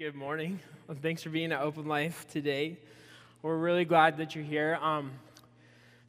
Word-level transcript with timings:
Good 0.00 0.14
morning. 0.14 0.60
Well, 0.88 0.96
thanks 0.98 1.22
for 1.22 1.28
being 1.28 1.52
at 1.52 1.60
Open 1.60 1.84
Life 1.84 2.26
today. 2.26 2.78
We're 3.42 3.58
really 3.58 3.84
glad 3.84 4.16
that 4.16 4.34
you're 4.34 4.42
here. 4.42 4.78
Um, 4.80 5.10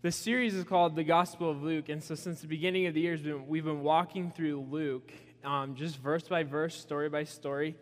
this 0.01 0.15
series 0.15 0.53
is 0.53 0.63
called 0.63 0.95
The 0.95 1.03
Gospel 1.03 1.51
of 1.51 1.61
Luke, 1.61 1.89
and 1.89 2.01
so 2.01 2.15
since 2.15 2.39
the 2.39 2.47
beginning 2.47 2.85
of 2.85 2.93
the 2.93 3.01
year, 3.01 3.19
we've 3.45 3.65
been 3.65 3.83
walking 3.83 4.31
through 4.31 4.65
Luke, 4.71 5.11
um, 5.43 5.75
just 5.75 5.97
verse 5.97 6.23
by 6.23 6.43
verse, 6.43 6.73
story 6.73 7.09
by 7.09 7.25
story, 7.25 7.75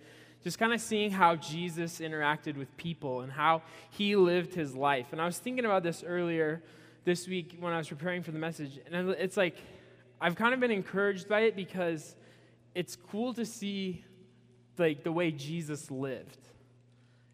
just 0.44 0.58
kind 0.58 0.74
of 0.74 0.82
seeing 0.82 1.12
how 1.12 1.36
Jesus 1.36 2.00
interacted 2.00 2.58
with 2.58 2.76
people 2.76 3.22
and 3.22 3.32
how 3.32 3.62
he 3.92 4.16
lived 4.16 4.56
his 4.56 4.74
life. 4.74 5.10
And 5.12 5.22
I 5.22 5.28
was 5.28 5.38
thinking 5.38 5.64
about 5.64 5.84
this 5.84 6.04
earlier 6.04 6.64
this 7.06 7.28
week 7.28 7.56
when 7.60 7.72
I 7.72 7.78
was 7.78 7.88
preparing 7.88 8.24
for 8.24 8.32
the 8.32 8.40
message, 8.40 8.80
and 8.92 9.12
it's 9.12 9.38
like 9.38 9.58
I've 10.20 10.36
kind 10.36 10.56
of 10.56 10.60
been 10.60 10.72
encouraged 10.72 11.30
by 11.30 11.42
it 11.42 11.56
because 11.56 12.16
it's 12.74 12.96
cool 12.96 13.32
to 13.36 13.46
see 13.46 14.04
like 14.80 15.04
the 15.04 15.12
way 15.12 15.32
Jesus 15.32 15.92
lived. 15.92 16.38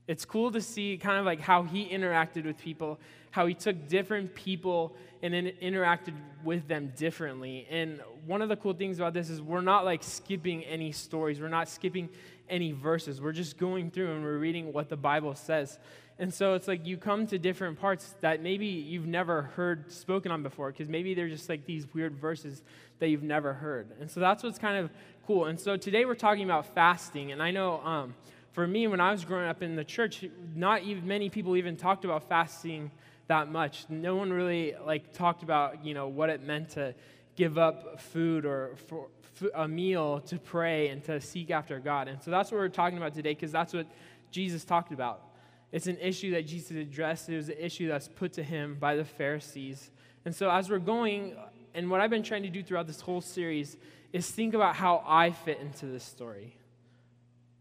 It's 0.07 0.25
cool 0.25 0.51
to 0.51 0.61
see 0.61 0.97
kind 0.97 1.17
of 1.17 1.25
like 1.25 1.39
how 1.39 1.63
he 1.63 1.87
interacted 1.87 2.45
with 2.45 2.57
people, 2.59 2.99
how 3.31 3.47
he 3.47 3.53
took 3.53 3.87
different 3.87 4.35
people 4.35 4.95
and 5.23 5.33
then 5.33 5.51
interacted 5.61 6.13
with 6.43 6.67
them 6.67 6.93
differently. 6.95 7.65
And 7.71 7.99
one 8.25 8.41
of 8.41 8.49
the 8.49 8.55
cool 8.55 8.73
things 8.73 8.99
about 8.99 9.13
this 9.13 9.29
is 9.29 9.41
we're 9.41 9.61
not 9.61 9.83
like 9.83 10.03
skipping 10.03 10.63
any 10.65 10.91
stories, 10.91 11.41
we're 11.41 11.47
not 11.47 11.67
skipping 11.69 12.09
any 12.49 12.71
verses. 12.71 13.21
We're 13.21 13.31
just 13.31 13.57
going 13.57 13.91
through 13.91 14.13
and 14.13 14.23
we're 14.23 14.37
reading 14.37 14.71
what 14.71 14.89
the 14.89 14.97
Bible 14.97 15.35
says. 15.35 15.79
And 16.17 16.33
so 16.33 16.53
it's 16.53 16.67
like 16.67 16.85
you 16.85 16.97
come 16.97 17.27
to 17.27 17.37
different 17.37 17.79
parts 17.79 18.15
that 18.21 18.41
maybe 18.41 18.67
you've 18.67 19.07
never 19.07 19.43
heard 19.43 19.91
spoken 19.91 20.31
on 20.31 20.43
before, 20.43 20.71
because 20.71 20.87
maybe 20.87 21.13
they're 21.13 21.27
just 21.27 21.49
like 21.49 21.65
these 21.65 21.85
weird 21.93 22.15
verses 22.15 22.63
that 22.99 23.09
you've 23.09 23.23
never 23.23 23.53
heard. 23.53 23.87
And 23.99 24.09
so 24.09 24.21
that's 24.21 24.41
what's 24.41 24.57
kind 24.57 24.77
of 24.77 24.91
cool. 25.27 25.45
And 25.45 25.59
so 25.59 25.75
today 25.75 26.05
we're 26.05 26.15
talking 26.15 26.45
about 26.45 26.73
fasting. 26.73 27.33
And 27.33 27.43
I 27.43 27.51
know 27.51 27.81
um, 27.81 28.15
for 28.53 28.65
me, 28.65 28.87
when 28.87 29.01
I 29.01 29.11
was 29.11 29.25
growing 29.25 29.47
up 29.47 29.61
in 29.61 29.75
the 29.75 29.83
church, 29.83 30.23
not 30.55 30.83
even 30.83 31.05
many 31.05 31.29
people 31.29 31.57
even 31.57 31.75
talked 31.75 32.05
about 32.05 32.29
fasting 32.29 32.91
that 33.27 33.51
much. 33.51 33.85
No 33.89 34.15
one 34.15 34.31
really 34.31 34.75
like 34.85 35.11
talked 35.11 35.43
about 35.43 35.83
you 35.83 35.93
know 35.93 36.07
what 36.07 36.29
it 36.29 36.41
meant 36.41 36.69
to 36.71 36.95
give 37.35 37.57
up 37.57 37.99
food 37.99 38.45
or 38.45 38.75
for 38.87 39.07
a 39.53 39.67
meal 39.67 40.21
to 40.21 40.39
pray 40.39 40.87
and 40.87 41.03
to 41.03 41.19
seek 41.19 41.51
after 41.51 41.79
God. 41.79 42.07
And 42.07 42.23
so 42.23 42.31
that's 42.31 42.51
what 42.51 42.59
we're 42.59 42.69
talking 42.69 42.97
about 42.97 43.13
today 43.13 43.33
because 43.33 43.51
that's 43.51 43.73
what 43.73 43.87
Jesus 44.31 44.63
talked 44.63 44.93
about. 44.93 45.34
It's 45.75 45.87
an 45.87 45.97
issue 45.97 46.31
that 46.31 46.47
Jesus 46.47 46.71
addressed. 46.71 47.27
It 47.27 47.35
was 47.35 47.49
an 47.49 47.57
issue 47.59 47.89
that's 47.89 48.07
put 48.07 48.31
to 48.33 48.43
him 48.43 48.77
by 48.79 48.95
the 48.95 49.03
Pharisees. 49.03 49.91
And 50.23 50.33
so 50.33 50.49
as 50.49 50.69
we're 50.69 50.79
going, 50.79 51.35
and 51.73 51.91
what 51.91 51.99
I've 51.99 52.09
been 52.09 52.23
trying 52.23 52.43
to 52.43 52.49
do 52.49 52.63
throughout 52.63 52.87
this 52.87 53.01
whole 53.01 53.19
series 53.19 53.75
is 54.13 54.31
think 54.31 54.53
about 54.53 54.77
how 54.77 55.03
I 55.05 55.31
fit 55.31 55.59
into 55.59 55.87
this 55.87 56.05
story. 56.05 56.55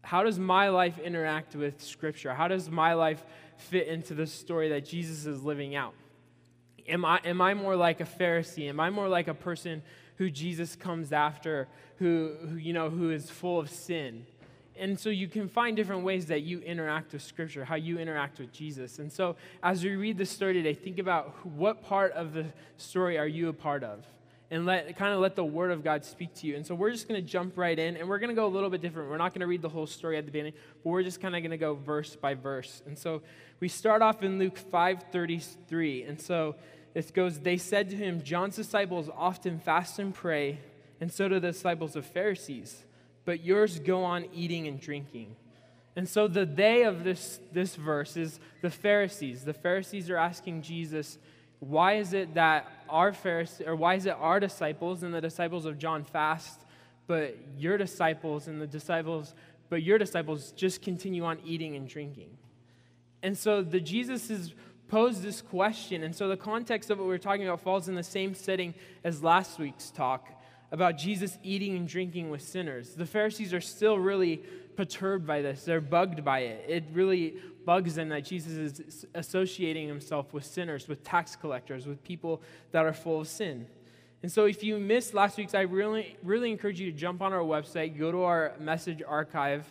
How 0.01 0.23
does 0.23 0.39
my 0.39 0.69
life 0.69 0.97
interact 0.97 1.57
with 1.57 1.81
Scripture? 1.81 2.33
How 2.33 2.47
does 2.47 2.69
my 2.69 2.93
life 2.93 3.21
fit 3.57 3.89
into 3.89 4.13
the 4.13 4.27
story 4.27 4.69
that 4.69 4.85
Jesus 4.85 5.25
is 5.25 5.43
living 5.43 5.75
out? 5.75 5.93
Am 6.87 7.03
I, 7.03 7.19
am 7.25 7.41
I 7.41 7.53
more 7.53 7.75
like 7.75 7.99
a 7.99 8.05
Pharisee? 8.05 8.69
Am 8.69 8.79
I 8.79 8.91
more 8.91 9.09
like 9.09 9.27
a 9.27 9.33
person 9.33 9.83
who 10.15 10.29
Jesus 10.29 10.77
comes 10.77 11.11
after, 11.11 11.67
who, 11.97 12.33
who, 12.47 12.55
you 12.55 12.71
know, 12.71 12.89
who 12.89 13.11
is 13.11 13.29
full 13.29 13.59
of 13.59 13.69
sin? 13.69 14.25
And 14.77 14.99
so 14.99 15.09
you 15.09 15.27
can 15.27 15.47
find 15.47 15.75
different 15.77 16.03
ways 16.03 16.25
that 16.27 16.41
you 16.41 16.59
interact 16.59 17.13
with 17.13 17.21
Scripture, 17.21 17.63
how 17.63 17.75
you 17.75 17.97
interact 17.97 18.39
with 18.39 18.51
Jesus. 18.51 18.99
And 18.99 19.11
so 19.11 19.35
as 19.63 19.83
we 19.83 19.95
read 19.95 20.17
the 20.17 20.25
story 20.25 20.53
today, 20.53 20.73
think 20.73 20.99
about 20.99 21.45
what 21.45 21.81
part 21.81 22.11
of 22.13 22.33
the 22.33 22.45
story 22.77 23.17
are 23.17 23.27
you 23.27 23.49
a 23.49 23.53
part 23.53 23.83
of? 23.83 24.05
and 24.51 24.65
let 24.65 24.95
kind 24.97 25.13
of 25.13 25.19
let 25.19 25.35
the 25.35 25.43
word 25.43 25.71
of 25.71 25.83
God 25.83 26.05
speak 26.05 26.33
to 26.35 26.47
you. 26.47 26.55
And 26.55 26.65
so 26.65 26.75
we're 26.75 26.91
just 26.91 27.07
going 27.07 27.21
to 27.21 27.27
jump 27.27 27.57
right 27.57 27.77
in 27.77 27.97
and 27.97 28.07
we're 28.07 28.19
going 28.19 28.29
to 28.29 28.35
go 28.35 28.45
a 28.45 28.47
little 28.47 28.69
bit 28.69 28.81
different. 28.81 29.09
We're 29.09 29.17
not 29.17 29.33
going 29.33 29.41
to 29.41 29.47
read 29.47 29.61
the 29.61 29.69
whole 29.69 29.87
story 29.87 30.17
at 30.17 30.25
the 30.25 30.31
beginning, 30.31 30.53
but 30.83 30.89
we're 30.89 31.03
just 31.03 31.19
kind 31.19 31.35
of 31.35 31.41
going 31.41 31.51
to 31.51 31.57
go 31.57 31.75
verse 31.75 32.15
by 32.15 32.35
verse. 32.35 32.81
And 32.85 32.97
so 32.97 33.21
we 33.59 33.67
start 33.67 34.01
off 34.01 34.23
in 34.23 34.37
Luke 34.37 34.59
5:33. 34.71 36.07
And 36.07 36.21
so 36.21 36.55
it 36.93 37.11
goes 37.13 37.39
they 37.39 37.57
said 37.57 37.89
to 37.89 37.95
him, 37.95 38.23
John's 38.23 38.55
disciples 38.55 39.09
often 39.15 39.59
fast 39.59 39.99
and 39.99 40.13
pray, 40.13 40.59
and 41.01 41.11
so 41.11 41.27
do 41.27 41.39
the 41.39 41.51
disciples 41.51 41.95
of 41.95 42.05
Pharisees, 42.05 42.85
but 43.25 43.43
yours 43.43 43.79
go 43.79 44.03
on 44.03 44.27
eating 44.33 44.67
and 44.67 44.79
drinking. 44.79 45.35
And 45.95 46.07
so 46.07 46.27
the 46.27 46.45
they 46.45 46.83
of 46.83 47.03
this 47.03 47.39
this 47.51 47.75
verse 47.75 48.17
is 48.17 48.39
the 48.61 48.69
Pharisees. 48.69 49.43
The 49.43 49.53
Pharisees 49.53 50.09
are 50.09 50.17
asking 50.17 50.61
Jesus, 50.61 51.17
why 51.59 51.93
is 51.93 52.13
it 52.13 52.33
that 52.35 52.69
our 52.89 53.13
Pharisees, 53.13 53.65
or 53.65 53.75
why 53.75 53.95
is 53.95 54.05
it 54.05 54.15
our 54.19 54.39
disciples 54.39 55.03
and 55.03 55.13
the 55.13 55.21
disciples 55.21 55.65
of 55.65 55.77
John 55.77 56.03
fast, 56.03 56.61
but 57.07 57.37
your 57.57 57.77
disciples 57.77 58.47
and 58.47 58.61
the 58.61 58.67
disciples, 58.67 59.33
but 59.69 59.81
your 59.83 59.97
disciples 59.97 60.51
just 60.51 60.81
continue 60.81 61.23
on 61.23 61.39
eating 61.45 61.75
and 61.75 61.87
drinking? 61.87 62.37
And 63.23 63.37
so 63.37 63.63
the 63.63 63.79
Jesus 63.79 64.27
has 64.27 64.53
posed 64.87 65.23
this 65.23 65.41
question, 65.41 66.03
and 66.03 66.15
so 66.15 66.27
the 66.27 66.37
context 66.37 66.91
of 66.91 66.99
what 66.99 67.07
we're 67.07 67.17
talking 67.17 67.47
about 67.47 67.61
falls 67.61 67.87
in 67.87 67.95
the 67.95 68.03
same 68.03 68.35
setting 68.35 68.75
as 69.03 69.23
last 69.23 69.57
week's 69.57 69.89
talk 69.89 70.29
about 70.75 70.97
Jesus 70.97 71.39
eating 71.41 71.77
and 71.77 71.87
drinking 71.87 72.29
with 72.29 72.41
sinners. 72.41 72.95
The 72.95 73.05
Pharisees 73.05 73.53
are 73.53 73.61
still 73.61 73.97
really 73.97 74.43
perturbed 74.75 75.25
by 75.25 75.41
this. 75.41 75.63
They're 75.63 75.79
bugged 75.79 76.25
by 76.25 76.39
it. 76.39 76.65
It 76.67 76.83
really 76.91 77.37
bugs 77.65 77.95
them 77.95 78.09
that 78.09 78.25
Jesus 78.25 78.51
is 78.51 79.05
associating 79.15 79.87
himself 79.87 80.33
with 80.33 80.43
sinners, 80.43 80.89
with 80.89 81.01
tax 81.01 81.33
collectors, 81.33 81.87
with 81.87 82.03
people 82.03 82.41
that 82.73 82.85
are 82.85 82.91
full 82.91 83.21
of 83.21 83.29
sin. 83.29 83.67
And 84.21 84.29
so, 84.29 84.43
if 84.43 84.65
you 84.65 84.77
missed 84.77 85.13
last 85.13 85.37
week's, 85.37 85.53
I 85.53 85.61
really, 85.61 86.17
really 86.23 86.51
encourage 86.51 86.77
you 86.77 86.91
to 86.91 86.97
jump 86.97 87.21
on 87.21 87.31
our 87.31 87.39
website, 87.39 87.97
go 87.97 88.11
to 88.11 88.23
our 88.23 88.51
message 88.59 89.01
archive, 89.07 89.65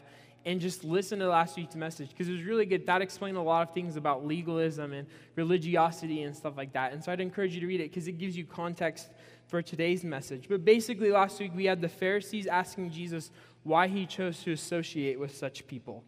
and 0.47 0.59
just 0.59 0.84
listen 0.84 1.19
to 1.19 1.28
last 1.28 1.59
week's 1.59 1.75
message 1.75 2.09
because 2.09 2.31
it 2.31 2.32
was 2.32 2.44
really 2.44 2.65
good. 2.65 2.86
That 2.86 3.03
explained 3.03 3.36
a 3.36 3.42
lot 3.42 3.69
of 3.69 3.75
things 3.75 3.97
about 3.97 4.25
legalism 4.26 4.94
and 4.94 5.06
religiosity 5.36 6.22
and 6.22 6.34
stuff 6.34 6.56
like 6.56 6.72
that. 6.72 6.94
And 6.94 7.04
so, 7.04 7.12
I'd 7.12 7.21
encourage 7.21 7.54
you 7.54 7.60
to 7.60 7.66
read 7.66 7.82
it 7.82 7.91
because 7.91 8.09
it 8.09 8.16
gives 8.16 8.38
you 8.38 8.47
context 8.47 9.10
for 9.54 9.62
today's 9.62 10.03
message. 10.03 10.47
But 10.48 10.65
basically, 10.65 11.12
last 11.12 11.38
week 11.38 11.53
we 11.54 11.66
had 11.66 11.81
the 11.81 11.88
Pharisees 11.88 12.48
asking 12.48 12.91
Jesus 12.91 13.31
why 13.62 13.87
he 13.87 14.04
chose 14.04 14.42
to 14.42 14.50
associate 14.50 15.16
with 15.20 15.32
such 15.32 15.69
people. 15.69 16.03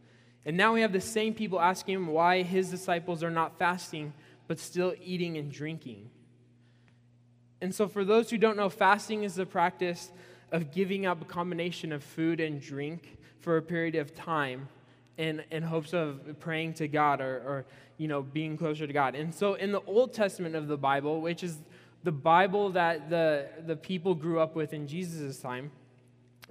And 0.44 0.56
now 0.56 0.74
we 0.74 0.80
have 0.80 0.92
the 0.92 1.00
same 1.00 1.32
people 1.32 1.60
asking 1.60 1.94
him 1.94 2.06
why 2.08 2.42
his 2.42 2.70
disciples 2.70 3.22
are 3.22 3.30
not 3.30 3.56
fasting, 3.56 4.14
but 4.48 4.58
still 4.58 4.94
eating 5.00 5.36
and 5.36 5.52
drinking. 5.52 6.10
And 7.60 7.72
so, 7.72 7.86
for 7.86 8.04
those 8.04 8.30
who 8.30 8.36
don't 8.36 8.56
know, 8.56 8.68
fasting 8.68 9.22
is 9.22 9.36
the 9.36 9.46
practice 9.46 10.10
of 10.50 10.72
giving 10.72 11.06
up 11.06 11.22
a 11.22 11.24
combination 11.24 11.92
of 11.92 12.02
food 12.02 12.40
and 12.40 12.60
drink 12.60 13.16
for 13.38 13.58
a 13.58 13.62
period 13.62 13.94
of 13.94 14.12
time 14.12 14.68
in, 15.18 15.44
in 15.52 15.62
hopes 15.62 15.94
of 15.94 16.40
praying 16.40 16.74
to 16.74 16.88
God 16.88 17.20
or, 17.20 17.36
or 17.46 17.64
you 17.96 18.08
know, 18.08 18.22
being 18.22 18.56
closer 18.56 18.88
to 18.88 18.92
God. 18.92 19.14
And 19.14 19.32
so, 19.32 19.54
in 19.54 19.70
the 19.70 19.82
Old 19.86 20.12
Testament 20.12 20.56
of 20.56 20.66
the 20.66 20.76
Bible, 20.76 21.20
which 21.20 21.44
is 21.44 21.58
the 22.06 22.12
Bible 22.12 22.70
that 22.70 23.10
the, 23.10 23.48
the 23.66 23.74
people 23.74 24.14
grew 24.14 24.38
up 24.38 24.54
with 24.54 24.72
in 24.72 24.86
Jesus' 24.86 25.40
time, 25.40 25.72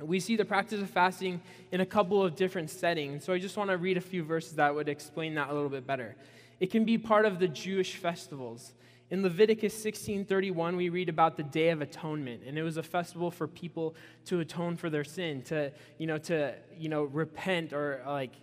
we 0.01 0.19
see 0.19 0.35
the 0.35 0.43
practice 0.43 0.81
of 0.81 0.89
fasting 0.89 1.39
in 1.71 1.79
a 1.79 1.85
couple 1.85 2.21
of 2.21 2.35
different 2.35 2.69
settings. 2.69 3.23
So 3.23 3.31
I 3.31 3.39
just 3.39 3.55
want 3.55 3.69
to 3.69 3.77
read 3.77 3.95
a 3.95 4.01
few 4.01 4.21
verses 4.21 4.55
that 4.55 4.75
would 4.75 4.89
explain 4.89 5.33
that 5.35 5.49
a 5.49 5.53
little 5.53 5.69
bit 5.69 5.87
better. 5.87 6.17
It 6.59 6.71
can 6.71 6.83
be 6.83 6.97
part 6.97 7.25
of 7.25 7.39
the 7.39 7.47
Jewish 7.47 7.95
festivals. 7.95 8.73
In 9.09 9.23
Leviticus 9.23 9.73
16:31 9.81 10.75
we 10.75 10.89
read 10.89 11.07
about 11.07 11.37
the 11.37 11.43
Day 11.43 11.69
of 11.69 11.81
Atonement 11.81 12.41
and 12.45 12.57
it 12.57 12.63
was 12.63 12.75
a 12.75 12.83
festival 12.83 13.31
for 13.31 13.47
people 13.47 13.95
to 14.25 14.41
atone 14.41 14.75
for 14.75 14.89
their 14.89 15.05
sin, 15.05 15.41
to 15.43 15.71
you 15.97 16.07
know 16.07 16.17
to 16.17 16.53
you 16.77 16.89
know 16.89 17.03
repent 17.03 17.71
or 17.71 18.01
like 18.05 18.33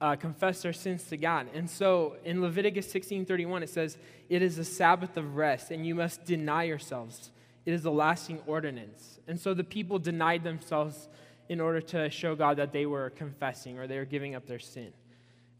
uh, 0.00 0.16
confess 0.16 0.62
their 0.62 0.72
sins 0.72 1.04
to 1.04 1.16
God. 1.16 1.48
And 1.54 1.68
so 1.68 2.16
in 2.24 2.40
Leviticus 2.40 2.86
16:31 2.92 3.62
it 3.62 3.70
says, 3.70 3.96
"It 4.28 4.42
is 4.42 4.58
a 4.58 4.64
Sabbath 4.64 5.16
of 5.16 5.36
rest 5.36 5.70
and 5.70 5.86
you 5.86 5.94
must 5.94 6.24
deny 6.24 6.64
yourselves." 6.64 7.30
it 7.66 7.74
is 7.74 7.84
a 7.84 7.90
lasting 7.90 8.40
ordinance. 8.46 9.18
And 9.26 9.38
so 9.38 9.52
the 9.52 9.64
people 9.64 9.98
denied 9.98 10.44
themselves 10.44 11.08
in 11.48 11.60
order 11.60 11.80
to 11.80 12.08
show 12.10 12.36
God 12.36 12.56
that 12.58 12.72
they 12.72 12.86
were 12.86 13.10
confessing 13.10 13.78
or 13.78 13.88
they 13.88 13.98
were 13.98 14.04
giving 14.04 14.36
up 14.36 14.46
their 14.46 14.60
sin. 14.60 14.92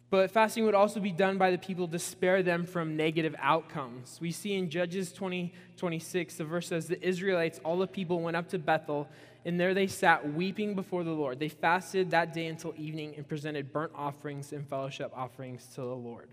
But 0.09 0.31
fasting 0.31 0.65
would 0.65 0.75
also 0.75 1.01
be 1.01 1.11
done 1.11 1.37
by 1.37 1.51
the 1.51 1.59
people 1.59 1.89
to 1.89 1.99
spare 1.99 2.43
them 2.43 2.65
from 2.65 2.97
negative 2.97 3.35
outcomes. 3.41 4.19
We 4.21 4.31
see 4.31 4.55
in 4.55 4.71
Judges 4.71 5.13
20, 5.13 5.53
26, 5.77 6.37
the 6.37 6.45
verse 6.45 6.69
says, 6.69 6.87
The 6.87 7.05
Israelites, 7.05 7.61
all 7.65 7.79
the 7.79 7.89
people, 7.89 8.21
went 8.21 8.37
up 8.37 8.49
to 8.51 8.59
Bethel, 8.59 9.09
and 9.45 9.59
there 9.59 9.75
they 9.75 9.89
sat 9.89 10.33
weeping 10.33 10.75
before 10.75 11.03
the 11.03 11.11
Lord. 11.11 11.41
They 11.41 11.49
fasted 11.49 12.13
that 12.13 12.33
day 12.33 12.47
until 12.47 12.73
evening 12.77 13.15
and 13.17 13.27
presented 13.27 13.73
burnt 13.73 13.93
offerings 13.97 14.53
and 14.53 14.67
fellowship 14.69 15.11
offerings 15.15 15.67
to 15.75 15.81
the 15.81 15.87
Lord. 15.87 16.29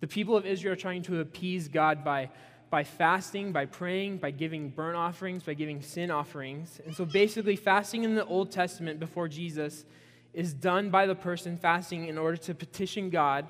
The 0.00 0.08
people 0.08 0.36
of 0.36 0.44
Israel 0.44 0.72
are 0.72 0.76
trying 0.76 1.02
to 1.02 1.20
appease 1.20 1.68
God 1.68 2.04
by 2.04 2.30
by 2.70 2.84
fasting, 2.84 3.52
by 3.52 3.64
praying, 3.64 4.18
by 4.18 4.30
giving 4.30 4.68
burnt 4.68 4.96
offerings, 4.96 5.42
by 5.42 5.54
giving 5.54 5.80
sin 5.80 6.10
offerings. 6.10 6.80
And 6.84 6.94
so 6.94 7.04
basically, 7.04 7.56
fasting 7.56 8.04
in 8.04 8.14
the 8.14 8.26
Old 8.26 8.50
Testament 8.50 9.00
before 9.00 9.28
Jesus 9.28 9.84
is 10.32 10.52
done 10.54 10.90
by 10.90 11.06
the 11.06 11.14
person 11.14 11.56
fasting 11.56 12.08
in 12.08 12.18
order 12.18 12.36
to 12.36 12.54
petition 12.54 13.10
God 13.10 13.46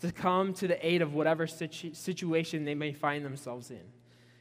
to 0.00 0.12
come 0.12 0.52
to 0.54 0.68
the 0.68 0.86
aid 0.86 1.02
of 1.02 1.14
whatever 1.14 1.46
situ- 1.46 1.94
situation 1.94 2.64
they 2.64 2.74
may 2.74 2.92
find 2.92 3.24
themselves 3.24 3.70
in. 3.70 3.80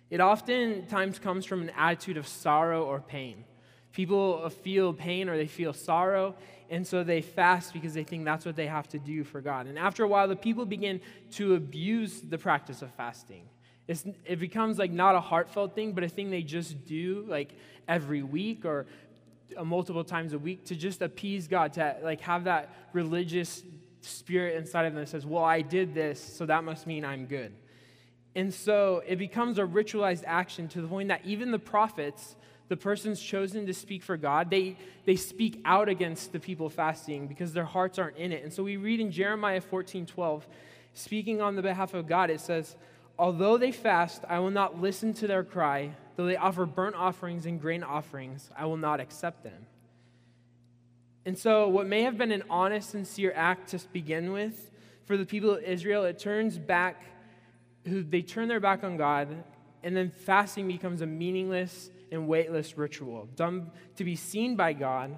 It 0.09 0.19
oftentimes 0.19 1.19
comes 1.19 1.45
from 1.45 1.61
an 1.61 1.71
attitude 1.77 2.17
of 2.17 2.27
sorrow 2.27 2.83
or 2.83 2.99
pain. 2.99 3.45
People 3.91 4.49
feel 4.49 4.93
pain 4.93 5.29
or 5.29 5.37
they 5.37 5.47
feel 5.47 5.73
sorrow, 5.73 6.35
and 6.69 6.85
so 6.85 7.03
they 7.03 7.21
fast 7.21 7.73
because 7.73 7.93
they 7.93 8.03
think 8.03 8.25
that's 8.25 8.45
what 8.45 8.55
they 8.55 8.67
have 8.67 8.87
to 8.89 8.99
do 8.99 9.23
for 9.23 9.41
God. 9.41 9.67
And 9.67 9.77
after 9.77 10.03
a 10.03 10.07
while, 10.07 10.27
the 10.27 10.35
people 10.35 10.65
begin 10.65 10.99
to 11.33 11.55
abuse 11.55 12.21
the 12.21 12.37
practice 12.37 12.81
of 12.81 12.91
fasting. 12.93 13.43
It's, 13.87 14.05
it 14.25 14.39
becomes 14.39 14.79
like 14.79 14.91
not 14.91 15.15
a 15.15 15.19
heartfelt 15.19 15.75
thing, 15.75 15.91
but 15.91 16.03
a 16.03 16.09
thing 16.09 16.29
they 16.29 16.41
just 16.41 16.85
do 16.85 17.25
like 17.27 17.53
every 17.87 18.23
week 18.23 18.65
or 18.65 18.85
multiple 19.63 20.03
times 20.03 20.33
a 20.33 20.39
week 20.39 20.65
to 20.65 20.75
just 20.75 21.01
appease 21.01 21.47
God, 21.47 21.73
to 21.73 21.97
like 22.03 22.21
have 22.21 22.45
that 22.45 22.73
religious 22.93 23.63
spirit 24.01 24.57
inside 24.57 24.85
of 24.85 24.93
them 24.93 25.03
that 25.03 25.09
says, 25.09 25.25
Well, 25.25 25.43
I 25.43 25.61
did 25.61 25.93
this, 25.93 26.19
so 26.21 26.45
that 26.45 26.63
must 26.63 26.87
mean 26.87 27.05
I'm 27.05 27.25
good. 27.25 27.53
And 28.35 28.53
so 28.53 29.03
it 29.05 29.17
becomes 29.17 29.59
a 29.59 29.63
ritualized 29.63 30.23
action 30.25 30.67
to 30.69 30.81
the 30.81 30.87
point 30.87 31.09
that 31.09 31.21
even 31.23 31.51
the 31.51 31.59
prophets, 31.59 32.35
the 32.67 32.77
persons 32.77 33.21
chosen 33.21 33.65
to 33.67 33.73
speak 33.73 34.01
for 34.01 34.17
God, 34.17 34.49
they, 34.49 34.75
they 35.05 35.15
speak 35.15 35.61
out 35.65 35.89
against 35.89 36.31
the 36.31 36.39
people 36.39 36.69
fasting 36.69 37.27
because 37.27 37.53
their 37.53 37.65
hearts 37.65 37.99
aren't 37.99 38.17
in 38.17 38.31
it. 38.31 38.43
And 38.43 38.51
so 38.51 38.63
we 38.63 38.77
read 38.77 38.99
in 38.99 39.11
Jeremiah 39.11 39.61
14 39.61 40.05
12, 40.05 40.47
speaking 40.93 41.41
on 41.41 41.55
the 41.55 41.61
behalf 41.61 41.93
of 41.93 42.07
God, 42.07 42.29
it 42.29 42.41
says, 42.41 42.75
Although 43.19 43.57
they 43.57 43.71
fast, 43.71 44.23
I 44.27 44.39
will 44.39 44.51
not 44.51 44.81
listen 44.81 45.13
to 45.15 45.27
their 45.27 45.43
cry. 45.43 45.91
Though 46.15 46.25
they 46.25 46.35
offer 46.35 46.65
burnt 46.65 46.95
offerings 46.95 47.45
and 47.45 47.59
grain 47.59 47.83
offerings, 47.83 48.49
I 48.55 48.65
will 48.65 48.77
not 48.77 48.99
accept 48.99 49.43
them. 49.43 49.65
And 51.25 51.37
so, 51.37 51.67
what 51.67 51.87
may 51.87 52.03
have 52.03 52.17
been 52.17 52.31
an 52.31 52.43
honest, 52.49 52.89
sincere 52.91 53.33
act 53.35 53.69
to 53.69 53.79
begin 53.91 54.31
with, 54.31 54.71
for 55.05 55.17
the 55.17 55.25
people 55.25 55.51
of 55.51 55.63
Israel, 55.63 56.03
it 56.03 56.19
turns 56.19 56.57
back, 56.57 57.03
they 57.85 58.21
turn 58.21 58.47
their 58.47 58.59
back 58.59 58.83
on 58.83 58.97
God, 58.97 59.43
and 59.83 59.95
then 59.95 60.09
fasting 60.09 60.67
becomes 60.67 61.01
a 61.01 61.05
meaningless 61.05 61.89
and 62.11 62.27
weightless 62.27 62.77
ritual, 62.77 63.27
done 63.35 63.71
to 63.95 64.03
be 64.03 64.15
seen 64.15 64.55
by 64.55 64.73
God, 64.73 65.17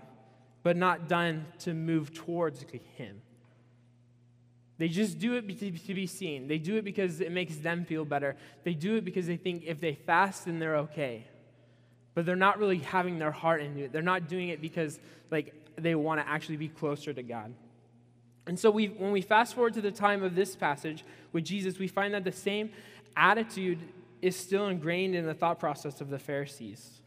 but 0.64 0.78
not 0.78 1.08
done 1.08 1.46
to 1.60 1.74
move 1.74 2.14
towards 2.14 2.66
Him. 2.96 3.22
They 4.78 4.90
just 4.90 5.20
do 5.20 5.36
it 5.36 5.48
to 5.60 5.94
be 5.94 6.08
seen. 6.08 6.48
They 6.48 6.58
do 6.58 6.76
it 6.76 6.84
because 6.84 7.22
it 7.22 7.32
makes 7.32 7.56
them 7.58 7.86
feel 7.86 8.04
better. 8.04 8.36
They 8.64 8.74
do 8.74 8.98
it 8.98 9.06
because 9.06 9.26
they 9.26 9.38
think 9.38 9.64
if 9.66 9.80
they 9.80 9.96
fast, 9.96 10.46
then 10.46 10.60
they're 10.60 10.78
okay. 10.78 11.26
But 12.14 12.26
they're 12.26 12.36
not 12.36 12.60
really 12.60 12.80
having 12.80 13.18
their 13.18 13.32
heart 13.32 13.62
into 13.62 13.86
it. 13.86 13.94
They're 13.94 14.02
not 14.02 14.28
doing 14.28 14.50
it 14.50 14.62
because 14.62 15.00
like 15.32 15.54
they 15.78 15.96
want 15.96 16.20
to 16.20 16.28
actually 16.28 16.58
be 16.58 16.68
closer 16.68 17.14
to 17.14 17.24
God. 17.24 17.54
And 18.48 18.60
so 18.60 18.70
we, 18.70 18.88
when 18.88 19.12
we 19.12 19.22
fast 19.22 19.56
forward 19.56 19.74
to 19.76 19.82
the 19.82 19.92
time 19.92 20.24
of 20.24 20.36
this 20.36 20.56
passage 20.56 21.04
with 21.32 21.46
Jesus, 21.46 21.80
we 21.80 21.88
find 21.88 22.14
that 22.14 22.24
the 22.24 22.32
same 22.32 22.70
attitude 23.16 23.80
is 24.22 24.36
still 24.36 24.68
ingrained 24.68 25.16
in 25.16 25.26
the 25.26 25.34
thought 25.34 25.60
process 25.60 26.02
of 26.02 26.10
the 26.10 26.20
Pharisees. 26.20 27.02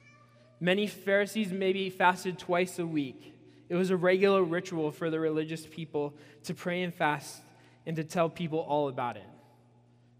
Many 0.59 0.87
Pharisees 0.87 1.53
maybe 1.53 1.91
fasted 1.91 2.39
twice 2.39 2.79
a 2.79 2.87
week. 2.87 3.35
It 3.69 3.77
was 3.77 3.91
a 3.91 3.97
regular 3.97 4.43
ritual 4.43 4.91
for 4.91 5.11
the 5.11 5.21
religious 5.21 5.67
people 5.67 6.15
to 6.45 6.55
pray 6.55 6.83
and 6.83 6.93
fast 6.93 7.43
and 7.89 7.97
to 7.97 8.05
tell 8.05 8.29
people 8.29 8.59
all 8.59 8.89
about 8.89 9.17
it. 9.17 9.27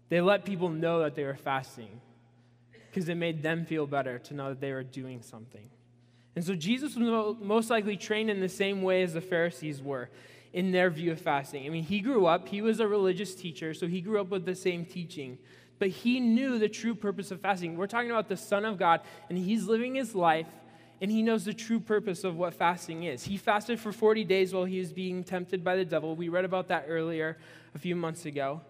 They 0.09 0.21
let 0.21 0.43
people 0.43 0.69
know 0.69 1.01
that 1.01 1.13
they 1.13 1.23
were 1.23 1.37
fasting 1.37 2.01
because 2.89 3.07
it 3.07 3.15
made 3.15 3.43
them 3.43 3.63
feel 3.63 3.85
better 3.85 4.17
to 4.17 4.33
know 4.33 4.49
that 4.49 4.59
they 4.59 4.73
were 4.73 4.83
doing 4.83 5.21
something. 5.21 5.69
And 6.35 6.43
so 6.43 6.55
Jesus 6.55 6.95
was 6.95 7.35
most 7.39 7.69
likely 7.69 7.95
trained 7.95 8.31
in 8.31 8.39
the 8.39 8.49
same 8.49 8.81
way 8.81 9.03
as 9.03 9.13
the 9.13 9.21
Pharisees 9.21 9.83
were 9.83 10.09
in 10.51 10.71
their 10.71 10.89
view 10.89 11.11
of 11.11 11.21
fasting. 11.21 11.67
I 11.67 11.69
mean, 11.69 11.83
he 11.83 11.99
grew 11.99 12.25
up, 12.25 12.47
he 12.47 12.63
was 12.63 12.79
a 12.79 12.87
religious 12.87 13.35
teacher, 13.35 13.75
so 13.75 13.85
he 13.85 14.01
grew 14.01 14.19
up 14.19 14.29
with 14.29 14.45
the 14.45 14.55
same 14.55 14.83
teaching. 14.83 15.37
But 15.77 15.89
he 15.89 16.19
knew 16.19 16.57
the 16.57 16.69
true 16.69 16.95
purpose 16.95 17.29
of 17.29 17.39
fasting. 17.39 17.77
We're 17.77 17.85
talking 17.85 18.09
about 18.09 18.29
the 18.29 18.37
Son 18.37 18.65
of 18.65 18.79
God, 18.79 19.01
and 19.29 19.37
he's 19.37 19.67
living 19.67 19.93
his 19.93 20.15
life, 20.15 20.47
and 21.01 21.09
he 21.09 21.21
knows 21.21 21.45
the 21.45 21.53
true 21.53 21.79
purpose 21.79 22.23
of 22.23 22.35
what 22.35 22.53
fasting 22.53 23.03
is. 23.03 23.23
He 23.23 23.37
fasted 23.37 23.79
for 23.79 23.91
40 23.91 24.23
days 24.25 24.53
while 24.53 24.65
he 24.65 24.79
was 24.79 24.91
being 24.91 25.23
tempted 25.23 25.63
by 25.63 25.75
the 25.75 25.85
devil. 25.85 26.15
We 26.15 26.29
read 26.29 26.45
about 26.45 26.67
that 26.67 26.85
earlier 26.87 27.37
a 27.73 27.79
few 27.79 27.95
months 27.95 28.25
ago. 28.25 28.61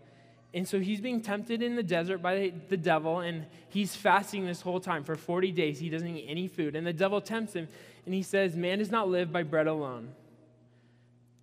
And 0.53 0.67
so 0.67 0.79
he's 0.79 0.99
being 0.99 1.21
tempted 1.21 1.61
in 1.61 1.75
the 1.75 1.83
desert 1.83 2.19
by 2.19 2.53
the 2.69 2.77
devil, 2.77 3.19
and 3.19 3.45
he's 3.69 3.95
fasting 3.95 4.47
this 4.47 4.61
whole 4.61 4.79
time 4.79 5.03
for 5.03 5.15
40 5.15 5.51
days. 5.51 5.79
He 5.79 5.89
doesn't 5.89 6.07
eat 6.07 6.25
any 6.27 6.47
food. 6.47 6.75
And 6.75 6.85
the 6.85 6.93
devil 6.93 7.21
tempts 7.21 7.53
him, 7.53 7.67
and 8.05 8.13
he 8.15 8.23
says, 8.23 8.55
Man 8.55 8.79
does 8.79 8.89
not 8.89 9.09
live 9.09 9.31
by 9.31 9.43
bread 9.43 9.67
alone. 9.67 10.09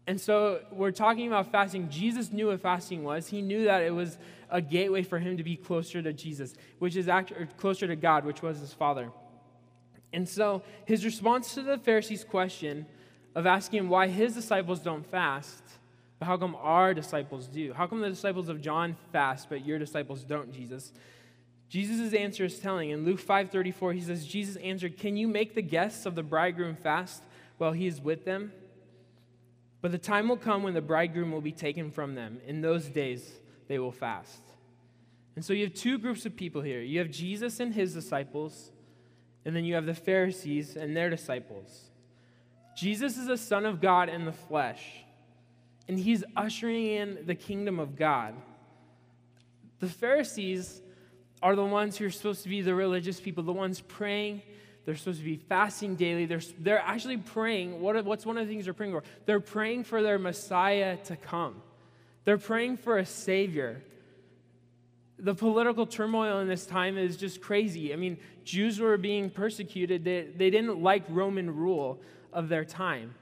And 0.09 0.21
so 0.21 0.61
we're 0.71 0.93
talking 0.93 1.27
about 1.27 1.51
fasting. 1.51 1.89
Jesus 1.89 2.33
knew 2.33 2.49
what 2.49 2.61
fasting 2.61 3.03
was. 3.03 3.29
He 3.29 3.43
knew 3.43 3.65
that 3.65 3.83
it 3.83 3.93
was 3.93 4.19
a 4.51 4.61
gateway 4.61 5.03
for 5.03 5.19
him 5.19 5.37
to 5.37 5.43
be 5.43 5.57
closer 5.57 6.01
to 6.01 6.13
Jesus, 6.13 6.55
which 6.79 6.97
is 6.97 7.09
actually 7.09 7.47
closer 7.57 7.87
to 7.89 7.97
God, 7.97 8.25
which 8.25 8.43
was 8.43 8.59
his 8.59 8.73
Father. 8.73 9.11
And 10.13 10.29
so 10.29 10.63
his 10.85 11.05
response 11.05 11.55
to 11.55 11.63
the 11.63 11.79
Pharisees' 11.79 12.25
question 12.25 12.87
of 13.35 13.47
asking 13.47 13.89
why 13.89 14.09
his 14.09 14.35
disciples 14.35 14.81
don't 14.81 15.05
fast 15.05 15.63
but 16.19 16.27
how 16.27 16.37
come 16.37 16.57
our 16.61 16.95
disciples 16.95 17.47
do? 17.47 17.73
How 17.75 17.87
come 17.87 18.01
the 18.01 18.09
disciples 18.09 18.49
of 18.49 18.63
John 18.63 18.97
fast, 19.13 19.49
but 19.49 19.67
your 19.67 19.79
disciples 19.79 20.25
don't, 20.25 20.53
Jesus? 20.53 20.93
Jesus' 21.69 22.15
answer 22.15 22.45
is 22.45 22.59
telling. 22.59 22.91
In 22.91 23.05
Luke 23.05 23.21
5:34, 23.21 23.95
he 23.95 24.01
says, 24.01 24.27
Jesus 24.27 24.57
answered, 24.57 24.97
Can 24.97 25.17
you 25.17 25.29
make 25.29 25.55
the 25.55 25.63
guests 25.63 26.07
of 26.07 26.15
the 26.15 26.23
bridegroom 26.23 26.77
fast 26.77 27.23
while 27.59 27.73
he 27.73 27.87
is 27.87 28.01
with 28.01 28.25
them? 28.25 28.53
But 29.83 29.93
the 29.93 29.99
time 29.99 30.29
will 30.29 30.37
come 30.37 30.63
when 30.63 30.75
the 30.75 30.81
bridegroom 30.81 31.33
will 31.33 31.41
be 31.41 31.53
taken 31.53 31.91
from 31.91 32.15
them. 32.15 32.41
In 32.47 32.61
those 32.61 32.87
days, 32.87 33.31
they 33.69 33.79
will 33.79 33.93
fast. 33.93 34.43
And 35.35 35.45
so 35.45 35.53
you 35.53 35.65
have 35.65 35.75
two 35.75 35.99
groups 35.99 36.25
of 36.25 36.35
people 36.35 36.63
here. 36.63 36.81
You 36.81 36.99
have 37.01 37.11
Jesus 37.11 37.61
and 37.61 37.75
his 37.75 37.93
disciples, 37.93 38.71
and 39.47 39.55
then 39.55 39.65
you 39.65 39.77
have 39.77 39.87
the 39.87 39.95
Pharisees 39.95 40.77
and 40.77 40.95
their 40.95 41.09
disciples. 41.09 41.91
Jesus 42.77 43.17
is 43.17 43.29
a 43.29 43.39
son 43.39 43.65
of 43.65 43.81
God 43.81 44.11
in 44.11 44.27
the 44.27 44.33
flesh 44.33 44.83
and 45.89 45.99
he's 45.99 46.25
ushering 46.37 46.87
in 46.87 47.19
the 47.27 47.35
kingdom 47.35 47.79
of 47.79 47.97
God. 47.97 48.35
The 49.79 49.89
Pharisees 49.89 50.83
are 51.43 51.55
the 51.55 51.65
ones 51.65 51.97
who 51.97 52.07
are 52.07 52.11
supposed 52.11 52.43
to 52.43 52.49
be 52.49 52.61
the 52.61 52.75
religious 52.75 53.21
people, 53.21 53.45
the 53.45 53.53
ones 53.53 53.81
praying. 53.81 54.43
They're 54.85 54.97
supposed 54.97 55.21
to 55.21 55.25
be 55.25 55.37
fasting 55.37 55.95
daily. 55.95 56.27
They're, 56.27 56.41
they're 56.59 56.81
actually 56.81 57.19
praying. 57.19 57.81
What, 57.81 58.05
what's 58.05 58.27
one 58.27 58.39
of 58.39 58.47
the 58.47 58.53
things 58.53 58.65
they're 58.65 58.75
praying 58.75 58.93
for? 58.93 59.05
They're 59.27 59.41
praying 59.41 59.85
for 59.85 60.03
their 60.03 60.19
Messiah 60.19 60.97
to 61.05 61.17
come. 61.17 61.63
They're 62.25 62.39
praying 62.39 62.79
for 62.79 62.99
a 62.99 63.07
Savior. 63.07 63.83
The 65.19 65.35
political 65.35 65.87
turmoil 65.87 66.41
in 66.41 66.49
this 66.49 66.67
time 66.67 66.99
is 66.99 67.17
just 67.17 67.41
crazy. 67.41 67.93
I 67.93 67.97
mean, 67.97 68.19
Jews 68.45 68.79
were 68.79 68.97
being 68.99 69.31
persecuted, 69.31 70.05
they, 70.05 70.29
they 70.37 70.51
didn't 70.51 70.83
like 70.83 71.05
Roman 71.09 71.55
rule 71.55 72.01
of 72.33 72.49
their 72.49 72.65
time. 72.65 73.15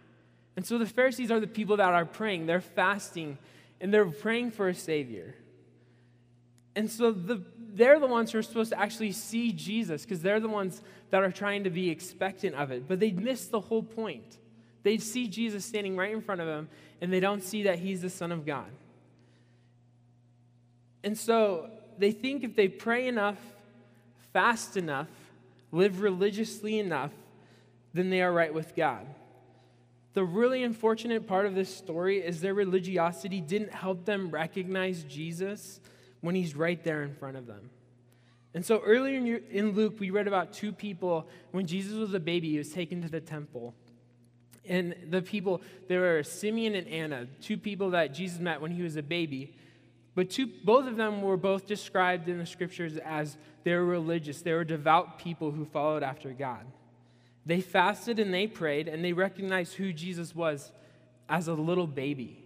And 0.56 0.66
so 0.66 0.78
the 0.78 0.86
Pharisees 0.86 1.30
are 1.30 1.40
the 1.40 1.46
people 1.46 1.76
that 1.78 1.92
are 1.92 2.04
praying. 2.04 2.46
They're 2.46 2.60
fasting 2.60 3.38
and 3.80 3.92
they're 3.92 4.06
praying 4.06 4.52
for 4.52 4.68
a 4.68 4.74
Savior. 4.74 5.34
And 6.76 6.90
so 6.90 7.12
the, 7.12 7.42
they're 7.58 8.00
the 8.00 8.06
ones 8.06 8.32
who 8.32 8.38
are 8.38 8.42
supposed 8.42 8.70
to 8.70 8.80
actually 8.80 9.12
see 9.12 9.52
Jesus 9.52 10.02
because 10.02 10.22
they're 10.22 10.40
the 10.40 10.48
ones 10.48 10.82
that 11.10 11.22
are 11.22 11.30
trying 11.30 11.64
to 11.64 11.70
be 11.70 11.90
expectant 11.90 12.54
of 12.54 12.70
it. 12.70 12.88
But 12.88 13.00
they 13.00 13.10
miss 13.12 13.46
the 13.46 13.60
whole 13.60 13.82
point. 13.82 14.38
They 14.82 14.98
see 14.98 15.28
Jesus 15.28 15.64
standing 15.64 15.96
right 15.96 16.12
in 16.12 16.20
front 16.20 16.40
of 16.40 16.46
them 16.46 16.68
and 17.00 17.12
they 17.12 17.20
don't 17.20 17.42
see 17.42 17.64
that 17.64 17.78
he's 17.78 18.02
the 18.02 18.10
Son 18.10 18.32
of 18.32 18.44
God. 18.44 18.70
And 21.02 21.16
so 21.18 21.70
they 21.98 22.12
think 22.12 22.44
if 22.44 22.56
they 22.56 22.68
pray 22.68 23.06
enough, 23.08 23.38
fast 24.32 24.76
enough, 24.76 25.08
live 25.72 26.00
religiously 26.00 26.78
enough, 26.78 27.12
then 27.92 28.10
they 28.10 28.22
are 28.22 28.32
right 28.32 28.52
with 28.52 28.74
God. 28.74 29.06
The 30.14 30.24
really 30.24 30.62
unfortunate 30.62 31.26
part 31.26 31.46
of 31.46 31.54
this 31.54 31.74
story 31.74 32.18
is 32.18 32.40
their 32.40 32.54
religiosity 32.54 33.40
didn't 33.40 33.72
help 33.72 34.04
them 34.04 34.30
recognize 34.30 35.02
Jesus 35.04 35.80
when 36.20 36.34
he's 36.34 36.54
right 36.54 36.82
there 36.84 37.02
in 37.02 37.14
front 37.14 37.36
of 37.36 37.46
them. 37.46 37.70
And 38.54 38.64
so 38.64 38.80
earlier 38.84 39.40
in 39.50 39.72
Luke, 39.72 39.98
we 39.98 40.10
read 40.10 40.28
about 40.28 40.52
two 40.52 40.72
people. 40.72 41.26
When 41.50 41.66
Jesus 41.66 41.94
was 41.94 42.14
a 42.14 42.20
baby, 42.20 42.50
he 42.50 42.58
was 42.58 42.70
taken 42.70 43.02
to 43.02 43.08
the 43.08 43.20
temple. 43.20 43.74
And 44.66 44.94
the 45.10 45.20
people, 45.20 45.60
there 45.88 46.00
were 46.00 46.22
Simeon 46.22 46.76
and 46.76 46.86
Anna, 46.86 47.26
two 47.42 47.56
people 47.56 47.90
that 47.90 48.14
Jesus 48.14 48.38
met 48.38 48.60
when 48.60 48.70
he 48.70 48.82
was 48.82 48.96
a 48.96 49.02
baby. 49.02 49.54
But 50.14 50.30
two, 50.30 50.46
both 50.46 50.86
of 50.86 50.96
them 50.96 51.22
were 51.22 51.36
both 51.36 51.66
described 51.66 52.28
in 52.28 52.38
the 52.38 52.46
scriptures 52.46 52.96
as 52.98 53.36
they 53.64 53.74
were 53.74 53.84
religious. 53.84 54.42
They 54.42 54.52
were 54.52 54.64
devout 54.64 55.18
people 55.18 55.50
who 55.50 55.64
followed 55.64 56.02
after 56.02 56.30
God. 56.30 56.64
They 57.46 57.60
fasted 57.60 58.18
and 58.18 58.32
they 58.32 58.46
prayed 58.46 58.88
and 58.88 59.04
they 59.04 59.12
recognized 59.12 59.74
who 59.74 59.92
Jesus 59.92 60.34
was 60.34 60.72
as 61.28 61.48
a 61.48 61.54
little 61.54 61.86
baby. 61.86 62.44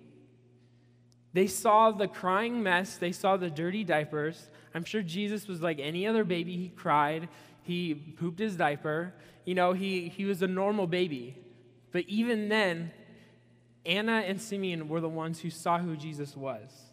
They 1.34 1.46
saw 1.46 1.90
the 1.90 2.08
crying 2.08 2.62
mess, 2.62 2.96
they 2.96 3.12
saw 3.12 3.36
the 3.36 3.50
dirty 3.50 3.84
diapers. 3.84 4.48
I'm 4.74 4.84
sure 4.84 5.02
Jesus 5.02 5.46
was 5.46 5.60
like 5.60 5.78
any 5.78 6.06
other 6.06 6.24
baby. 6.24 6.56
He 6.56 6.68
cried, 6.68 7.28
he 7.62 7.94
pooped 7.94 8.38
his 8.38 8.56
diaper. 8.56 9.12
You 9.44 9.54
know, 9.54 9.72
he, 9.72 10.08
he 10.08 10.24
was 10.24 10.42
a 10.42 10.46
normal 10.46 10.86
baby. 10.86 11.36
But 11.92 12.04
even 12.08 12.48
then, 12.48 12.92
Anna 13.84 14.24
and 14.26 14.40
Simeon 14.40 14.88
were 14.88 15.00
the 15.00 15.08
ones 15.08 15.40
who 15.40 15.50
saw 15.50 15.78
who 15.78 15.96
Jesus 15.96 16.36
was. 16.36 16.87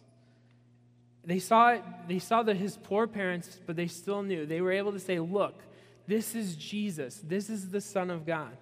They 1.26 1.40
saw 1.40 1.78
they 2.08 2.20
saw 2.20 2.44
that 2.44 2.56
his 2.56 2.76
poor 2.76 3.08
parents, 3.08 3.60
but 3.66 3.74
they 3.74 3.88
still 3.88 4.22
knew. 4.22 4.46
They 4.46 4.60
were 4.60 4.72
able 4.72 4.92
to 4.92 5.00
say, 5.00 5.18
Look, 5.18 5.60
this 6.06 6.36
is 6.36 6.54
Jesus. 6.54 7.20
This 7.22 7.50
is 7.50 7.70
the 7.70 7.80
Son 7.80 8.10
of 8.10 8.24
God. 8.24 8.56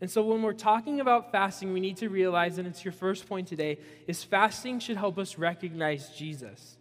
And 0.00 0.10
so 0.10 0.22
when 0.22 0.42
we're 0.42 0.52
talking 0.52 1.00
about 1.00 1.32
fasting, 1.32 1.72
we 1.72 1.80
need 1.80 1.96
to 1.98 2.10
realize, 2.10 2.58
and 2.58 2.68
it's 2.68 2.84
your 2.84 2.92
first 2.92 3.26
point 3.26 3.48
today, 3.48 3.78
is 4.06 4.22
fasting 4.22 4.80
should 4.80 4.98
help 4.98 5.18
us 5.18 5.38
recognize 5.38 6.10
Jesus. 6.10 6.76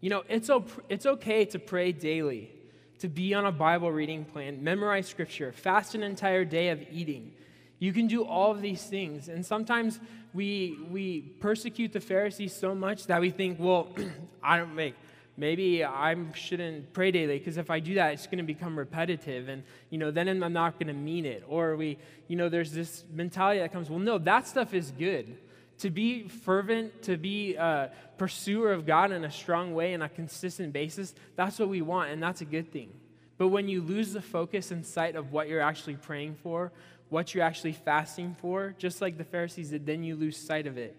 You 0.00 0.10
know, 0.10 0.22
it's, 0.28 0.50
it's 0.90 1.06
okay 1.06 1.46
to 1.46 1.58
pray 1.58 1.92
daily, 1.92 2.50
to 2.98 3.08
be 3.08 3.32
on 3.32 3.46
a 3.46 3.52
Bible 3.52 3.90
reading 3.90 4.26
plan, 4.26 4.62
memorize 4.62 5.06
scripture, 5.06 5.52
fast 5.52 5.94
an 5.94 6.02
entire 6.02 6.44
day 6.44 6.68
of 6.68 6.84
eating. 6.92 7.32
You 7.78 7.92
can 7.92 8.06
do 8.06 8.24
all 8.24 8.50
of 8.50 8.62
these 8.62 8.82
things. 8.84 9.28
And 9.28 9.44
sometimes 9.44 10.00
we, 10.32 10.78
we 10.90 11.20
persecute 11.40 11.92
the 11.92 12.00
Pharisees 12.00 12.54
so 12.54 12.74
much 12.74 13.06
that 13.06 13.20
we 13.20 13.30
think, 13.30 13.58
well, 13.60 13.88
I 14.42 14.58
don't 14.58 14.74
make, 14.74 14.94
maybe 15.36 15.84
I 15.84 16.16
shouldn't 16.34 16.92
pray 16.92 17.10
daily 17.10 17.38
because 17.38 17.56
if 17.56 17.70
I 17.70 17.80
do 17.80 17.94
that, 17.94 18.14
it's 18.14 18.26
going 18.26 18.38
to 18.38 18.44
become 18.44 18.78
repetitive, 18.78 19.48
and 19.48 19.62
you 19.90 19.98
know, 19.98 20.10
then 20.10 20.28
I'm 20.28 20.52
not 20.52 20.78
going 20.78 20.88
to 20.88 20.94
mean 20.94 21.26
it. 21.26 21.44
Or 21.48 21.76
we, 21.76 21.98
you 22.28 22.36
know, 22.36 22.48
there's 22.48 22.72
this 22.72 23.04
mentality 23.12 23.60
that 23.60 23.72
comes, 23.72 23.90
well, 23.90 23.98
no, 23.98 24.18
that 24.18 24.46
stuff 24.46 24.74
is 24.74 24.90
good. 24.90 25.38
To 25.80 25.90
be 25.90 26.26
fervent, 26.28 27.02
to 27.02 27.18
be 27.18 27.54
a 27.56 27.90
pursuer 28.16 28.72
of 28.72 28.86
God 28.86 29.12
in 29.12 29.24
a 29.24 29.30
strong 29.30 29.74
way 29.74 29.92
and 29.92 30.02
a 30.02 30.08
consistent 30.08 30.72
basis, 30.72 31.14
that's 31.34 31.58
what 31.58 31.68
we 31.68 31.82
want, 31.82 32.10
and 32.10 32.22
that's 32.22 32.40
a 32.40 32.46
good 32.46 32.72
thing. 32.72 32.90
But 33.38 33.48
when 33.48 33.68
you 33.68 33.82
lose 33.82 34.14
the 34.14 34.22
focus 34.22 34.70
and 34.70 34.84
sight 34.86 35.16
of 35.16 35.32
what 35.32 35.48
you're 35.48 35.60
actually 35.60 35.96
praying 35.96 36.36
for, 36.42 36.72
what 37.08 37.34
you're 37.34 37.44
actually 37.44 37.72
fasting 37.72 38.36
for, 38.40 38.74
just 38.78 39.00
like 39.00 39.16
the 39.16 39.24
Pharisees 39.24 39.70
did, 39.70 39.86
then 39.86 40.02
you 40.02 40.16
lose 40.16 40.36
sight 40.36 40.66
of 40.66 40.76
it. 40.76 40.96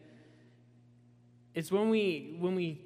It's 1.53 1.71
when 1.71 1.89
we 1.89 2.35
when 2.39 2.55
we 2.55 2.81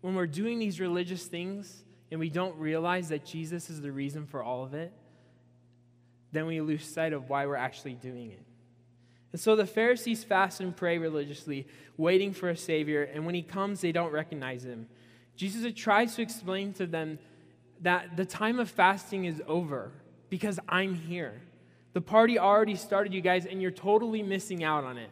when 0.00 0.14
we're 0.14 0.26
doing 0.26 0.58
these 0.58 0.80
religious 0.80 1.26
things 1.26 1.84
and 2.10 2.18
we 2.18 2.28
don't 2.28 2.56
realize 2.56 3.08
that 3.10 3.24
Jesus 3.24 3.70
is 3.70 3.80
the 3.80 3.92
reason 3.92 4.26
for 4.26 4.42
all 4.42 4.64
of 4.64 4.74
it, 4.74 4.92
then 6.32 6.46
we 6.46 6.60
lose 6.60 6.84
sight 6.84 7.12
of 7.12 7.28
why 7.28 7.46
we're 7.46 7.56
actually 7.56 7.94
doing 7.94 8.30
it. 8.30 8.42
And 9.32 9.40
so 9.40 9.54
the 9.54 9.66
Pharisees 9.66 10.24
fast 10.24 10.60
and 10.60 10.76
pray 10.76 10.98
religiously, 10.98 11.68
waiting 11.96 12.32
for 12.32 12.48
a 12.48 12.56
Savior, 12.56 13.04
and 13.04 13.24
when 13.26 13.34
he 13.34 13.42
comes, 13.42 13.80
they 13.80 13.92
don't 13.92 14.10
recognize 14.10 14.64
him. 14.64 14.88
Jesus 15.36 15.72
tries 15.74 16.16
to 16.16 16.22
explain 16.22 16.72
to 16.74 16.86
them 16.86 17.18
that 17.82 18.16
the 18.16 18.24
time 18.24 18.58
of 18.58 18.68
fasting 18.68 19.24
is 19.24 19.40
over 19.46 19.92
because 20.28 20.58
I'm 20.68 20.94
here. 20.94 21.40
The 21.92 22.00
party 22.00 22.38
already 22.38 22.76
started, 22.76 23.12
you 23.12 23.20
guys, 23.20 23.46
and 23.46 23.60
you're 23.60 23.70
totally 23.70 24.22
missing 24.22 24.62
out 24.62 24.84
on 24.84 24.96
it. 24.96 25.10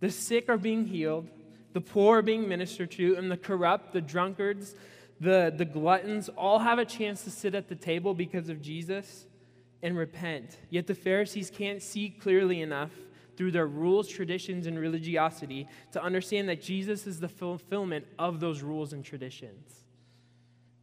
The 0.00 0.10
sick 0.10 0.48
are 0.48 0.58
being 0.58 0.86
healed, 0.86 1.28
the 1.72 1.80
poor 1.80 2.18
are 2.18 2.22
being 2.22 2.48
ministered 2.48 2.90
to, 2.92 3.16
and 3.16 3.30
the 3.30 3.36
corrupt, 3.36 3.92
the 3.92 4.00
drunkards, 4.00 4.74
the, 5.20 5.52
the 5.56 5.64
gluttons 5.64 6.28
all 6.30 6.58
have 6.58 6.78
a 6.78 6.84
chance 6.84 7.22
to 7.24 7.30
sit 7.30 7.54
at 7.54 7.68
the 7.68 7.76
table 7.76 8.14
because 8.14 8.48
of 8.48 8.60
Jesus 8.60 9.26
and 9.82 9.96
repent. 9.96 10.58
Yet 10.70 10.86
the 10.86 10.94
Pharisees 10.94 11.50
can't 11.50 11.82
see 11.82 12.10
clearly 12.10 12.60
enough 12.60 12.90
through 13.36 13.52
their 13.52 13.66
rules, 13.66 14.08
traditions, 14.08 14.66
and 14.66 14.78
religiosity 14.78 15.68
to 15.92 16.02
understand 16.02 16.48
that 16.48 16.60
Jesus 16.60 17.06
is 17.06 17.20
the 17.20 17.28
fulfillment 17.28 18.06
of 18.18 18.40
those 18.40 18.62
rules 18.62 18.92
and 18.92 19.04
traditions. 19.04 19.81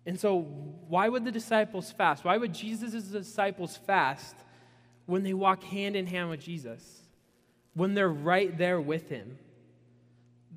And 0.06 0.20
so, 0.20 0.40
why 0.88 1.10
would 1.10 1.26
the 1.26 1.32
disciples 1.32 1.92
fast? 1.92 2.24
Why 2.24 2.38
would 2.38 2.54
Jesus' 2.54 3.04
disciples 3.04 3.78
fast 3.78 4.36
when 5.06 5.24
they 5.24 5.34
walk 5.34 5.64
hand 5.64 5.96
in 5.96 6.08
hand 6.08 6.30
with 6.30 6.40
Jesus? 6.40 7.02
When 7.74 7.94
they're 7.94 8.10
right 8.10 8.58
there 8.58 8.82
with 8.82 9.10
him? 9.10 9.38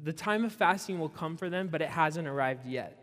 the 0.03 0.13
time 0.13 0.45
of 0.45 0.53
fasting 0.53 0.99
will 0.99 1.09
come 1.09 1.37
for 1.37 1.49
them, 1.49 1.69
but 1.69 1.81
it 1.81 1.89
hasn't 1.89 2.27
arrived 2.27 2.67
yet. 2.67 2.99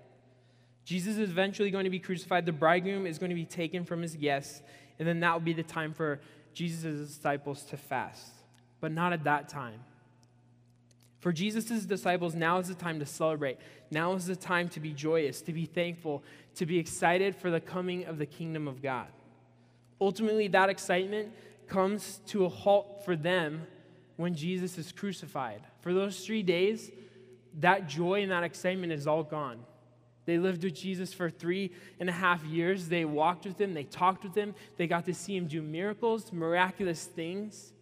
Jesus 0.83 1.17
is 1.17 1.29
eventually 1.29 1.71
going 1.71 1.85
to 1.85 1.89
be 1.89 1.99
crucified. 1.99 2.45
The 2.45 2.51
bridegroom 2.51 3.05
is 3.05 3.17
going 3.17 3.29
to 3.29 3.35
be 3.35 3.45
taken 3.45 3.85
from 3.85 4.01
his 4.01 4.15
guests, 4.15 4.61
and 4.97 5.07
then 5.07 5.19
that 5.21 5.33
will 5.33 5.39
be 5.39 5.53
the 5.53 5.63
time 5.63 5.93
for 5.93 6.19
Jesus' 6.53 7.07
disciples 7.07 7.63
to 7.65 7.77
fast. 7.77 8.31
But 8.81 8.91
not 8.91 9.13
at 9.13 9.23
that 9.25 9.49
time. 9.49 9.79
For 11.19 11.33
Jesus' 11.33 11.85
disciples, 11.85 12.33
now 12.33 12.59
is 12.59 12.69
the 12.69 12.73
time 12.73 12.99
to 12.99 13.05
celebrate. 13.05 13.57
Now 13.91 14.13
is 14.13 14.25
the 14.25 14.35
time 14.35 14.69
to 14.69 14.79
be 14.79 14.93
joyous, 14.93 15.41
to 15.41 15.53
be 15.53 15.65
thankful, 15.65 16.23
to 16.55 16.65
be 16.65 16.79
excited 16.79 17.35
for 17.35 17.51
the 17.51 17.59
coming 17.59 18.05
of 18.05 18.17
the 18.17 18.25
kingdom 18.25 18.67
of 18.67 18.81
God. 18.81 19.07
Ultimately, 19.99 20.47
that 20.47 20.69
excitement 20.69 21.33
comes 21.67 22.21
to 22.27 22.45
a 22.45 22.49
halt 22.49 23.03
for 23.03 23.17
them 23.17 23.67
when 24.15 24.33
Jesus 24.33 24.77
is 24.77 24.91
crucified. 24.93 25.61
For 25.81 25.93
those 25.93 26.25
three 26.25 26.41
days, 26.41 26.89
that 27.59 27.87
joy 27.87 28.23
and 28.23 28.31
that 28.31 28.43
excitement 28.43 28.93
is 28.93 29.05
all 29.05 29.23
gone. 29.23 29.59
They 30.25 30.37
lived 30.37 30.63
with 30.63 30.75
Jesus 30.75 31.13
for 31.13 31.29
three 31.29 31.71
and 31.99 32.07
a 32.07 32.13
half 32.13 32.43
years. 32.45 32.87
They 32.87 33.03
walked 33.03 33.45
with 33.45 33.59
him, 33.59 33.73
they 33.73 33.83
talked 33.83 34.23
with 34.23 34.35
him, 34.35 34.53
they 34.77 34.87
got 34.87 35.05
to 35.05 35.13
see 35.13 35.35
him 35.35 35.47
do 35.47 35.61
miracles, 35.61 36.31
miraculous 36.31 37.03
things. 37.05 37.73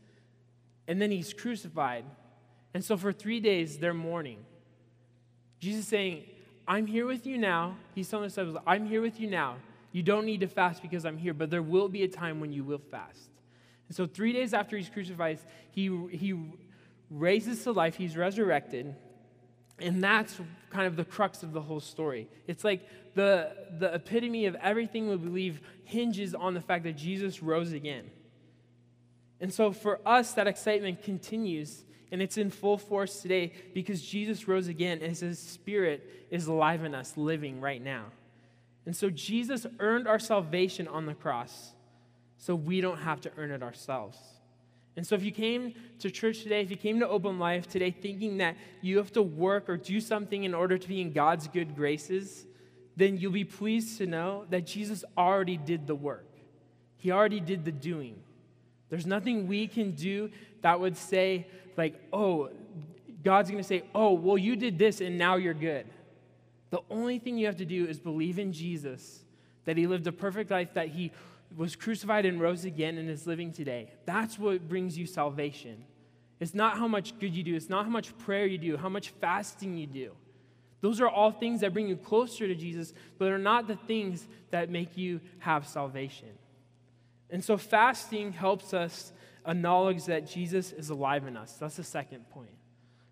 And 0.88 1.02
then 1.02 1.12
he's 1.12 1.34
crucified. 1.34 2.06
And 2.74 2.84
so 2.84 2.98
for 2.98 3.12
three 3.12 3.40
days, 3.40 3.78
they're 3.78 3.94
mourning. 3.94 4.40
Jesus 5.60 5.88
saying, 5.88 6.24
I'm 6.68 6.86
here 6.86 7.06
with 7.06 7.26
you 7.26 7.38
now. 7.38 7.78
He's 7.96 8.10
telling 8.10 8.24
the 8.24 8.30
disciples, 8.30 8.58
I'm 8.68 8.86
here 8.86 9.02
with 9.02 9.20
you 9.20 9.30
now. 9.30 9.56
You 9.92 10.04
don't 10.04 10.26
need 10.26 10.42
to 10.42 10.48
fast 10.48 10.82
because 10.82 11.06
I'm 11.06 11.18
here, 11.18 11.34
but 11.34 11.50
there 11.50 11.62
will 11.62 11.88
be 11.88 12.04
a 12.04 12.08
time 12.08 12.40
when 12.40 12.52
you 12.52 12.64
will 12.64 12.82
fast. 12.92 13.30
And 13.88 13.96
so, 13.96 14.06
three 14.06 14.34
days 14.34 14.54
after 14.54 14.76
he's 14.76 14.90
crucified, 14.90 15.40
he, 15.72 15.88
he 16.12 16.36
raises 17.10 17.64
to 17.64 17.72
life, 17.72 17.96
he's 17.96 18.18
resurrected. 18.18 18.94
And 19.80 20.04
that's 20.04 20.40
kind 20.70 20.88
of 20.88 20.96
the 20.96 21.06
crux 21.06 21.44
of 21.44 21.54
the 21.54 21.62
whole 21.62 21.80
story. 21.80 22.28
It's 22.48 22.64
like 22.64 22.88
the, 23.14 23.56
the 23.80 23.94
epitome 23.94 24.46
of 24.46 24.56
everything 24.56 25.08
we 25.08 25.18
believe 25.18 25.62
hinges 25.84 26.34
on 26.34 26.54
the 26.54 26.62
fact 26.62 26.84
that 26.84 26.98
Jesus 26.98 27.44
rose 27.44 27.72
again. 27.72 28.10
And 29.40 29.54
so 29.54 29.72
for 29.72 30.00
us, 30.06 30.34
that 30.34 30.48
excitement 30.48 31.04
continues, 31.04 31.84
and 32.12 32.22
it's 32.22 32.38
in 32.38 32.50
full 32.50 32.78
force 32.78 33.22
today 33.22 33.54
because 33.74 34.02
Jesus 34.02 34.48
rose 34.48 34.68
again, 34.68 35.00
and 35.02 35.16
his 35.16 35.40
spirit 35.40 36.28
is 36.32 36.48
alive 36.48 36.84
in 36.84 36.96
us, 36.96 37.18
living 37.18 37.62
right 37.62 37.84
now. 37.84 38.06
And 38.86 38.96
so 38.96 39.10
Jesus 39.10 39.66
earned 39.80 40.08
our 40.08 40.20
salvation 40.20 40.88
on 40.88 41.06
the 41.06 41.14
cross 41.14 41.74
so 42.38 42.56
we 42.56 42.82
don't 42.82 43.00
have 43.00 43.20
to 43.22 43.32
earn 43.38 43.52
it 43.52 43.62
ourselves. 43.62 44.18
And 44.96 45.06
so, 45.06 45.14
if 45.14 45.24
you 45.24 45.32
came 45.32 45.76
to 46.00 46.10
church 46.10 46.42
today, 46.42 46.62
if 46.62 46.72
you 46.72 46.76
came 46.76 47.00
to 47.02 47.08
Open 47.08 47.38
Life 47.38 47.68
today 47.68 47.92
thinking 47.92 48.38
that 48.38 48.58
you 48.82 48.98
have 48.98 49.12
to 49.14 49.22
work 49.22 49.70
or 49.70 49.78
do 49.78 50.02
something 50.02 50.44
in 50.44 50.56
order 50.56 50.76
to 50.76 50.88
be 50.88 51.02
in 51.02 51.14
God's 51.14 51.48
good 51.48 51.76
graces, 51.76 52.48
then 52.96 53.16
you'll 53.16 53.32
be 53.32 53.44
pleased 53.44 54.00
to 54.00 54.08
know 54.08 54.46
that 54.50 54.66
Jesus 54.66 55.06
already 55.16 55.56
did 55.56 55.86
the 55.86 55.94
work. 55.94 56.26
He 56.98 57.12
already 57.12 57.40
did 57.40 57.64
the 57.64 57.72
doing. 57.72 58.16
There's 58.90 59.06
nothing 59.06 59.48
we 59.48 59.68
can 59.68 59.92
do 59.92 60.32
that 60.62 60.80
would 60.80 60.98
say, 60.98 61.46
like, 61.78 61.96
oh, 62.12 62.50
God's 63.24 63.50
going 63.50 63.62
to 63.62 63.68
say, 63.68 63.84
oh, 63.94 64.14
well, 64.14 64.38
you 64.38 64.56
did 64.56 64.78
this 64.78 65.02
and 65.02 65.18
now 65.18 65.36
you're 65.36 65.54
good. 65.54 65.86
The 66.70 66.82
only 66.90 67.20
thing 67.20 67.38
you 67.38 67.46
have 67.46 67.58
to 67.58 67.66
do 67.66 67.86
is 67.86 68.00
believe 68.00 68.40
in 68.40 68.52
Jesus, 68.52 69.24
that 69.66 69.78
He 69.78 69.88
lived 69.88 70.08
a 70.08 70.12
perfect 70.12 70.52
life, 70.52 70.74
that 70.74 70.90
He 70.90 71.12
was 71.56 71.76
crucified 71.76 72.26
and 72.26 72.42
rose 72.42 72.66
again 72.66 72.98
and 72.98 73.10
is 73.10 73.26
living 73.26 73.54
today. 73.54 73.92
That's 74.06 74.38
what 74.38 74.68
brings 74.68 74.98
you 74.98 75.06
salvation. 75.06 75.86
It's 76.40 76.54
not 76.54 76.78
how 76.78 76.88
much 76.88 77.18
good 77.20 77.36
you 77.36 77.44
do, 77.44 77.56
it's 77.56 77.70
not 77.70 77.86
how 77.86 77.92
much 77.92 78.18
prayer 78.20 78.46
you 78.46 78.58
do, 78.58 78.78
how 78.78 78.90
much 78.90 79.10
fasting 79.10 79.78
you 79.78 79.88
do. 79.88 80.12
Those 80.82 81.02
are 81.02 81.10
all 81.10 81.32
things 81.32 81.62
that 81.62 81.74
bring 81.74 81.88
you 81.88 81.98
closer 81.98 82.48
to 82.48 82.54
Jesus, 82.54 82.94
but 83.18 83.32
are 83.32 83.40
not 83.40 83.68
the 83.68 83.76
things 83.76 84.28
that 84.52 84.70
make 84.70 84.96
you 84.96 85.20
have 85.40 85.68
salvation. 85.68 86.30
And 87.30 87.44
so 87.44 87.58
fasting 87.58 88.32
helps 88.32 88.74
us 88.74 89.12
acknowledge 89.48 90.06
that 90.06 90.28
Jesus 90.28 90.74
is 90.74 90.90
alive 90.90 91.26
in 91.26 91.38
us. 91.38 91.54
That's 91.54 91.78
the 91.78 91.84
second 91.84 92.30
point. 92.30 92.52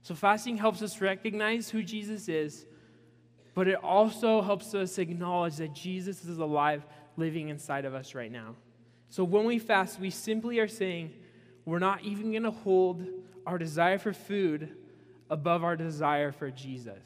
So 0.01 0.13
fasting 0.13 0.57
helps 0.57 0.81
us 0.81 1.01
recognize 1.01 1.69
who 1.69 1.81
Jesus 1.81 2.27
is, 2.27 2.65
but 3.55 3.67
it 3.67 3.83
also 3.83 4.41
helps 4.41 4.75
us 4.75 4.97
acknowledge 4.99 5.55
that 5.55 5.73
Jesus 5.73 6.25
is 6.25 6.37
alive 6.37 6.85
living 7.17 7.49
inside 7.49 7.85
of 7.85 7.95
us 7.95 8.13
right 8.13 8.31
now. 8.31 8.55
So 9.09 9.23
when 9.23 9.45
we 9.45 9.57
fast, 9.57 9.99
we 9.99 10.09
simply 10.09 10.59
are 10.59 10.67
saying 10.67 11.13
we're 11.63 11.79
not 11.79 12.03
even 12.03 12.31
going 12.31 12.43
to 12.43 12.51
hold 12.51 13.05
our 13.47 13.57
desire 13.57 13.97
for 13.97 14.13
food 14.13 14.75
above 15.29 15.63
our 15.63 15.75
desire 15.75 16.31
for 16.31 16.51
Jesus. 16.51 17.03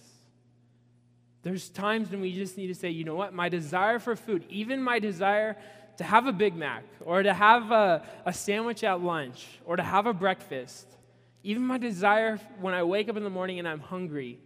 There's 1.44 1.70
times 1.70 2.10
when 2.12 2.20
we 2.20 2.34
just 2.34 2.58
need 2.58 2.68
to 2.68 2.76
say, 2.76 2.90
you 2.90 3.06
know 3.06 3.16
what, 3.16 3.34
my 3.34 3.48
desire 3.48 4.00
for 4.00 4.16
food, 4.16 4.44
even 4.50 4.82
my 4.82 5.00
desire 5.00 5.56
to 6.00 6.06
have 6.06 6.28
a 6.28 6.32
Big 6.32 6.56
Mac 6.56 6.86
or 7.02 7.22
to 7.22 7.34
have 7.34 7.72
a, 7.72 8.02
a 8.26 8.32
sandwich 8.32 8.86
at 8.86 9.02
lunch 9.02 9.60
or 9.66 9.76
to 9.76 9.84
have 9.84 10.06
a 10.06 10.14
breakfast, 10.14 10.88
even 11.44 11.62
my 11.62 11.78
desire 11.78 12.40
when 12.62 12.74
I 12.74 12.84
wake 12.84 13.10
up 13.10 13.18
in 13.18 13.24
the 13.26 13.30
morning 13.30 13.60
and 13.60 13.68
I'm 13.68 13.82
hungry, 13.82 14.40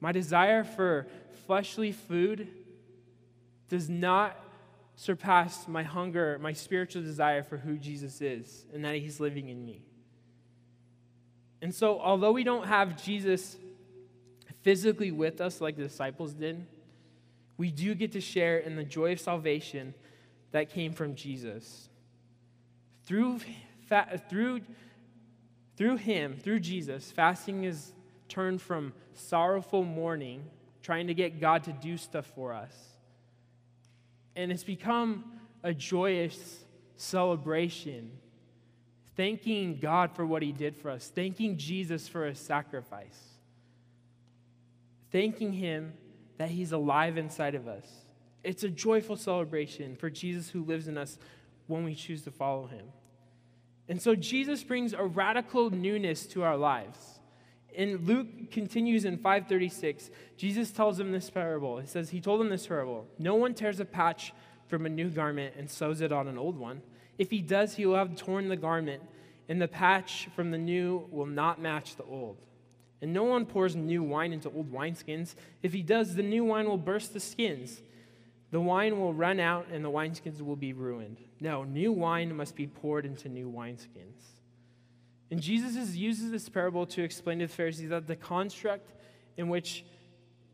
my 0.00 0.10
desire 0.10 0.64
for 0.64 1.06
fleshly 1.46 1.92
food 1.92 2.48
does 3.68 3.88
not 3.88 4.36
surpass 4.96 5.68
my 5.68 5.84
hunger, 5.84 6.36
my 6.40 6.52
spiritual 6.52 7.02
desire 7.02 7.44
for 7.44 7.56
who 7.56 7.78
Jesus 7.78 8.20
is 8.20 8.66
and 8.74 8.84
that 8.84 8.96
he's 8.96 9.20
living 9.20 9.48
in 9.48 9.64
me. 9.64 9.82
And 11.62 11.72
so, 11.72 12.00
although 12.00 12.32
we 12.32 12.42
don't 12.42 12.66
have 12.66 13.00
Jesus 13.00 13.56
physically 14.62 15.12
with 15.12 15.40
us 15.40 15.60
like 15.60 15.76
the 15.76 15.84
disciples 15.84 16.34
did, 16.34 16.66
we 17.58 17.70
do 17.70 17.94
get 17.94 18.10
to 18.10 18.20
share 18.20 18.58
in 18.58 18.74
the 18.74 18.82
joy 18.82 19.12
of 19.12 19.20
salvation 19.20 19.94
that 20.52 20.70
came 20.70 20.92
from 20.92 21.14
Jesus. 21.14 21.88
Through, 23.04 23.40
fa- 23.88 24.20
through, 24.28 24.60
through 25.76 25.96
him, 25.96 26.36
through 26.42 26.60
Jesus, 26.60 27.10
fasting 27.10 27.64
is 27.64 27.92
turned 28.28 28.60
from 28.62 28.92
sorrowful 29.14 29.84
mourning, 29.84 30.44
trying 30.82 31.06
to 31.08 31.14
get 31.14 31.40
God 31.40 31.64
to 31.64 31.72
do 31.72 31.96
stuff 31.96 32.26
for 32.34 32.52
us, 32.54 32.72
and 34.36 34.50
it's 34.50 34.64
become 34.64 35.24
a 35.62 35.74
joyous 35.74 36.64
celebration, 36.96 38.10
thanking 39.16 39.78
God 39.78 40.12
for 40.12 40.24
what 40.24 40.42
he 40.42 40.52
did 40.52 40.76
for 40.76 40.90
us, 40.90 41.08
thanking 41.08 41.56
Jesus 41.58 42.08
for 42.08 42.26
his 42.26 42.38
sacrifice, 42.38 43.18
thanking 45.10 45.52
him 45.52 45.92
that 46.38 46.48
he's 46.50 46.72
alive 46.72 47.18
inside 47.18 47.54
of 47.54 47.68
us. 47.68 47.86
It's 48.42 48.64
a 48.64 48.68
joyful 48.68 49.16
celebration 49.16 49.96
for 49.96 50.10
Jesus 50.10 50.50
who 50.50 50.64
lives 50.64 50.88
in 50.88 50.96
us 50.96 51.18
when 51.66 51.84
we 51.84 51.94
choose 51.94 52.22
to 52.22 52.30
follow 52.30 52.66
him. 52.66 52.86
And 53.88 54.00
so 54.00 54.14
Jesus 54.14 54.62
brings 54.62 54.92
a 54.92 55.04
radical 55.04 55.70
newness 55.70 56.26
to 56.28 56.42
our 56.42 56.56
lives. 56.56 57.20
And 57.76 58.06
Luke 58.06 58.50
continues 58.50 59.04
in 59.04 59.16
536. 59.16 60.10
Jesus 60.36 60.70
tells 60.70 60.98
him 60.98 61.12
this 61.12 61.30
parable. 61.30 61.78
He 61.78 61.86
says, 61.86 62.10
He 62.10 62.20
told 62.20 62.40
him 62.40 62.48
this 62.48 62.66
parable 62.66 63.06
No 63.18 63.34
one 63.34 63.54
tears 63.54 63.80
a 63.80 63.84
patch 63.84 64.32
from 64.68 64.86
a 64.86 64.88
new 64.88 65.10
garment 65.10 65.54
and 65.56 65.68
sews 65.68 66.00
it 66.00 66.12
on 66.12 66.28
an 66.28 66.38
old 66.38 66.56
one. 66.56 66.82
If 67.18 67.30
he 67.30 67.42
does, 67.42 67.74
he 67.74 67.84
will 67.84 67.96
have 67.96 68.16
torn 68.16 68.48
the 68.48 68.56
garment, 68.56 69.02
and 69.48 69.60
the 69.60 69.68
patch 69.68 70.28
from 70.34 70.50
the 70.50 70.58
new 70.58 71.06
will 71.10 71.26
not 71.26 71.60
match 71.60 71.96
the 71.96 72.04
old. 72.04 72.38
And 73.02 73.12
no 73.12 73.24
one 73.24 73.46
pours 73.46 73.74
new 73.74 74.02
wine 74.02 74.32
into 74.32 74.50
old 74.50 74.72
wineskins. 74.72 75.34
If 75.62 75.72
he 75.72 75.82
does, 75.82 76.14
the 76.14 76.22
new 76.22 76.44
wine 76.44 76.68
will 76.68 76.78
burst 76.78 77.12
the 77.12 77.20
skins. 77.20 77.82
The 78.50 78.60
wine 78.60 78.98
will 78.98 79.14
run 79.14 79.38
out, 79.38 79.68
and 79.72 79.84
the 79.84 79.90
wineskins 79.90 80.42
will 80.42 80.56
be 80.56 80.72
ruined. 80.72 81.18
No, 81.40 81.62
new 81.64 81.92
wine 81.92 82.34
must 82.34 82.56
be 82.56 82.66
poured 82.66 83.06
into 83.06 83.28
new 83.28 83.48
wineskins. 83.48 84.24
And 85.30 85.40
Jesus 85.40 85.94
uses 85.94 86.32
this 86.32 86.48
parable 86.48 86.86
to 86.86 87.02
explain 87.02 87.38
to 87.38 87.46
the 87.46 87.52
Pharisees 87.52 87.90
that 87.90 88.08
the 88.08 88.16
construct 88.16 88.92
in 89.36 89.48
which 89.48 89.84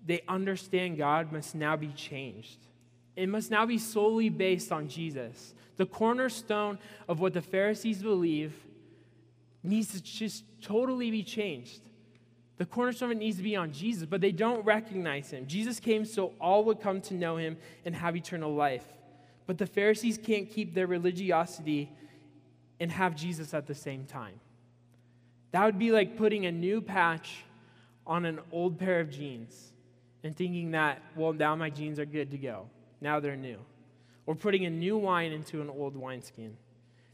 they 0.04 0.20
understand 0.28 0.98
God 0.98 1.32
must 1.32 1.54
now 1.54 1.76
be 1.76 1.88
changed. 1.88 2.58
It 3.16 3.28
must 3.28 3.50
now 3.50 3.64
be 3.64 3.78
solely 3.78 4.28
based 4.28 4.70
on 4.70 4.88
Jesus. 4.88 5.54
The 5.78 5.86
cornerstone 5.86 6.78
of 7.08 7.20
what 7.20 7.32
the 7.32 7.40
Pharisees 7.40 8.02
believe 8.02 8.54
needs 9.62 9.92
to 9.92 10.02
just 10.02 10.44
totally 10.60 11.10
be 11.10 11.22
changed. 11.22 11.80
The 12.58 12.64
cornerstone 12.64 13.18
needs 13.18 13.36
to 13.36 13.42
be 13.42 13.54
on 13.54 13.72
Jesus, 13.72 14.06
but 14.06 14.20
they 14.20 14.32
don't 14.32 14.64
recognize 14.64 15.30
him. 15.30 15.46
Jesus 15.46 15.78
came 15.78 16.04
so 16.04 16.32
all 16.40 16.64
would 16.64 16.80
come 16.80 17.00
to 17.02 17.14
know 17.14 17.36
him 17.36 17.58
and 17.84 17.94
have 17.94 18.16
eternal 18.16 18.54
life. 18.54 18.84
But 19.46 19.58
the 19.58 19.66
Pharisees 19.66 20.18
can't 20.18 20.50
keep 20.50 20.74
their 20.74 20.86
religiosity 20.86 21.90
and 22.80 22.90
have 22.90 23.14
Jesus 23.14 23.52
at 23.52 23.66
the 23.66 23.74
same 23.74 24.04
time. 24.06 24.40
That 25.52 25.64
would 25.64 25.78
be 25.78 25.92
like 25.92 26.16
putting 26.16 26.46
a 26.46 26.52
new 26.52 26.80
patch 26.80 27.44
on 28.06 28.24
an 28.24 28.40
old 28.52 28.78
pair 28.78 29.00
of 29.00 29.10
jeans 29.10 29.72
and 30.24 30.34
thinking 30.34 30.72
that, 30.72 31.02
well, 31.14 31.32
now 31.32 31.54
my 31.54 31.70
jeans 31.70 31.98
are 31.98 32.06
good 32.06 32.30
to 32.30 32.38
go. 32.38 32.68
Now 33.00 33.20
they're 33.20 33.36
new. 33.36 33.58
Or 34.26 34.34
putting 34.34 34.64
a 34.64 34.70
new 34.70 34.96
wine 34.96 35.32
into 35.32 35.60
an 35.60 35.70
old 35.70 35.96
wineskin. 35.96 36.56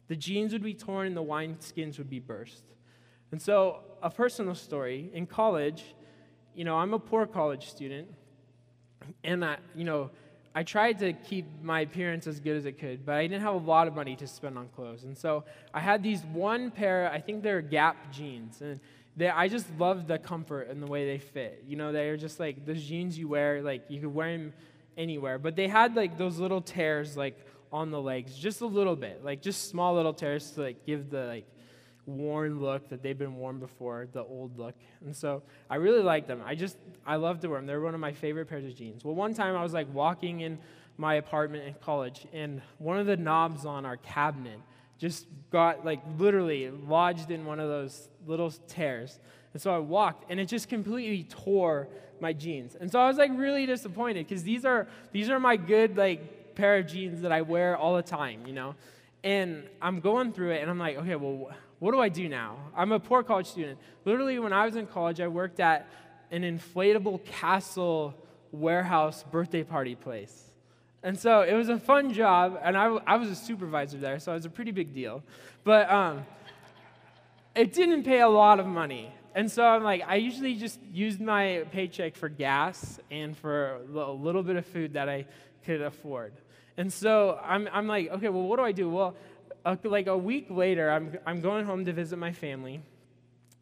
The 0.09 0.17
jeans 0.17 0.53
would 0.53 0.63
be 0.63 0.75
torn 0.75 1.09
and 1.09 1.17
the 1.17 1.23
wineskins 1.23 1.99
would 1.99 2.09
be 2.09 2.21
burst. 2.21 2.63
And 3.33 3.41
so, 3.41 3.81
a 4.03 4.11
personal 4.11 4.55
story 4.55 5.11
in 5.15 5.27
college, 5.27 5.95
you 6.55 6.65
know, 6.65 6.77
I'm 6.77 6.93
a 6.93 6.99
poor 6.99 7.27
college 7.27 7.71
student. 7.71 8.09
And, 9.25 9.45
I, 9.45 9.57
you 9.75 9.85
know, 9.85 10.11
I 10.55 10.63
tried 10.63 10.99
to 10.99 11.15
keep 11.15 11.47
my 11.63 11.81
appearance 11.81 12.27
as 12.27 12.39
good 12.39 12.57
as 12.57 12.67
it 12.67 12.79
could, 12.79 13.07
but 13.07 13.15
I 13.15 13.27
didn't 13.27 13.43
have 13.43 13.55
a 13.55 13.65
lot 13.67 13.89
of 13.89 13.95
money 13.95 14.17
to 14.17 14.27
spend 14.27 14.59
on 14.59 14.69
clothes. 14.69 15.05
And 15.05 15.17
so 15.17 15.45
I 15.73 15.81
had 15.81 16.03
these 16.03 16.23
one 16.27 16.71
pair, 16.71 17.11
I 17.11 17.21
think 17.21 17.43
they're 17.43 17.63
Gap 17.63 18.13
jeans. 18.13 18.61
And 18.61 18.79
they, 19.17 19.31
I 19.31 19.49
just 19.49 19.67
loved 19.79 20.09
the 20.09 20.19
comfort 20.19 20.69
and 20.69 20.83
the 20.83 20.87
way 20.87 21.07
they 21.07 21.19
fit. 21.19 21.65
You 21.67 21.77
know, 21.77 21.91
they're 21.91 22.19
just 22.19 22.39
like 22.39 22.67
those 22.67 22.85
jeans 22.85 23.19
you 23.19 23.29
wear, 23.29 23.63
like 23.63 23.85
you 23.89 24.01
could 24.01 24.15
wear 24.15 24.31
them 24.37 24.53
anywhere. 24.99 25.39
But 25.39 25.57
they 25.57 25.69
had 25.69 25.97
like 25.97 26.19
those 26.19 26.39
little 26.39 26.61
tears 26.61 27.17
like 27.17 27.39
on 27.73 27.91
the 27.91 28.01
legs, 28.01 28.37
just 28.37 28.61
a 28.61 28.67
little 28.67 28.97
bit, 28.97 29.25
like 29.25 29.41
just 29.41 29.71
small 29.71 29.95
little 29.95 30.13
tears 30.13 30.51
to 30.53 30.61
like 30.61 30.85
give 30.85 31.09
the 31.09 31.25
like 31.25 31.47
worn 32.07 32.61
look 32.61 32.89
that 32.89 33.03
they've 33.03 33.19
been 33.19 33.37
worn 33.37 33.59
before, 33.59 34.09
the 34.13 34.23
old 34.23 34.59
look. 34.59 34.75
And 35.05 35.15
so 35.15 35.43
I 35.71 35.77
really 35.77 36.03
like 36.03 36.27
them. 36.27 36.43
I 36.45 36.55
just, 36.55 36.77
I 37.07 37.17
love 37.17 37.41
to 37.41 37.49
wear 37.49 37.59
them. 37.59 37.67
They're 37.67 37.81
one 37.81 37.95
of 37.95 38.01
my 38.01 38.13
favorite 38.13 38.47
pairs 38.47 38.65
of 38.65 38.75
jeans. 38.75 39.05
Well, 39.05 39.15
one 39.15 39.35
time 39.35 39.57
I 39.57 39.63
was 39.63 39.73
like 39.73 39.93
walking 39.95 40.41
in 40.41 40.59
my 40.99 41.15
apartment 41.15 41.67
in 41.67 41.75
college, 41.75 42.27
and 42.33 42.61
one 42.79 42.99
of 42.99 43.07
the 43.07 43.17
knobs 43.17 43.65
on 43.65 43.87
our 43.87 43.97
cabinet 43.97 44.59
just 44.99 45.27
got 45.51 45.85
like 45.85 46.01
literally 46.19 46.71
lodged 46.71 47.31
in 47.31 47.45
one 47.45 47.59
of 47.61 47.69
those 47.69 48.09
little 48.27 48.51
tears. 48.51 49.19
And 49.53 49.61
so 49.61 49.75
I 49.75 49.79
walked, 49.79 50.31
and 50.31 50.39
it 50.39 50.47
just 50.47 50.69
completely 50.69 51.25
tore 51.25 51.89
my 52.21 52.33
jeans. 52.33 52.77
And 52.79 52.91
so 52.91 53.01
I 53.01 53.09
was 53.09 53.17
like 53.17 53.31
really 53.35 53.67
disappointed 53.67 54.29
because 54.29 54.43
these 54.43 54.65
are 54.65 54.87
these 55.13 55.29
are 55.29 55.41
my 55.41 55.57
good 55.57 55.97
like 55.97 56.55
pair 56.55 56.79
of 56.79 56.87
jeans 56.87 57.23
that 57.23 57.33
I 57.33 57.43
wear 57.43 57.77
all 57.77 57.97
the 57.97 58.03
time, 58.03 58.47
you 58.47 58.53
know. 58.53 58.75
And 59.25 59.69
I'm 59.81 60.01
going 60.01 60.33
through 60.33 60.53
it, 60.53 60.63
and 60.63 60.71
I'm 60.71 60.79
like, 60.79 60.97
okay, 60.99 61.17
well, 61.17 61.51
what 61.83 61.91
do 61.91 61.99
I 61.99 62.11
do 62.11 62.29
now? 62.29 62.59
I'm 62.77 62.93
a 62.93 63.01
poor 63.01 63.25
college 63.25 63.49
student. 63.49 63.77
Literally, 64.05 64.39
when 64.39 64.53
I 64.53 64.67
was 64.67 64.77
in 64.77 64.87
college, 64.87 65.21
I 65.21 65.27
worked 65.27 65.59
at 65.59 65.89
an 66.31 66.43
inflatable 66.43 67.25
castle 67.25 68.15
warehouse 68.53 69.25
birthday 69.25 69.65
party 69.65 69.97
place. 69.97 70.45
And 71.03 71.19
so 71.19 71.41
it 71.41 71.55
was 71.55 71.69
a 71.69 71.81
fun 71.81 72.13
job, 72.13 72.57
and 72.63 72.77
I, 72.77 72.85
I 73.05 73.17
was 73.17 73.31
a 73.31 73.35
supervisor 73.35 73.99
there, 73.99 74.21
so 74.21 74.31
it 74.31 74.37
was 74.37 74.45
a 74.45 74.51
pretty 74.51 74.71
big 74.71 74.95
deal. 74.95 75.25
But 75.65 75.91
um, 75.91 76.25
it 77.57 77.73
didn't 77.73 78.05
pay 78.05 78.21
a 78.21 78.29
lot 78.29 78.61
of 78.61 78.67
money. 78.67 79.13
And 79.35 79.51
so 79.51 79.65
I'm 79.65 79.83
like, 79.83 80.05
I 80.07 80.15
usually 80.15 80.55
just 80.55 80.79
used 80.93 81.21
my 81.21 81.65
paycheck 81.73 82.15
for 82.15 82.29
gas 82.29 83.01
and 83.11 83.37
for 83.37 83.81
a 83.93 84.13
little 84.13 84.45
bit 84.45 84.55
of 84.55 84.65
food 84.67 84.93
that 84.93 85.09
I 85.09 85.27
could 85.65 85.81
afford. 85.81 86.33
And 86.77 86.93
so 86.93 87.41
I'm, 87.43 87.69
I'm 87.73 87.89
like, 87.89 88.09
okay, 88.09 88.29
well, 88.29 88.45
what 88.45 88.57
do 88.57 88.63
I 88.63 88.73
do? 88.73 88.89
Well, 88.89 89.17
a, 89.65 89.79
like 89.85 90.07
a 90.07 90.17
week 90.17 90.47
later, 90.51 90.91
I'm, 90.91 91.19
I'm 91.27 91.41
going 91.41 91.67
home 91.67 91.85
to 91.85 91.93
visit 91.93 92.19
my 92.19 92.33
family. 92.33 92.83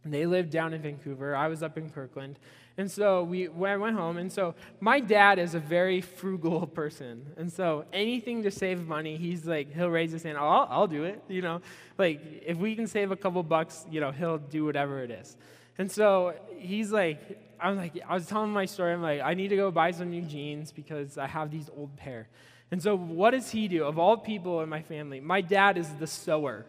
They 0.04 0.26
lived 0.26 0.50
down 0.50 0.72
in 0.72 0.80
Vancouver. 0.80 1.36
I 1.36 1.48
was 1.48 1.62
up 1.62 1.76
in 1.76 1.90
Kirkland. 1.90 2.38
And 2.78 2.90
so 2.90 3.22
we, 3.22 3.48
when 3.48 3.70
I 3.70 3.76
went 3.76 3.96
home, 3.96 4.16
and 4.16 4.32
so 4.32 4.54
my 4.80 5.00
dad 5.00 5.38
is 5.38 5.54
a 5.54 5.58
very 5.58 6.00
frugal 6.00 6.66
person. 6.80 7.26
And 7.36 7.52
so 7.52 7.84
anything 7.92 8.42
to 8.44 8.50
save 8.50 8.86
money, 8.86 9.16
he's 9.16 9.46
like, 9.46 9.74
he'll 9.74 9.90
raise 9.90 10.12
his 10.12 10.22
hand, 10.22 10.38
oh, 10.38 10.46
I'll, 10.46 10.68
I'll 10.70 10.86
do 10.86 11.04
it. 11.04 11.22
You 11.28 11.42
know, 11.42 11.60
like 11.98 12.42
if 12.46 12.56
we 12.56 12.74
can 12.74 12.86
save 12.86 13.10
a 13.10 13.16
couple 13.16 13.42
bucks, 13.42 13.84
you 13.90 14.00
know, 14.00 14.10
he'll 14.10 14.38
do 14.38 14.64
whatever 14.64 15.02
it 15.02 15.10
is. 15.10 15.36
And 15.76 15.90
so 15.90 16.34
he's 16.56 16.90
like, 16.90 17.38
I 17.60 17.68
was 17.68 17.78
like, 17.78 18.02
I 18.08 18.14
was 18.14 18.26
telling 18.26 18.50
my 18.50 18.64
story. 18.64 18.94
I'm 18.94 19.02
like, 19.02 19.20
I 19.20 19.34
need 19.34 19.48
to 19.48 19.56
go 19.56 19.70
buy 19.70 19.90
some 19.90 20.10
new 20.10 20.22
jeans 20.22 20.72
because 20.72 21.18
I 21.18 21.26
have 21.26 21.50
these 21.50 21.68
old 21.76 21.94
pair. 21.96 22.28
And 22.70 22.82
so, 22.82 22.96
what 22.96 23.32
does 23.32 23.50
he 23.50 23.68
do? 23.68 23.84
Of 23.84 23.98
all 23.98 24.16
people 24.16 24.60
in 24.60 24.68
my 24.68 24.82
family, 24.82 25.20
my 25.20 25.40
dad 25.40 25.76
is 25.76 25.88
the 25.94 26.06
sewer. 26.06 26.66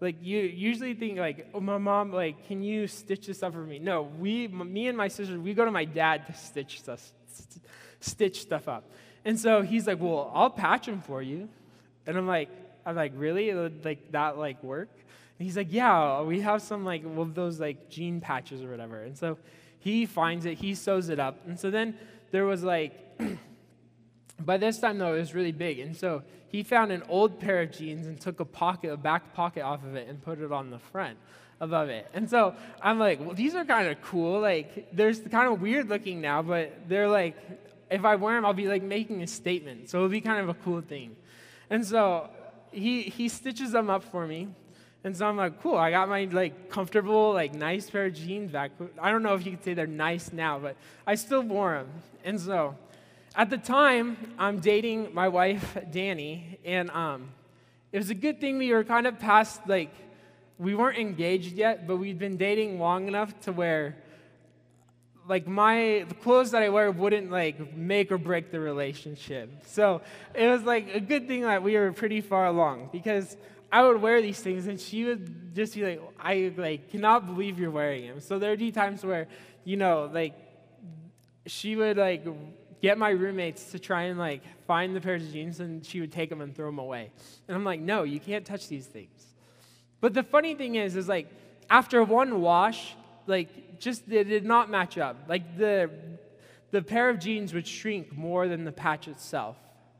Like 0.00 0.16
you 0.20 0.40
usually 0.40 0.94
think 0.94 1.18
like, 1.18 1.48
oh, 1.54 1.60
my 1.60 1.78
mom, 1.78 2.12
like, 2.12 2.48
can 2.48 2.60
you 2.62 2.88
stitch 2.88 3.28
this 3.28 3.40
up 3.42 3.52
for 3.52 3.60
me? 3.60 3.78
No, 3.78 4.02
we, 4.02 4.48
me 4.48 4.88
and 4.88 4.98
my 4.98 5.06
sister, 5.06 5.38
we 5.38 5.54
go 5.54 5.64
to 5.64 5.70
my 5.70 5.84
dad 5.84 6.26
to 6.26 6.34
stitch 6.34 6.80
stuff, 6.80 7.12
stitch 8.00 8.42
stuff 8.42 8.66
up. 8.66 8.90
And 9.24 9.38
so 9.38 9.62
he's 9.62 9.86
like, 9.86 10.00
well, 10.00 10.32
I'll 10.34 10.50
patch 10.50 10.86
them 10.86 11.02
for 11.02 11.22
you. 11.22 11.48
And 12.04 12.18
I'm 12.18 12.26
like, 12.26 12.48
I'm 12.84 12.96
like, 12.96 13.12
really? 13.14 13.52
Like 13.52 14.10
that 14.10 14.38
like 14.38 14.60
work? 14.64 14.88
And 15.38 15.46
he's 15.46 15.56
like, 15.56 15.72
yeah, 15.72 16.22
we 16.22 16.40
have 16.40 16.62
some 16.62 16.84
like 16.84 17.02
well, 17.04 17.26
those 17.26 17.60
like 17.60 17.88
jean 17.88 18.20
patches 18.20 18.62
or 18.62 18.70
whatever. 18.70 19.02
And 19.02 19.16
so 19.16 19.38
he 19.78 20.06
finds 20.06 20.46
it, 20.46 20.58
he 20.58 20.74
sews 20.74 21.10
it 21.10 21.20
up. 21.20 21.38
And 21.46 21.58
so 21.58 21.70
then 21.70 21.96
there 22.32 22.44
was 22.44 22.64
like 22.64 22.92
By 24.40 24.56
this 24.56 24.78
time, 24.78 24.98
though, 24.98 25.14
it 25.14 25.18
was 25.18 25.34
really 25.34 25.52
big. 25.52 25.78
And 25.78 25.96
so 25.96 26.22
he 26.48 26.62
found 26.62 26.92
an 26.92 27.02
old 27.08 27.38
pair 27.38 27.62
of 27.62 27.72
jeans 27.72 28.06
and 28.06 28.20
took 28.20 28.40
a 28.40 28.44
pocket, 28.44 28.92
a 28.92 28.96
back 28.96 29.34
pocket 29.34 29.62
off 29.62 29.84
of 29.84 29.94
it 29.96 30.08
and 30.08 30.22
put 30.22 30.40
it 30.40 30.52
on 30.52 30.70
the 30.70 30.78
front 30.78 31.16
above 31.60 31.88
it. 31.88 32.08
And 32.12 32.28
so 32.28 32.54
I'm 32.82 32.98
like, 32.98 33.20
well, 33.20 33.34
these 33.34 33.54
are 33.54 33.64
kind 33.64 33.88
of 33.88 34.02
cool. 34.02 34.40
Like, 34.40 34.88
they're 34.92 35.14
kind 35.14 35.52
of 35.52 35.60
weird 35.60 35.88
looking 35.88 36.20
now, 36.20 36.42
but 36.42 36.88
they're 36.88 37.08
like, 37.08 37.36
if 37.90 38.04
I 38.04 38.16
wear 38.16 38.34
them, 38.34 38.44
I'll 38.44 38.52
be 38.52 38.66
like 38.66 38.82
making 38.82 39.22
a 39.22 39.26
statement. 39.26 39.88
So 39.88 39.98
it'll 39.98 40.08
be 40.08 40.20
kind 40.20 40.40
of 40.40 40.48
a 40.48 40.54
cool 40.54 40.80
thing. 40.80 41.14
And 41.70 41.86
so 41.86 42.28
he, 42.72 43.02
he 43.02 43.28
stitches 43.28 43.70
them 43.72 43.90
up 43.90 44.02
for 44.02 44.26
me. 44.26 44.48
And 45.04 45.16
so 45.16 45.26
I'm 45.26 45.36
like, 45.36 45.60
cool, 45.62 45.76
I 45.76 45.90
got 45.90 46.08
my 46.08 46.24
like 46.24 46.70
comfortable, 46.70 47.32
like 47.32 47.54
nice 47.54 47.90
pair 47.90 48.06
of 48.06 48.14
jeans 48.14 48.52
back. 48.52 48.70
I 49.00 49.10
don't 49.10 49.22
know 49.22 49.34
if 49.34 49.44
you 49.44 49.52
could 49.52 49.64
say 49.64 49.74
they're 49.74 49.86
nice 49.86 50.32
now, 50.32 50.58
but 50.58 50.76
I 51.06 51.16
still 51.16 51.42
wore 51.42 51.74
them. 51.74 51.88
And 52.24 52.40
so 52.40 52.76
at 53.34 53.50
the 53.50 53.58
time, 53.58 54.16
I'm 54.38 54.60
dating 54.60 55.14
my 55.14 55.28
wife, 55.28 55.76
Danny, 55.90 56.58
and 56.64 56.90
um, 56.90 57.30
it 57.90 57.98
was 57.98 58.10
a 58.10 58.14
good 58.14 58.40
thing 58.40 58.58
we 58.58 58.72
were 58.72 58.84
kind 58.84 59.06
of 59.06 59.18
past, 59.18 59.60
like, 59.66 59.92
we 60.58 60.74
weren't 60.74 60.98
engaged 60.98 61.54
yet, 61.54 61.86
but 61.86 61.96
we'd 61.96 62.18
been 62.18 62.36
dating 62.36 62.78
long 62.78 63.08
enough 63.08 63.38
to 63.42 63.52
where, 63.52 63.96
like, 65.28 65.46
my, 65.46 66.04
the 66.08 66.14
clothes 66.14 66.50
that 66.50 66.62
I 66.62 66.68
wear 66.68 66.90
wouldn't, 66.90 67.30
like, 67.30 67.76
make 67.76 68.12
or 68.12 68.18
break 68.18 68.50
the 68.50 68.60
relationship. 68.60 69.50
So 69.66 70.02
it 70.34 70.48
was, 70.48 70.62
like, 70.62 70.94
a 70.94 71.00
good 71.00 71.26
thing 71.26 71.42
that 71.42 71.62
we 71.62 71.76
were 71.76 71.92
pretty 71.92 72.20
far 72.20 72.46
along 72.46 72.90
because 72.92 73.36
I 73.72 73.82
would 73.82 74.02
wear 74.02 74.20
these 74.20 74.38
things, 74.38 74.66
and 74.66 74.78
she 74.78 75.04
would 75.04 75.54
just 75.54 75.74
be 75.74 75.82
like, 75.82 76.02
I 76.20 76.52
like 76.56 76.90
cannot 76.90 77.26
believe 77.26 77.58
you're 77.58 77.70
wearing 77.70 78.06
them. 78.06 78.20
So 78.20 78.38
there'd 78.38 78.58
be 78.58 78.70
times 78.70 79.02
where, 79.02 79.28
you 79.64 79.78
know, 79.78 80.10
like 80.12 80.34
she 81.46 81.74
would 81.74 81.96
like 81.96 82.26
get 82.82 82.98
my 82.98 83.10
roommates 83.10 83.70
to 83.70 83.78
try 83.78 84.02
and 84.02 84.18
like 84.18 84.42
find 84.66 84.94
the 84.94 85.00
pairs 85.00 85.22
of 85.22 85.32
jeans, 85.32 85.60
and 85.60 85.86
she 85.86 86.00
would 86.00 86.12
take 86.12 86.28
them 86.28 86.40
and 86.40 86.54
throw 86.54 86.66
them 86.66 86.80
away. 86.80 87.10
And 87.48 87.56
I'm 87.56 87.64
like, 87.64 87.80
no, 87.80 88.02
you 88.02 88.20
can't 88.20 88.44
touch 88.44 88.68
these 88.68 88.86
things. 88.86 89.26
But 90.00 90.14
the 90.14 90.24
funny 90.24 90.54
thing 90.54 90.74
is, 90.74 90.96
is 90.96 91.08
like 91.08 91.28
after 91.70 92.02
one 92.02 92.40
wash, 92.40 92.94
like 93.26 93.78
just 93.78 94.10
it 94.10 94.24
did 94.24 94.44
not 94.44 94.68
match 94.68 94.98
up. 94.98 95.16
Like 95.28 95.56
the 95.56 95.90
the 96.72 96.82
pair 96.82 97.08
of 97.08 97.20
jeans 97.20 97.54
would 97.54 97.66
shrink 97.66 98.16
more 98.16 98.48
than 98.48 98.64
the 98.64 98.72
patch 98.72 99.06
itself 99.06 99.56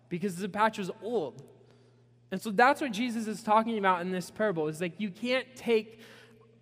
because 0.09 0.37
the 0.37 0.49
patch 0.49 0.79
was 0.79 0.91
old. 1.03 1.43
And 2.31 2.41
so 2.41 2.51
that's 2.51 2.81
what 2.81 2.93
Jesus 2.93 3.27
is 3.27 3.43
talking 3.43 3.79
about 3.79 4.01
in 4.01 4.11
this 4.11 4.31
parable. 4.31 4.67
Is 4.67 4.81
like 4.81 4.99
you 4.99 5.11
can't 5.11 5.47
take 5.55 6.01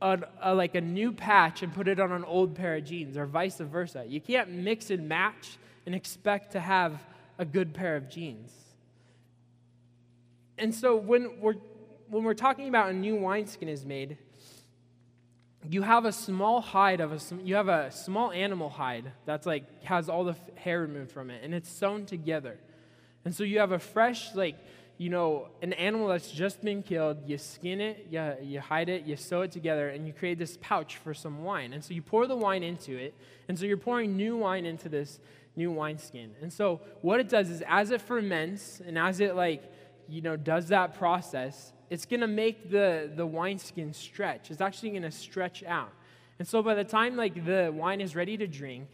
a, 0.03 0.19
a, 0.43 0.55
like 0.55 0.75
a 0.75 0.81
new 0.81 1.13
patch 1.13 1.63
and 1.63 1.73
put 1.73 1.89
it 1.89 2.01
on 2.01 2.13
an 2.13 2.25
old 2.25 2.55
pair 2.55 2.77
of 2.77 2.85
jeans, 2.85 3.17
or 3.17 3.25
vice 3.25 3.59
versa. 3.59 4.05
You 4.07 4.21
can't 4.21 4.51
mix 4.51 4.91
and 4.91 5.09
match 5.09 5.59
and 5.87 5.95
expect 5.95 6.53
to 6.53 6.61
have 6.61 7.01
a 7.39 7.45
good 7.45 7.75
pair 7.75 7.97
of 7.97 8.09
jeans. 8.09 8.53
And 10.59 10.75
so 10.75 10.97
when 10.97 11.41
we're 11.41 11.57
when 12.09 12.25
we're 12.25 12.35
talking 12.35 12.69
about 12.69 12.91
a 12.91 12.93
new 12.93 13.15
wineskin 13.17 13.69
is 13.69 13.87
made, 13.87 14.19
you 15.69 15.83
have 15.83 16.05
a 16.05 16.13
small 16.13 16.61
hide 16.61 17.01
of 17.01 17.13
a 17.13 17.21
you 17.45 17.55
have 17.55 17.69
a 17.69 17.91
small 17.91 18.33
animal 18.33 18.71
hide 18.71 19.13
that's 19.27 19.47
like 19.47 19.83
has 19.85 20.09
all 20.09 20.25
the 20.25 20.35
hair 20.55 20.81
removed 20.81 21.13
from 21.13 21.31
it 21.31 21.43
and 21.45 21.55
it's 21.55 21.69
sewn 21.69 22.07
together 22.07 22.57
and 23.25 23.35
so 23.35 23.45
you 23.45 23.59
have 23.59 23.73
a 23.73 23.79
fresh 23.79 24.35
like 24.35 24.57
you 24.97 25.11
know 25.11 25.49
an 25.61 25.75
animal 25.75 26.09
that's 26.09 26.31
just 26.31 26.63
been 26.63 26.83
killed 26.83 27.19
you 27.27 27.37
skin 27.37 27.81
it 27.81 28.07
you, 28.11 28.35
you 28.43 28.61
hide 28.61 28.89
it 28.89 29.05
you 29.05 29.17
sew 29.17 29.43
it 29.43 29.53
together 29.53 29.91
and 29.91 30.07
you 30.07 30.15
create 30.15 30.39
this 30.39 30.57
pouch 30.63 30.97
for 30.97 31.13
some 31.13 31.45
wine 31.45 31.75
and 31.75 31.85
so 31.85 31.93
you 31.93 32.01
pour 32.01 32.27
the 32.27 32.37
wine 32.37 32.63
into 32.63 32.97
it 32.97 33.15
and 33.49 33.59
so 33.59 33.67
you're 33.67 33.77
pouring 33.77 34.17
new 34.17 34.39
wine 34.39 34.65
into 34.65 34.89
this 34.89 35.21
new 35.57 35.71
wineskin 35.71 36.31
and 36.41 36.53
so 36.53 36.81
what 37.01 37.21
it 37.21 37.29
does 37.29 37.51
is 37.51 37.63
as 37.67 37.91
it 37.91 38.01
ferments 38.01 38.81
and 38.87 38.99
as 38.99 39.21
it 39.21 39.35
like 39.35 39.63
you 40.09 40.23
know 40.23 40.37
does 40.37 40.69
that 40.69 40.95
process 40.95 41.73
it's 41.91 42.07
going 42.07 42.21
to 42.21 42.29
make 42.29 42.71
the, 42.71 43.11
the 43.15 43.27
wineskin 43.27 43.93
stretch. 43.93 44.51
It's 44.51 44.61
actually 44.61 44.91
going 44.91 45.03
to 45.03 45.11
stretch 45.11 45.65
out. 45.65 45.93
And 46.39 46.47
so 46.47 46.63
by 46.63 46.75
the 46.75 46.85
time 46.85 47.17
like 47.17 47.45
the 47.45 47.71
wine 47.75 48.01
is 48.01 48.15
ready 48.15 48.37
to 48.37 48.47
drink, 48.47 48.89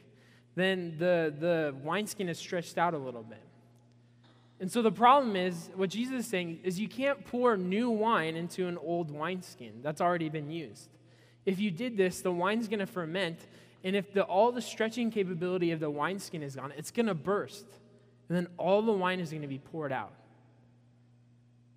then 0.57 0.97
the, 0.99 1.33
the 1.39 1.75
wineskin 1.85 2.31
is 2.31 2.39
stretched 2.39 2.79
out 2.79 2.95
a 2.95 2.99
little 2.99 3.23
bit. 3.23 3.43
And 4.59 4.73
so 4.73 4.81
the 4.81 4.91
problem 4.91 5.37
is, 5.37 5.69
what 5.75 5.91
Jesus 5.91 6.21
is 6.21 6.27
saying 6.27 6.61
is 6.65 6.81
you 6.81 6.89
can't 6.89 7.27
pour 7.27 7.59
new 7.59 7.91
wine 7.91 8.37
into 8.37 8.67
an 8.67 8.79
old 8.79 9.11
wineskin 9.11 9.81
that's 9.83 10.01
already 10.01 10.31
been 10.31 10.51
used. 10.51 10.89
If 11.45 11.61
you 11.61 11.71
did 11.71 11.99
this, 11.99 12.23
the 12.23 12.33
wine's 12.33 12.67
going 12.67 12.81
to 12.81 12.87
ferment, 12.87 13.39
and 13.87 13.95
if 13.95 14.13
the, 14.13 14.25
all 14.25 14.51
the 14.51 14.61
stretching 14.61 15.13
capability 15.13 15.71
of 15.71 15.79
the 15.79 15.89
wineskin 15.89 16.43
is 16.43 16.57
gone, 16.57 16.73
it's 16.77 16.91
going 16.91 17.07
to 17.07 17.15
burst. 17.15 17.67
And 18.29 18.37
then 18.37 18.49
all 18.59 18.83
the 18.83 18.91
wine 18.91 19.21
is 19.21 19.31
going 19.31 19.43
to 19.43 19.49
be 19.49 19.61
poured 19.61 19.93
out. 19.93 20.13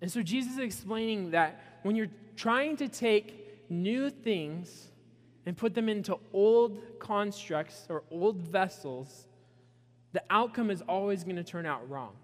And 0.02 0.10
so 0.10 0.20
Jesus 0.20 0.54
is 0.54 0.58
explaining 0.58 1.30
that 1.30 1.62
when 1.84 1.94
you're 1.94 2.10
trying 2.34 2.76
to 2.78 2.88
take 2.88 3.70
new 3.70 4.10
things 4.10 4.88
and 5.46 5.56
put 5.56 5.72
them 5.72 5.88
into 5.88 6.18
old 6.32 6.82
constructs 6.98 7.86
or 7.88 8.02
old 8.10 8.38
vessels, 8.38 9.28
the 10.12 10.22
outcome 10.30 10.68
is 10.68 10.82
always 10.88 11.22
going 11.22 11.36
to 11.36 11.44
turn 11.44 11.64
out 11.64 11.88
wrong. 11.88 12.14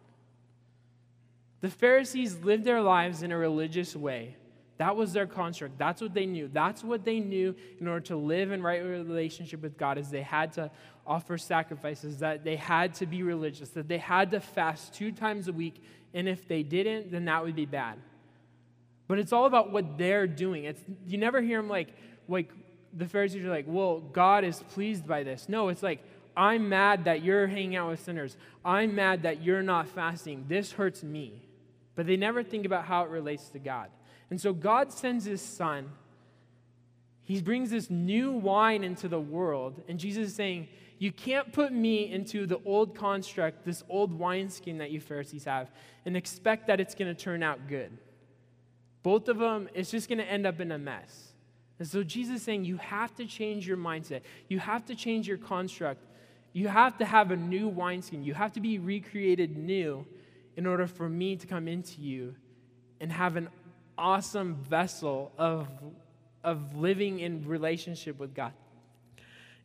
The 1.61 1.71
Pharisees 1.71 2.39
lived 2.43 2.65
their 2.65 2.83
lives 2.83 3.23
in 3.23 3.31
a 3.31 3.39
religious 3.39 3.95
way. 3.95 4.35
That 4.79 4.95
was 4.95 5.13
their 5.13 5.27
construct. 5.27 5.79
That's 5.79 6.03
what 6.03 6.13
they 6.13 6.27
knew. 6.27 6.51
That's 6.53 6.85
what 6.85 7.05
they 7.05 7.19
knew 7.21 7.55
in 7.81 7.89
order 7.89 8.05
to 8.07 8.17
live 8.17 8.53
in 8.53 8.63
right 8.63 8.83
relationship 8.83 9.63
with 9.63 9.79
God 9.79 9.97
is 9.97 10.11
they 10.11 10.23
had 10.23 10.53
to 10.55 10.71
offer 11.07 11.39
sacrifices, 11.39 12.19
that 12.19 12.45
they 12.45 12.57
had 12.57 12.95
to 12.95 13.07
be 13.07 13.23
religious, 13.23 13.71
that 13.71 13.89
they 13.89 13.99
had 13.99 14.31
to 14.33 14.41
fast 14.41 14.93
two 14.93 15.13
times 15.13 15.49
a 15.49 15.53
week 15.53 15.83
and 16.17 16.29
if 16.29 16.49
they 16.49 16.63
didn't, 16.63 17.13
then 17.13 17.27
that 17.27 17.45
would 17.45 17.55
be 17.55 17.67
bad. 17.67 17.99
But 19.07 19.19
it's 19.19 19.33
all 19.33 19.45
about 19.45 19.71
what 19.71 19.99
they're 19.99 20.27
doing. 20.27 20.65
It's, 20.65 20.81
you 21.07 21.19
never 21.19 21.43
hear 21.43 21.59
them 21.59 21.69
like, 21.69 21.89
like 22.27 22.51
the 22.95 23.07
Pharisees 23.07 23.45
are 23.45 23.51
like, 23.51 23.67
well, 23.69 24.01
God 24.01 24.43
is 24.43 24.63
pleased 24.71 25.07
by 25.07 25.23
this. 25.23 25.47
No, 25.49 25.69
it's 25.69 25.83
like, 25.83 26.03
I'm 26.35 26.71
mad 26.71 27.05
that 27.05 27.23
you're 27.23 27.47
hanging 27.47 27.77
out 27.77 27.91
with 27.91 28.03
sinners. 28.03 28.37
I'm 28.65 28.95
mad 28.95 29.23
that 29.23 29.43
you're 29.43 29.63
not 29.63 29.89
fasting. 29.89 30.47
This 30.49 30.73
hurts 30.73 31.03
me. 31.03 31.43
But 31.95 32.07
they 32.07 32.17
never 32.17 32.43
think 32.43 32.67
about 32.67 32.85
how 32.85 33.05
it 33.05 33.11
relates 33.11 33.49
to 33.51 33.59
God. 33.59 33.89
And 34.31 34.41
so 34.41 34.53
God 34.53 34.93
sends 34.93 35.25
his 35.25 35.41
son. 35.41 35.91
He 37.23 37.41
brings 37.41 37.71
this 37.71 37.91
new 37.91 38.33
wine 38.33 38.85
into 38.85 39.09
the 39.09 39.21
world. 39.21 39.83
And 39.89 39.99
Jesus 39.99 40.29
is 40.29 40.35
saying, 40.35 40.69
you 40.99 41.13
can't 41.13 41.53
put 41.53 41.73
me 41.73 42.11
into 42.11 42.47
the 42.47 42.59
old 42.65 42.95
construct, 42.95 43.65
this 43.65 43.83
old 43.89 44.19
wineskin 44.19 44.79
that 44.79 44.91
you 44.91 45.01
Pharisees 45.01 45.45
have, 45.45 45.71
and 46.05 46.17
expect 46.17 46.69
that 46.69 46.81
it's 46.81 46.95
going 46.95 47.15
to 47.15 47.21
turn 47.21 47.43
out 47.43 47.69
good. 47.69 47.97
Both 49.03 49.29
of 49.29 49.39
them, 49.39 49.69
it's 49.75 49.91
just 49.91 50.09
going 50.09 50.19
to 50.19 50.25
end 50.25 50.47
up 50.47 50.61
in 50.61 50.73
a 50.73 50.79
mess. 50.79 51.33
And 51.79 51.87
so 51.87 52.03
Jesus 52.03 52.37
is 52.37 52.43
saying 52.43 52.65
you 52.65 52.79
have 52.79 53.15
to 53.17 53.27
change 53.27 53.69
your 53.69 53.77
mindset. 53.77 54.23
You 54.49 54.59
have 54.59 54.87
to 54.87 54.95
change 54.95 55.29
your 55.29 55.37
construct. 55.37 56.03
You 56.55 56.69
have 56.69 56.97
to 56.99 57.05
have 57.05 57.31
a 57.31 57.37
new 57.37 57.69
wineskin. 57.69 58.25
You 58.25 58.33
have 58.33 58.53
to 58.53 58.61
be 58.61 58.79
recreated 58.79 59.57
new 59.57 60.07
in 60.57 60.67
order 60.67 60.87
for 60.87 61.09
me 61.09 61.37
to 61.37 61.47
come 61.47 61.69
into 61.69 62.01
you 62.01 62.35
and 63.01 63.13
have 63.13 63.37
an 63.37 63.51
awesome 63.99 64.57
vessel 64.57 65.33
of, 65.39 65.69
of 66.45 66.77
living 66.77 67.21
in 67.21 67.47
relationship 67.47 68.19
with 68.19 68.35
God. 68.35 68.53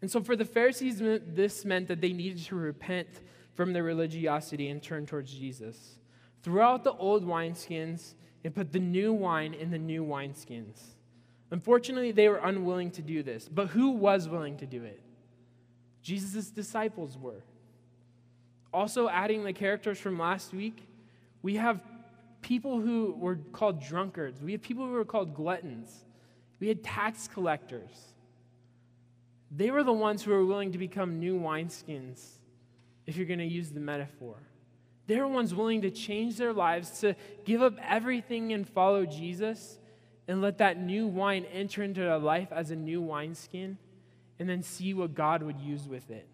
And 0.01 0.09
so 0.09 0.21
for 0.21 0.35
the 0.35 0.45
Pharisees, 0.45 0.99
this 0.99 1.63
meant 1.63 1.87
that 1.87 2.01
they 2.01 2.13
needed 2.13 2.43
to 2.45 2.55
repent 2.55 3.07
from 3.53 3.73
their 3.73 3.83
religiosity 3.83 4.69
and 4.69 4.81
turn 4.81 5.05
towards 5.05 5.33
Jesus. 5.33 5.99
Throw 6.41 6.65
out 6.65 6.83
the 6.83 6.93
old 6.93 7.23
wineskins 7.23 8.15
and 8.43 8.55
put 8.55 8.71
the 8.71 8.79
new 8.79 9.13
wine 9.13 9.53
in 9.53 9.69
the 9.69 9.77
new 9.77 10.03
wineskins. 10.03 10.79
Unfortunately, 11.51 12.11
they 12.11 12.29
were 12.29 12.37
unwilling 12.37 12.89
to 12.91 13.01
do 13.01 13.21
this. 13.21 13.47
But 13.47 13.67
who 13.67 13.91
was 13.91 14.27
willing 14.27 14.57
to 14.57 14.65
do 14.65 14.83
it? 14.83 15.01
Jesus' 16.01 16.49
disciples 16.49 17.17
were. 17.17 17.43
Also, 18.73 19.09
adding 19.09 19.43
the 19.43 19.53
characters 19.53 19.99
from 19.99 20.17
last 20.17 20.53
week, 20.53 20.87
we 21.43 21.57
have 21.57 21.81
people 22.41 22.80
who 22.80 23.15
were 23.17 23.38
called 23.51 23.82
drunkards. 23.82 24.41
We 24.41 24.51
have 24.54 24.62
people 24.62 24.86
who 24.86 24.91
were 24.91 25.06
called 25.06 25.36
gluttons. 25.36 26.06
We 26.60 26.67
had 26.67 26.84
tax 26.84 27.27
collectors. 27.27 28.13
They 29.49 29.71
were 29.71 29.84
the 29.84 29.91
ones 29.91 30.23
who 30.23 30.32
were 30.32 30.45
willing 30.45 30.71
to 30.71 30.77
become 30.77 31.19
new 31.19 31.39
wineskins, 31.39 32.23
if 33.06 33.17
you're 33.17 33.25
going 33.25 33.39
to 33.39 33.45
use 33.45 33.71
the 33.71 33.80
metaphor. 33.80 34.38
They 35.08 35.17
were 35.17 35.27
ones 35.27 35.54
willing 35.54 35.82
to 35.82 35.91
change 35.91 36.38
their 36.38 36.54
lives, 36.54 36.99
to 37.01 37.15
give 37.43 37.62
up 37.62 37.73
everything 37.86 38.54
and 38.54 38.67
follow 38.67 39.06
Jesus, 39.06 39.80
and 40.27 40.41
let 40.41 40.60
that 40.60 40.80
new 40.80 41.08
wine 41.08 41.45
enter 41.51 41.84
into 41.84 42.01
their 42.01 42.17
life 42.17 42.49
as 42.51 42.71
a 42.71 42.75
new 42.75 43.01
wineskin, 43.01 43.77
and 44.39 44.47
then 44.47 44.63
see 44.63 44.93
what 44.93 45.13
God 45.13 45.43
would 45.43 45.60
use 45.60 45.88
with 45.88 46.10
it. 46.12 46.27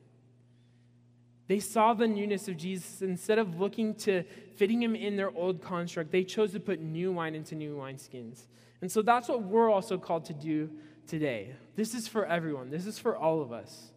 They 1.47 1.59
saw 1.59 1.93
the 1.93 2.07
newness 2.07 2.47
of 2.47 2.57
Jesus. 2.57 3.01
Instead 3.01 3.39
of 3.39 3.59
looking 3.59 3.95
to 3.95 4.23
fitting 4.55 4.81
him 4.81 4.95
in 4.95 5.15
their 5.15 5.35
old 5.35 5.61
construct, 5.61 6.11
they 6.11 6.23
chose 6.23 6.51
to 6.53 6.59
put 6.59 6.79
new 6.79 7.11
wine 7.13 7.35
into 7.35 7.55
new 7.55 7.77
wineskins. 7.77 8.47
And 8.81 8.91
so 8.91 9.01
that's 9.01 9.29
what 9.29 9.43
we're 9.43 9.71
also 9.71 9.97
called 9.97 10.25
to 10.25 10.33
do 10.33 10.69
today. 11.07 11.55
This 11.75 11.93
is 11.93 12.07
for 12.07 12.25
everyone, 12.25 12.69
this 12.69 12.85
is 12.85 12.99
for 12.99 13.15
all 13.15 13.41
of 13.41 13.51
us. 13.51 13.91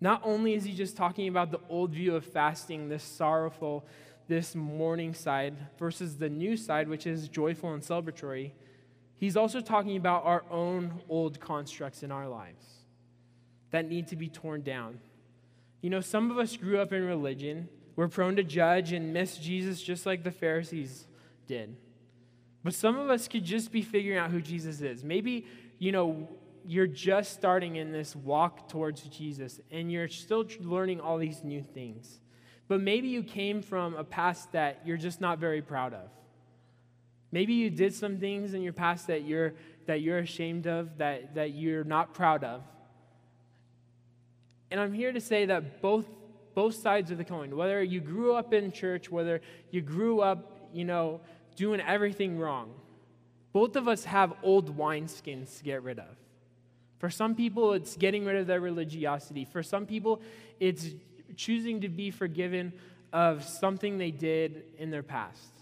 Not 0.00 0.20
only 0.24 0.54
is 0.54 0.64
he 0.64 0.72
just 0.72 0.96
talking 0.96 1.28
about 1.28 1.50
the 1.50 1.60
old 1.68 1.92
view 1.92 2.14
of 2.14 2.24
fasting, 2.24 2.88
this 2.88 3.02
sorrowful, 3.02 3.86
this 4.28 4.54
mourning 4.54 5.14
side, 5.14 5.56
versus 5.78 6.16
the 6.16 6.28
new 6.28 6.56
side, 6.56 6.88
which 6.88 7.06
is 7.06 7.28
joyful 7.28 7.72
and 7.72 7.82
celebratory, 7.82 8.52
he's 9.14 9.36
also 9.36 9.60
talking 9.60 9.96
about 9.96 10.24
our 10.24 10.44
own 10.50 11.00
old 11.08 11.40
constructs 11.40 12.02
in 12.02 12.12
our 12.12 12.28
lives 12.28 12.66
that 13.70 13.88
need 13.88 14.06
to 14.08 14.16
be 14.16 14.28
torn 14.28 14.62
down. 14.62 14.98
You 15.84 15.90
know, 15.90 16.00
some 16.00 16.30
of 16.30 16.38
us 16.38 16.56
grew 16.56 16.78
up 16.78 16.94
in 16.94 17.04
religion. 17.04 17.68
We're 17.94 18.08
prone 18.08 18.36
to 18.36 18.42
judge 18.42 18.92
and 18.92 19.12
miss 19.12 19.36
Jesus 19.36 19.82
just 19.82 20.06
like 20.06 20.24
the 20.24 20.30
Pharisees 20.30 21.06
did. 21.46 21.76
But 22.62 22.72
some 22.72 22.98
of 22.98 23.10
us 23.10 23.28
could 23.28 23.44
just 23.44 23.70
be 23.70 23.82
figuring 23.82 24.16
out 24.16 24.30
who 24.30 24.40
Jesus 24.40 24.80
is. 24.80 25.04
Maybe, 25.04 25.44
you 25.78 25.92
know, 25.92 26.26
you're 26.64 26.86
just 26.86 27.34
starting 27.34 27.76
in 27.76 27.92
this 27.92 28.16
walk 28.16 28.66
towards 28.66 29.02
Jesus 29.02 29.60
and 29.70 29.92
you're 29.92 30.08
still 30.08 30.46
learning 30.60 31.02
all 31.02 31.18
these 31.18 31.44
new 31.44 31.62
things. 31.62 32.18
But 32.66 32.80
maybe 32.80 33.08
you 33.08 33.22
came 33.22 33.60
from 33.60 33.94
a 33.94 34.04
past 34.04 34.52
that 34.52 34.80
you're 34.86 34.96
just 34.96 35.20
not 35.20 35.38
very 35.38 35.60
proud 35.60 35.92
of. 35.92 36.08
Maybe 37.30 37.52
you 37.52 37.68
did 37.68 37.92
some 37.92 38.16
things 38.16 38.54
in 38.54 38.62
your 38.62 38.72
past 38.72 39.08
that 39.08 39.24
you're, 39.24 39.52
that 39.84 40.00
you're 40.00 40.20
ashamed 40.20 40.66
of, 40.66 40.96
that, 40.96 41.34
that 41.34 41.50
you're 41.50 41.84
not 41.84 42.14
proud 42.14 42.42
of. 42.42 42.62
And 44.74 44.80
I'm 44.80 44.92
here 44.92 45.12
to 45.12 45.20
say 45.20 45.46
that 45.46 45.80
both, 45.80 46.04
both 46.52 46.74
sides 46.74 47.12
of 47.12 47.18
the 47.18 47.24
coin, 47.24 47.56
whether 47.56 47.80
you 47.80 48.00
grew 48.00 48.34
up 48.34 48.52
in 48.52 48.72
church, 48.72 49.08
whether 49.08 49.40
you 49.70 49.80
grew 49.80 50.20
up, 50.20 50.68
you 50.72 50.84
know, 50.84 51.20
doing 51.54 51.80
everything 51.80 52.40
wrong, 52.40 52.74
both 53.52 53.76
of 53.76 53.86
us 53.86 54.04
have 54.04 54.32
old 54.42 54.76
wineskins 54.76 55.58
to 55.58 55.62
get 55.62 55.84
rid 55.84 56.00
of. 56.00 56.16
For 56.98 57.08
some 57.08 57.36
people, 57.36 57.74
it's 57.74 57.96
getting 57.96 58.24
rid 58.24 58.34
of 58.34 58.48
their 58.48 58.60
religiosity. 58.60 59.44
For 59.44 59.62
some 59.62 59.86
people, 59.86 60.20
it's 60.58 60.88
choosing 61.36 61.82
to 61.82 61.88
be 61.88 62.10
forgiven 62.10 62.72
of 63.12 63.44
something 63.44 63.96
they 63.96 64.10
did 64.10 64.64
in 64.76 64.90
their 64.90 65.04
past. 65.04 65.52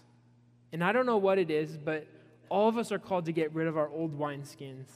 And 0.71 0.83
I 0.83 0.91
don't 0.91 1.05
know 1.05 1.17
what 1.17 1.37
it 1.37 1.51
is, 1.51 1.77
but 1.77 2.07
all 2.49 2.67
of 2.67 2.79
us 2.79 2.91
are 2.91 2.97
called 2.97 3.25
to 3.25 3.31
get 3.31 3.53
rid 3.53 3.67
of 3.67 3.77
our 3.77 3.89
old 3.89 4.17
wineskins 4.17 4.87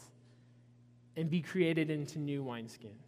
and 1.16 1.30
be 1.30 1.42
created 1.42 1.92
into 1.92 2.18
new 2.18 2.44
wineskins 2.44 3.07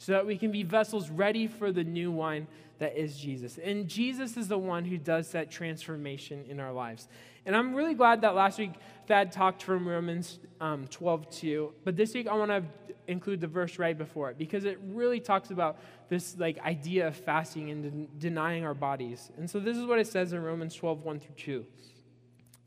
so 0.00 0.12
that 0.12 0.26
we 0.26 0.38
can 0.38 0.50
be 0.50 0.62
vessels 0.62 1.10
ready 1.10 1.46
for 1.46 1.70
the 1.70 1.84
new 1.84 2.10
wine 2.10 2.46
that 2.78 2.96
is 2.96 3.18
Jesus. 3.18 3.58
And 3.58 3.86
Jesus 3.86 4.38
is 4.38 4.48
the 4.48 4.56
one 4.56 4.86
who 4.86 4.96
does 4.96 5.30
that 5.32 5.50
transformation 5.50 6.42
in 6.48 6.58
our 6.58 6.72
lives. 6.72 7.06
And 7.44 7.54
I'm 7.54 7.74
really 7.74 7.92
glad 7.92 8.22
that 8.22 8.34
last 8.34 8.58
week 8.58 8.72
Thad 9.06 9.30
talked 9.30 9.62
from 9.62 9.86
Romans 9.86 10.38
um, 10.58 10.86
12 10.86 11.30
2. 11.30 11.74
But 11.84 11.96
this 11.96 12.14
week 12.14 12.28
I 12.28 12.34
want 12.34 12.50
to 12.50 12.62
include 13.08 13.42
the 13.42 13.46
verse 13.46 13.78
right 13.78 13.96
before 13.96 14.30
it 14.30 14.38
because 14.38 14.64
it 14.64 14.78
really 14.86 15.20
talks 15.20 15.50
about 15.50 15.76
this 16.08 16.34
like 16.38 16.58
idea 16.60 17.08
of 17.08 17.14
fasting 17.14 17.70
and 17.70 17.82
de- 17.82 18.18
denying 18.18 18.64
our 18.64 18.72
bodies. 18.72 19.30
And 19.36 19.50
so 19.50 19.60
this 19.60 19.76
is 19.76 19.84
what 19.84 19.98
it 19.98 20.06
says 20.06 20.32
in 20.32 20.42
Romans 20.42 20.74
12 20.74 21.04
1 21.04 21.20
through 21.20 21.34
2. 21.36 21.66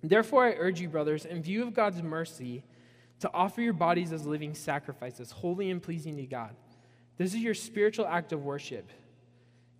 Therefore, 0.03 0.45
I 0.45 0.51
urge 0.51 0.79
you, 0.79 0.87
brothers, 0.87 1.25
in 1.25 1.41
view 1.41 1.63
of 1.63 1.73
God's 1.73 2.03
mercy, 2.03 2.63
to 3.21 3.31
offer 3.33 3.61
your 3.61 3.73
bodies 3.73 4.13
as 4.13 4.27
living 4.27 4.53
sacrifices, 4.53 5.31
holy 5.31 5.71
and 5.71 5.81
pleasing 5.81 6.15
to 6.17 6.27
God. 6.27 6.55
This 7.17 7.33
is 7.33 7.39
your 7.39 7.53
spiritual 7.53 8.05
act 8.07 8.33
of 8.33 8.43
worship. 8.43 8.89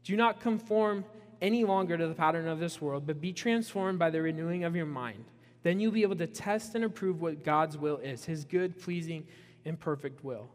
Do 0.03 0.15
not 0.15 0.39
conform 0.39 1.05
any 1.41 1.63
longer 1.63 1.97
to 1.97 2.07
the 2.07 2.13
pattern 2.13 2.47
of 2.47 2.59
this 2.59 2.81
world, 2.81 3.05
but 3.05 3.19
be 3.19 3.33
transformed 3.33 3.99
by 3.99 4.09
the 4.09 4.21
renewing 4.21 4.63
of 4.63 4.75
your 4.75 4.85
mind. 4.85 5.25
Then 5.63 5.79
you'll 5.79 5.91
be 5.91 6.03
able 6.03 6.15
to 6.17 6.27
test 6.27 6.75
and 6.75 6.83
approve 6.83 7.21
what 7.21 7.43
God's 7.43 7.77
will 7.77 7.97
is, 7.97 8.25
his 8.25 8.45
good, 8.45 8.79
pleasing, 8.81 9.25
and 9.65 9.79
perfect 9.79 10.23
will. 10.23 10.49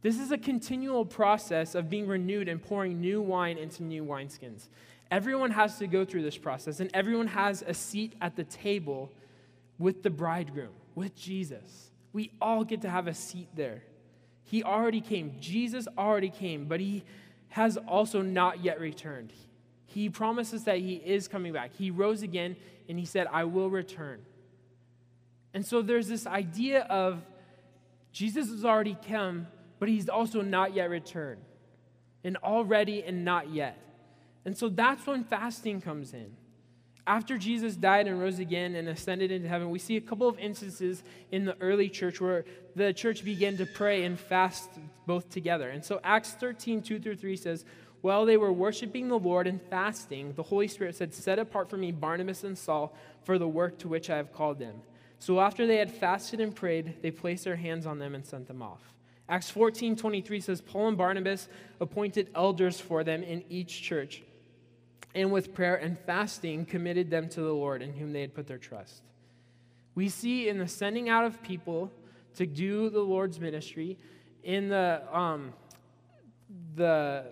This 0.00 0.18
is 0.18 0.30
a 0.30 0.38
continual 0.38 1.04
process 1.04 1.74
of 1.74 1.90
being 1.90 2.06
renewed 2.06 2.48
and 2.48 2.62
pouring 2.62 3.00
new 3.00 3.20
wine 3.20 3.58
into 3.58 3.82
new 3.82 4.04
wineskins. 4.04 4.68
Everyone 5.10 5.50
has 5.50 5.78
to 5.78 5.86
go 5.86 6.04
through 6.04 6.22
this 6.22 6.38
process, 6.38 6.80
and 6.80 6.90
everyone 6.94 7.26
has 7.26 7.64
a 7.66 7.74
seat 7.74 8.14
at 8.20 8.36
the 8.36 8.44
table 8.44 9.10
with 9.78 10.02
the 10.02 10.10
bridegroom, 10.10 10.72
with 10.94 11.16
Jesus. 11.16 11.90
We 12.12 12.32
all 12.40 12.64
get 12.64 12.82
to 12.82 12.90
have 12.90 13.06
a 13.06 13.14
seat 13.14 13.48
there. 13.54 13.82
He 14.48 14.64
already 14.64 15.02
came. 15.02 15.36
Jesus 15.40 15.86
already 15.98 16.30
came, 16.30 16.64
but 16.64 16.80
he 16.80 17.04
has 17.48 17.76
also 17.76 18.22
not 18.22 18.64
yet 18.64 18.80
returned. 18.80 19.30
He 19.84 20.08
promises 20.08 20.64
that 20.64 20.78
he 20.78 20.94
is 20.94 21.28
coming 21.28 21.52
back. 21.52 21.72
He 21.76 21.90
rose 21.90 22.22
again 22.22 22.56
and 22.88 22.98
he 22.98 23.04
said, 23.04 23.26
I 23.30 23.44
will 23.44 23.68
return. 23.68 24.20
And 25.52 25.66
so 25.66 25.82
there's 25.82 26.08
this 26.08 26.26
idea 26.26 26.84
of 26.84 27.20
Jesus 28.10 28.48
has 28.48 28.64
already 28.64 28.96
come, 29.06 29.48
but 29.78 29.90
he's 29.90 30.08
also 30.08 30.40
not 30.40 30.74
yet 30.74 30.88
returned. 30.88 31.42
And 32.24 32.38
already 32.38 33.02
and 33.02 33.26
not 33.26 33.50
yet. 33.50 33.78
And 34.46 34.56
so 34.56 34.70
that's 34.70 35.06
when 35.06 35.24
fasting 35.24 35.82
comes 35.82 36.14
in. 36.14 36.34
After 37.08 37.38
Jesus 37.38 37.74
died 37.74 38.06
and 38.06 38.20
rose 38.20 38.38
again 38.38 38.74
and 38.74 38.86
ascended 38.86 39.32
into 39.32 39.48
heaven, 39.48 39.70
we 39.70 39.78
see 39.78 39.96
a 39.96 40.00
couple 40.00 40.28
of 40.28 40.38
instances 40.38 41.02
in 41.32 41.46
the 41.46 41.56
early 41.58 41.88
church 41.88 42.20
where 42.20 42.44
the 42.76 42.92
church 42.92 43.24
began 43.24 43.56
to 43.56 43.64
pray 43.64 44.04
and 44.04 44.20
fast 44.20 44.68
both 45.06 45.30
together. 45.30 45.70
And 45.70 45.82
so 45.82 46.02
Acts 46.04 46.32
13, 46.32 46.82
2 46.82 47.00
through 47.00 47.16
3 47.16 47.34
says, 47.34 47.64
While 48.02 48.26
they 48.26 48.36
were 48.36 48.52
worshiping 48.52 49.08
the 49.08 49.18
Lord 49.18 49.46
and 49.46 49.58
fasting, 49.70 50.34
the 50.34 50.42
Holy 50.42 50.68
Spirit 50.68 50.96
said, 50.96 51.14
Set 51.14 51.38
apart 51.38 51.70
for 51.70 51.78
me 51.78 51.92
Barnabas 51.92 52.44
and 52.44 52.58
Saul 52.58 52.94
for 53.24 53.38
the 53.38 53.48
work 53.48 53.78
to 53.78 53.88
which 53.88 54.10
I 54.10 54.18
have 54.18 54.34
called 54.34 54.58
them. 54.58 54.82
So 55.18 55.40
after 55.40 55.66
they 55.66 55.78
had 55.78 55.90
fasted 55.90 56.40
and 56.40 56.54
prayed, 56.54 56.96
they 57.00 57.10
placed 57.10 57.44
their 57.44 57.56
hands 57.56 57.86
on 57.86 57.98
them 57.98 58.14
and 58.14 58.26
sent 58.26 58.48
them 58.48 58.60
off. 58.60 58.82
Acts 59.30 59.48
14, 59.48 59.96
23 59.96 60.40
says, 60.40 60.60
Paul 60.60 60.88
and 60.88 60.98
Barnabas 60.98 61.48
appointed 61.80 62.28
elders 62.34 62.78
for 62.78 63.02
them 63.02 63.22
in 63.22 63.44
each 63.48 63.80
church, 63.80 64.22
and 65.14 65.32
with 65.32 65.54
prayer 65.54 65.76
and 65.76 65.98
fasting 65.98 66.64
committed 66.64 67.10
them 67.10 67.28
to 67.30 67.40
the 67.40 67.52
Lord 67.52 67.82
in 67.82 67.92
whom 67.92 68.12
they 68.12 68.20
had 68.20 68.34
put 68.34 68.46
their 68.46 68.58
trust. 68.58 69.02
We 69.94 70.08
see 70.08 70.48
in 70.48 70.58
the 70.58 70.68
sending 70.68 71.08
out 71.08 71.24
of 71.24 71.42
people 71.42 71.90
to 72.36 72.46
do 72.46 72.88
the 72.90 73.00
Lord's 73.00 73.40
ministry, 73.40 73.98
in 74.44 74.68
the, 74.68 75.02
um, 75.12 75.52
the 76.76 77.24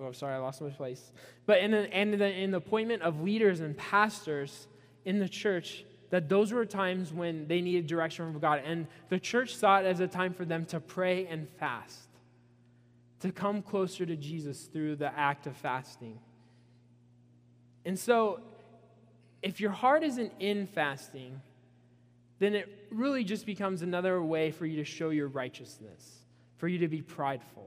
oh, 0.00 0.12
sorry, 0.12 0.34
I 0.34 0.38
lost 0.38 0.60
my 0.60 0.70
place. 0.70 1.12
But 1.46 1.58
in 1.58 1.70
the, 1.70 1.88
the, 2.16 2.30
in 2.30 2.50
the 2.50 2.56
appointment 2.56 3.02
of 3.02 3.22
leaders 3.22 3.60
and 3.60 3.76
pastors 3.76 4.66
in 5.04 5.18
the 5.18 5.28
church, 5.28 5.84
that 6.10 6.28
those 6.28 6.52
were 6.52 6.64
times 6.64 7.12
when 7.12 7.46
they 7.48 7.60
needed 7.60 7.86
direction 7.86 8.32
from 8.32 8.40
God. 8.40 8.62
And 8.64 8.86
the 9.08 9.20
church 9.20 9.54
saw 9.56 9.78
it 9.78 9.86
as 9.86 10.00
a 10.00 10.08
time 10.08 10.32
for 10.32 10.44
them 10.44 10.64
to 10.66 10.80
pray 10.80 11.26
and 11.26 11.48
fast, 11.48 12.08
to 13.20 13.30
come 13.30 13.62
closer 13.62 14.06
to 14.06 14.16
Jesus 14.16 14.64
through 14.64 14.96
the 14.96 15.16
act 15.16 15.46
of 15.46 15.56
fasting. 15.56 16.18
And 17.88 17.98
so, 17.98 18.40
if 19.40 19.60
your 19.60 19.70
heart 19.70 20.02
isn't 20.02 20.34
in 20.40 20.66
fasting, 20.66 21.40
then 22.38 22.54
it 22.54 22.68
really 22.90 23.24
just 23.24 23.46
becomes 23.46 23.80
another 23.80 24.22
way 24.22 24.50
for 24.50 24.66
you 24.66 24.76
to 24.76 24.84
show 24.84 25.08
your 25.08 25.28
righteousness, 25.28 26.18
for 26.58 26.68
you 26.68 26.80
to 26.80 26.88
be 26.88 27.00
prideful. 27.00 27.66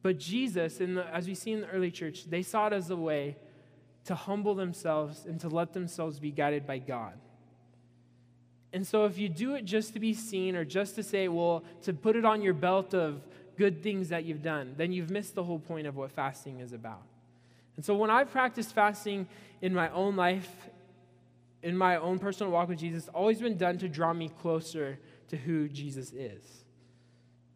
But 0.00 0.18
Jesus, 0.18 0.78
the, 0.78 1.06
as 1.12 1.28
we 1.28 1.34
see 1.34 1.52
in 1.52 1.60
the 1.60 1.66
early 1.66 1.90
church, 1.90 2.30
they 2.30 2.40
saw 2.40 2.68
it 2.68 2.72
as 2.72 2.88
a 2.88 2.96
way 2.96 3.36
to 4.06 4.14
humble 4.14 4.54
themselves 4.54 5.26
and 5.26 5.38
to 5.40 5.48
let 5.50 5.74
themselves 5.74 6.18
be 6.18 6.30
guided 6.30 6.66
by 6.66 6.78
God. 6.78 7.18
And 8.72 8.86
so, 8.86 9.04
if 9.04 9.18
you 9.18 9.28
do 9.28 9.54
it 9.54 9.66
just 9.66 9.92
to 9.92 10.00
be 10.00 10.14
seen 10.14 10.56
or 10.56 10.64
just 10.64 10.94
to 10.94 11.02
say, 11.02 11.28
well, 11.28 11.62
to 11.82 11.92
put 11.92 12.16
it 12.16 12.24
on 12.24 12.40
your 12.40 12.54
belt 12.54 12.94
of 12.94 13.20
good 13.58 13.82
things 13.82 14.08
that 14.08 14.24
you've 14.24 14.42
done, 14.42 14.72
then 14.78 14.92
you've 14.92 15.10
missed 15.10 15.34
the 15.34 15.44
whole 15.44 15.58
point 15.58 15.86
of 15.86 15.94
what 15.94 16.10
fasting 16.10 16.60
is 16.60 16.72
about. 16.72 17.02
And 17.76 17.84
so, 17.84 17.94
when 17.94 18.10
I've 18.10 18.30
practiced 18.30 18.74
fasting 18.74 19.26
in 19.62 19.74
my 19.74 19.90
own 19.90 20.16
life, 20.16 20.48
in 21.62 21.76
my 21.76 21.96
own 21.96 22.18
personal 22.18 22.52
walk 22.52 22.68
with 22.68 22.78
Jesus, 22.78 23.04
it's 23.04 23.14
always 23.14 23.40
been 23.40 23.56
done 23.56 23.78
to 23.78 23.88
draw 23.88 24.12
me 24.12 24.30
closer 24.40 24.98
to 25.28 25.36
who 25.36 25.68
Jesus 25.68 26.12
is. 26.12 26.64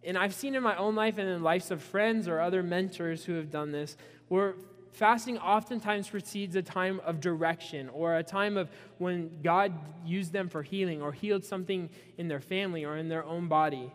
And 0.03 0.19
I've 0.19 0.35
seen 0.35 0.55
in 0.55 0.63
my 0.63 0.77
own 0.77 0.95
life 0.95 1.19
and 1.19 1.29
in 1.29 1.39
the 1.39 1.45
lives 1.45 1.71
of 1.71 1.83
friends 1.83 2.29
or 2.29 2.41
other 2.41 2.63
mentors 2.63 3.25
who 3.25 3.35
have 3.35 3.51
done 3.51 3.73
this, 3.73 3.97
where 4.29 4.55
fasting 4.93 5.39
oftentimes 5.39 6.09
precedes 6.09 6.55
a 6.57 6.63
time 6.63 7.01
of 7.05 7.21
direction 7.21 7.89
or 7.89 8.17
a 8.17 8.23
time 8.23 8.57
of 8.57 8.71
when 8.99 9.41
God 9.43 9.73
used 10.05 10.33
them 10.33 10.49
for 10.49 10.63
healing 10.63 11.03
or 11.03 11.13
healed 11.13 11.45
something 11.45 11.91
in 12.17 12.29
their 12.29 12.41
family 12.41 12.85
or 12.85 12.97
in 12.97 13.09
their 13.09 13.25
own 13.25 13.49
body. 13.49 13.93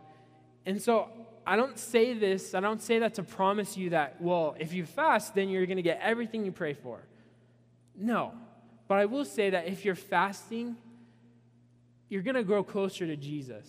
And 0.65 0.81
so 0.81 1.09
I 1.49 1.55
don't 1.55 1.79
say 1.79 2.13
this, 2.13 2.53
I 2.53 2.59
don't 2.59 2.79
say 2.79 2.99
that 2.99 3.15
to 3.15 3.23
promise 3.23 3.75
you 3.75 3.89
that, 3.89 4.21
well, 4.21 4.55
if 4.59 4.71
you 4.71 4.85
fast, 4.85 5.33
then 5.33 5.49
you're 5.49 5.65
going 5.65 5.77
to 5.77 5.81
get 5.81 5.99
everything 5.99 6.45
you 6.45 6.51
pray 6.51 6.73
for. 6.73 7.01
No. 7.95 8.33
But 8.87 8.99
I 8.99 9.05
will 9.05 9.25
say 9.25 9.49
that 9.49 9.67
if 9.67 9.83
you're 9.83 9.95
fasting, 9.95 10.77
you're 12.07 12.21
going 12.21 12.35
to 12.35 12.43
grow 12.43 12.63
closer 12.63 13.07
to 13.07 13.15
Jesus. 13.15 13.67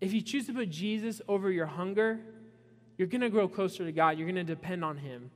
If 0.00 0.12
you 0.12 0.20
choose 0.20 0.46
to 0.46 0.52
put 0.52 0.70
Jesus 0.70 1.20
over 1.26 1.50
your 1.50 1.66
hunger, 1.66 2.20
you're 2.96 3.08
going 3.08 3.22
to 3.22 3.30
grow 3.30 3.48
closer 3.48 3.84
to 3.84 3.90
God. 3.90 4.16
You're 4.16 4.28
going 4.28 4.36
to 4.36 4.44
depend 4.44 4.84
on 4.84 4.98
Him. 4.98 5.32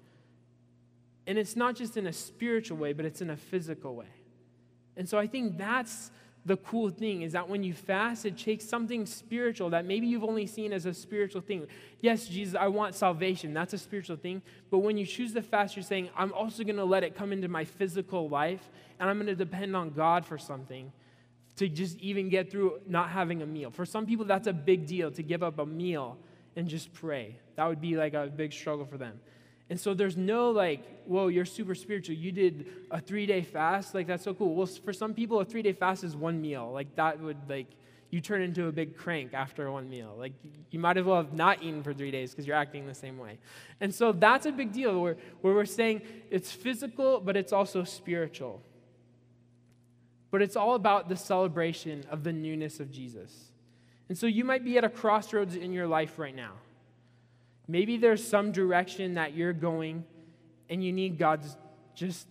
And 1.27 1.39
it's 1.39 1.57
not 1.57 1.75
just 1.75 1.97
in 1.97 2.07
a 2.07 2.13
spiritual 2.13 2.79
way, 2.79 2.93
but 2.93 3.05
it's 3.05 3.21
in 3.21 3.31
a 3.31 3.37
physical 3.37 3.97
way. 3.97 4.15
And 4.97 5.09
so 5.09 5.19
I 5.19 5.27
think 5.27 5.59
that's 5.59 6.13
the 6.47 6.57
cool 6.59 6.91
thing 6.91 7.23
is 7.23 7.33
that 7.33 7.49
when 7.49 7.65
you 7.65 7.75
fast, 7.75 8.25
it 8.25 8.39
takes 8.39 8.65
something 8.65 9.05
spiritual 9.05 9.69
that 9.71 9.85
maybe 9.85 10.07
you've 10.07 10.23
only 10.23 10.47
seen 10.47 10.73
as 10.73 10.87
a 10.87 10.95
spiritual 10.95 11.41
thing. 11.41 11.67
Yes, 12.01 12.29
Jesus, 12.29 12.55
I 12.55 12.69
want 12.69 12.95
salvation. 12.95 13.53
That's 13.53 13.75
a 13.75 13.79
spiritual 13.79 14.17
thing. 14.17 14.43
But 14.71 14.79
when 14.79 14.97
you 14.97 15.05
choose 15.05 15.33
the 15.33 15.43
fast, 15.43 15.75
you're 15.75 15.83
saying, 15.83 16.09
I'm 16.17 16.33
also 16.33 16.63
going 16.63 16.77
to 16.77 16.85
let 16.85 17.03
it 17.03 17.17
come 17.17 17.33
into 17.33 17.49
my 17.49 17.65
physical 17.65 18.29
life, 18.29 18.71
and 19.01 19.11
I'm 19.11 19.17
going 19.17 19.27
to 19.27 19.35
depend 19.35 19.75
on 19.75 19.91
God 19.91 20.25
for 20.25 20.39
something 20.39 20.93
to 21.57 21.69
just 21.69 21.99
even 21.99 22.29
get 22.29 22.51
through 22.51 22.81
not 22.87 23.11
having 23.11 23.43
a 23.43 23.47
meal. 23.47 23.71
For 23.73 23.85
some 23.85 24.07
people, 24.07 24.25
that's 24.25 24.47
a 24.47 24.53
big 24.53 24.87
deal 24.87 25.11
to 25.11 25.23
give 25.25 25.43
up 25.43 25.59
a 25.59 25.67
meal 25.67 26.17
and 26.55 26.69
just 26.69 26.93
pray. 26.93 27.37
That 27.57 27.67
would 27.67 27.81
be 27.81 27.97
like 27.97 28.15
a 28.15 28.27
big 28.29 28.53
struggle 28.53 28.87
for 28.87 28.99
them. 28.99 29.19
And 29.69 29.81
so 29.81 29.95
there's 29.95 30.17
no 30.17 30.51
like, 30.51 30.85
whoa, 31.07 31.29
you're 31.29 31.45
super 31.45 31.75
spiritual. 31.75 32.15
You 32.15 32.33
did 32.33 32.67
a 32.91 33.01
three 33.01 33.27
day 33.27 33.43
fast. 33.43 33.95
Like, 33.95 34.07
that's 34.07 34.25
so 34.25 34.35
cool. 34.35 34.55
Well, 34.55 34.67
for 34.67 34.93
some 34.93 35.15
people, 35.15 35.41
a 35.41 35.45
three 35.45 35.63
day 35.63 35.73
fast 35.73 36.05
is 36.05 36.17
one 36.17 36.41
meal. 36.41 36.71
Like, 36.73 36.95
that 36.97 37.21
would, 37.21 37.39
like, 37.49 37.67
you 38.11 38.21
turn 38.21 38.43
into 38.43 38.69
a 38.69 38.73
big 38.73 38.97
crank 38.97 39.35
after 39.35 39.71
one 39.71 39.91
meal. 39.91 40.15
Like, 40.17 40.33
you 40.71 40.79
might 40.79 40.97
as 40.97 41.05
well 41.05 41.17
have 41.17 41.33
not 41.33 41.63
eaten 41.63 41.83
for 41.83 41.93
three 41.93 42.13
days 42.13 42.31
because 42.31 42.47
you're 42.47 42.57
acting 42.57 42.87
the 42.87 42.95
same 42.95 43.19
way. 43.19 43.39
And 43.81 43.93
so 43.93 44.13
that's 44.13 44.47
a 44.47 44.53
big 44.53 44.73
deal 44.73 45.01
where, 45.01 45.17
where 45.41 45.55
we're 45.55 45.65
saying 45.65 46.03
it's 46.31 46.53
physical, 46.53 47.21
but 47.21 47.37
it's 47.37 47.53
also 47.53 47.83
spiritual. 47.83 48.63
But 50.31 50.43
it's 50.43 50.57
all 50.57 50.75
about 50.75 51.09
the 51.09 51.17
celebration 51.17 52.05
of 52.11 52.23
the 52.23 52.33
newness 52.33 52.79
of 52.79 52.93
Jesus. 52.93 53.51
And 54.09 54.17
so 54.17 54.27
you 54.27 54.45
might 54.45 54.65
be 54.65 54.79
at 54.79 54.85
a 54.85 54.89
crossroads 54.89 55.57
in 55.57 55.73
your 55.73 55.89
life 55.89 56.19
right 56.19 56.35
now. 56.35 56.53
Maybe 57.69 57.97
there's 57.97 58.27
some 58.27 58.53
direction 58.53 59.15
that 59.15 59.35
you're 59.35 59.53
going 59.53 60.05
and 60.69 60.85
you 60.85 60.93
need 60.93 61.19
God's 61.19 61.57
just 61.95 62.27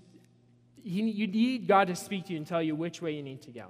you 0.83 1.01
need 1.01 1.67
God 1.67 1.87
to 1.87 1.95
speak 1.95 2.27
to 2.27 2.33
you 2.33 2.37
and 2.37 2.45
tell 2.45 2.61
you 2.61 2.75
which 2.75 3.01
way 3.01 3.13
you 3.13 3.23
need 3.23 3.41
to 3.43 3.51
go. 3.51 3.69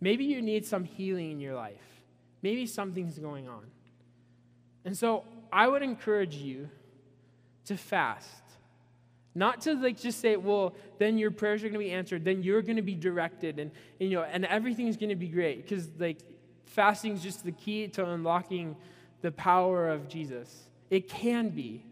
Maybe 0.00 0.24
you 0.24 0.40
need 0.40 0.64
some 0.64 0.84
healing 0.84 1.30
in 1.30 1.40
your 1.40 1.54
life. 1.54 2.02
Maybe 2.40 2.64
something's 2.64 3.18
going 3.18 3.48
on. 3.48 3.64
And 4.86 4.96
so 4.96 5.24
I 5.52 5.68
would 5.68 5.82
encourage 5.82 6.36
you 6.36 6.70
to 7.66 7.76
fast. 7.76 8.42
Not 9.34 9.60
to 9.62 9.74
like 9.74 10.00
just 10.00 10.20
say, 10.20 10.36
well, 10.36 10.74
then 10.98 11.18
your 11.18 11.30
prayers 11.30 11.62
are 11.62 11.68
going 11.68 11.80
to 11.80 11.86
be 11.86 11.92
answered, 11.92 12.24
then 12.24 12.42
you're 12.42 12.62
going 12.62 12.76
to 12.76 12.82
be 12.82 12.94
directed, 12.94 13.58
and, 13.58 13.70
and 14.00 14.10
you 14.10 14.16
know, 14.16 14.24
and 14.24 14.46
everything's 14.46 14.96
going 14.96 15.10
to 15.10 15.16
be 15.16 15.28
great. 15.28 15.62
Because 15.62 15.88
like 15.98 16.18
fasting 16.64 17.12
is 17.12 17.22
just 17.22 17.44
the 17.44 17.52
key 17.52 17.88
to 17.88 18.08
unlocking 18.08 18.74
the 19.20 19.30
power 19.32 19.90
of 19.90 20.08
Jesus. 20.08 20.67
It 20.90 21.08
can 21.08 21.50
be. 21.50 21.84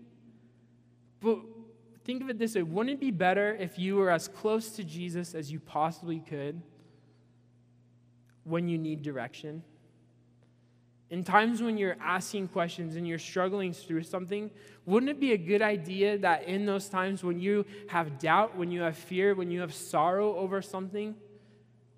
But 1.21 1.39
think 2.05 2.23
of 2.23 2.31
it 2.31 2.39
this 2.39 2.55
way 2.55 2.63
wouldn't 2.63 2.95
it 2.95 3.01
be 3.01 3.11
better 3.11 3.55
if 3.55 3.79
you 3.79 3.97
were 3.97 4.11
as 4.11 4.29
close 4.29 4.71
to 4.71 4.85
Jesus 4.85 5.35
as 5.35 5.51
you 5.51 5.61
possibly 5.61 6.21
could 6.21 6.61
when 8.45 8.69
you 8.69 8.79
need 8.79 9.03
direction? 9.03 9.63
In 11.09 11.23
times 11.23 11.63
when 11.63 11.79
you're 11.79 11.97
asking 12.01 12.49
questions 12.49 12.97
and 12.97 13.07
you're 13.07 13.19
struggling 13.19 13.73
through 13.73 14.03
something, 14.03 14.51
wouldn't 14.87 15.11
it 15.11 15.21
be 15.21 15.33
a 15.33 15.39
good 15.39 15.63
idea 15.63 16.19
that 16.19 16.45
in 16.45 16.67
those 16.67 16.89
times 16.89 17.23
when 17.23 17.39
you 17.39 17.65
have 17.89 18.19
doubt, 18.19 18.57
when 18.57 18.73
you 18.73 18.81
have 18.81 18.97
fear, 18.97 19.35
when 19.35 19.51
you 19.51 19.61
have 19.61 19.73
sorrow 19.73 20.35
over 20.35 20.61
something, 20.61 21.15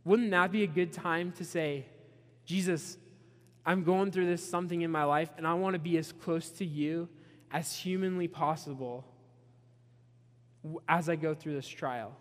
wouldn't 0.04 0.30
that 0.30 0.52
be 0.52 0.62
a 0.62 0.66
good 0.66 0.92
time 0.92 1.32
to 1.32 1.44
say, 1.44 1.86
Jesus, 2.44 2.98
I'm 3.66 3.84
going 3.84 4.10
through 4.10 4.26
this 4.26 4.48
something 4.48 4.82
in 4.82 4.90
my 4.90 5.04
life, 5.04 5.30
and 5.36 5.46
I 5.46 5.54
want 5.54 5.74
to 5.74 5.78
be 5.78 5.98
as 5.98 6.12
close 6.12 6.50
to 6.52 6.64
you 6.64 7.08
as 7.50 7.74
humanly 7.74 8.28
possible 8.28 9.04
as 10.88 11.08
I 11.08 11.16
go 11.16 11.34
through 11.34 11.54
this 11.54 11.68
trial? 11.68 12.16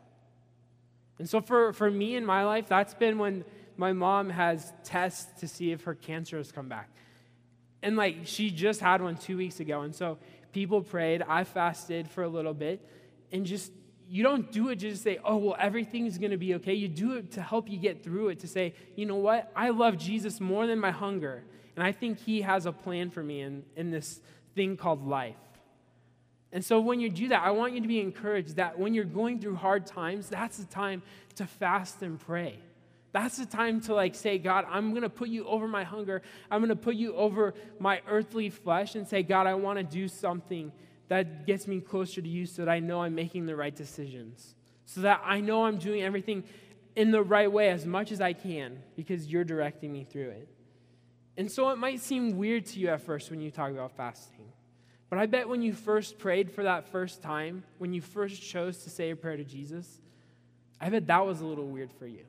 And 1.20 1.28
so 1.28 1.42
for, 1.42 1.74
for 1.74 1.90
me 1.90 2.16
in 2.16 2.26
my 2.26 2.46
life, 2.46 2.68
that's 2.68 2.94
been 2.94 3.18
when 3.18 3.44
my 3.76 3.94
mom 3.94 4.30
has 4.30 4.72
tests 4.84 5.40
to 5.40 5.48
see 5.48 5.72
if 5.72 5.84
her 5.84 5.96
cancer 5.96 6.38
has 6.38 6.52
come 6.52 6.70
back. 6.70 6.90
And 7.82 7.96
like 7.96 8.20
she 8.24 8.50
just 8.50 8.80
had 8.80 9.02
one 9.02 9.18
two 9.18 9.38
weeks 9.38 9.60
ago. 9.60 9.82
And 9.82 9.96
so 9.96 10.18
people 10.52 10.82
prayed. 10.82 11.24
I 11.28 11.44
fasted 11.44 12.10
for 12.10 12.24
a 12.24 12.28
little 12.28 12.54
bit. 12.54 12.88
And 13.32 13.46
just, 13.46 13.72
you 14.10 14.24
don't 14.24 14.52
do 14.52 14.70
it 14.70 14.78
just 14.78 14.98
to 14.98 15.04
say, 15.04 15.20
oh, 15.24 15.38
well, 15.38 15.56
everything's 15.60 16.18
going 16.18 16.32
to 16.32 16.38
be 16.38 16.56
okay. 16.56 16.74
You 16.74 16.88
do 16.88 17.14
it 17.14 17.32
to 17.34 17.42
help 17.42 17.70
you 17.70 17.78
get 17.78 18.04
through 18.04 18.30
it, 18.30 18.40
to 18.40 18.48
say, 18.48 18.74
you 18.96 19.06
know 19.06 19.16
what? 19.16 19.52
I 19.56 19.70
love 19.70 19.98
Jesus 19.98 20.40
more 20.40 20.66
than 20.66 20.80
my 20.80 20.92
hunger. 20.92 21.44
And 21.76 21.86
I 21.86 21.92
think 21.92 22.20
he 22.20 22.42
has 22.42 22.66
a 22.66 22.72
plan 22.72 23.10
for 23.10 23.22
me 23.22 23.42
in, 23.42 23.64
in 23.76 23.92
this 23.92 24.20
thing 24.56 24.78
called 24.78 25.06
life. 25.06 25.36
And 26.52 26.64
so 26.64 26.80
when 26.80 27.00
you 27.00 27.10
do 27.10 27.28
that, 27.28 27.44
I 27.44 27.52
want 27.52 27.74
you 27.74 27.82
to 27.82 27.88
be 27.88 28.00
encouraged 28.00 28.56
that 28.56 28.80
when 28.80 28.94
you're 28.94 29.04
going 29.04 29.40
through 29.40 29.56
hard 29.56 29.86
times, 29.86 30.30
that's 30.30 30.58
the 30.58 30.66
time 30.66 31.04
to 31.36 31.46
fast 31.46 32.02
and 32.02 32.20
pray. 32.20 32.60
That's 33.12 33.38
the 33.38 33.46
time 33.46 33.82
to 33.82 33.94
like 33.94 34.16
say, 34.16 34.38
God, 34.38 34.66
I'm 34.70 34.92
going 34.92 35.04
to 35.04 35.10
put 35.10 35.30
you 35.30 35.46
over 35.46 35.68
my 35.68 35.84
hunger. 35.84 36.22
I'm 36.50 36.62
going 36.62 36.70
to 36.70 36.76
put 36.76 36.96
you 36.96 37.16
over 37.16 37.54
my 37.80 38.02
earthly 38.08 38.50
flesh 38.50 38.96
and 38.96 39.08
say, 39.08 39.24
God, 39.24 39.48
I 39.48 39.56
want 39.56 39.78
to 39.80 39.84
do 39.84 40.08
something 40.08 40.72
that 41.08 41.46
gets 41.46 41.68
me 41.68 41.80
closer 41.80 42.22
to 42.22 42.28
you 42.28 42.46
so 42.46 42.66
that 42.66 42.72
I 42.72 42.80
know 42.80 43.02
I'm 43.02 43.16
making 43.16 43.46
the 43.46 43.56
right 43.56 43.76
decisions. 43.76 44.56
So 44.86 45.02
that 45.02 45.22
I 45.24 45.40
know 45.40 45.66
I'm 45.66 45.78
doing 45.78 46.02
everything 46.02 46.44
in 46.96 47.12
the 47.12 47.22
right 47.22 47.52
way 47.52 47.70
as 47.70 47.86
much 47.86 48.12
as 48.12 48.22
I 48.22 48.34
can 48.34 48.80
because 48.96 49.28
you're 49.28 49.44
directing 49.44 49.92
me 49.92 50.04
through 50.04 50.30
it. 50.30 50.50
And 51.38 51.52
so 51.52 51.70
it 51.70 51.78
might 51.78 52.00
seem 52.00 52.38
weird 52.38 52.66
to 52.68 52.80
you 52.80 52.90
at 52.90 53.02
first 53.02 53.30
when 53.30 53.40
you 53.40 53.52
talk 53.52 53.72
about 53.72 53.92
fasting. 53.96 54.52
But 55.10 55.20
I 55.20 55.26
bet 55.28 55.48
when 55.48 55.62
you 55.62 55.74
first 55.74 56.18
prayed 56.18 56.52
for 56.52 56.64
that 56.64 56.90
first 56.90 57.22
time, 57.22 57.64
when 57.78 57.94
you 57.94 58.02
first 58.02 58.42
chose 58.42 58.80
to 58.80 58.90
say 58.90 59.12
a 59.12 59.16
prayer 59.16 59.38
to 59.38 59.44
Jesus, 59.44 60.02
I 60.82 60.90
bet 60.90 61.08
that 61.08 61.26
was 61.26 61.42
a 61.42 61.46
little 61.46 61.68
weird 61.68 61.94
for 61.94 62.08
you. 62.08 62.26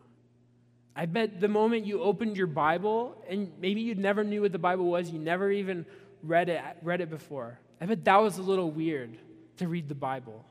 I 0.95 1.07
bet 1.07 1.41
the 1.41 1.49
moment 1.49 1.87
you 1.87 2.03
opened 2.03 2.37
your 2.37 2.47
Bible, 2.47 3.25
and 3.29 3.53
maybe 3.61 3.81
you 3.81 3.95
never 3.95 4.25
knew 4.25 4.43
what 4.43 4.53
the 4.53 4.59
Bible 4.59 4.87
was, 4.87 5.11
you 5.11 5.19
never 5.19 5.51
even 5.51 5.87
read 6.23 6.49
it, 6.49 6.61
read 6.83 7.01
it 7.01 7.09
before. 7.09 7.59
I 7.81 7.87
bet 7.87 8.05
that 8.05 8.17
was 8.21 8.38
a 8.38 8.43
little 8.43 8.71
weird 8.71 9.17
to 9.59 9.69
read 9.69 9.88
the 9.88 9.95
Bible. 9.95 10.45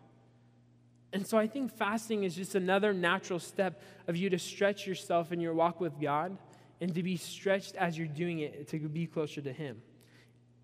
And 1.14 1.26
so 1.26 1.38
I 1.38 1.48
think 1.48 1.76
fasting 1.76 2.24
is 2.24 2.36
just 2.36 2.56
another 2.56 2.94
natural 2.94 3.40
step 3.40 3.82
of 4.08 4.16
you 4.16 4.30
to 4.30 4.40
stretch 4.40 4.86
yourself 4.86 5.32
in 5.32 5.40
your 5.40 5.54
walk 5.54 5.80
with 5.80 6.00
God 6.00 6.38
and 6.82 6.94
to 6.94 7.02
be 7.02 7.18
stretched 7.18 7.76
as 7.76 7.98
you're 7.98 8.08
doing 8.08 8.40
it 8.40 8.68
to 8.70 8.80
be 8.80 9.08
closer 9.08 9.42
to 9.42 9.52
Him. 9.52 9.82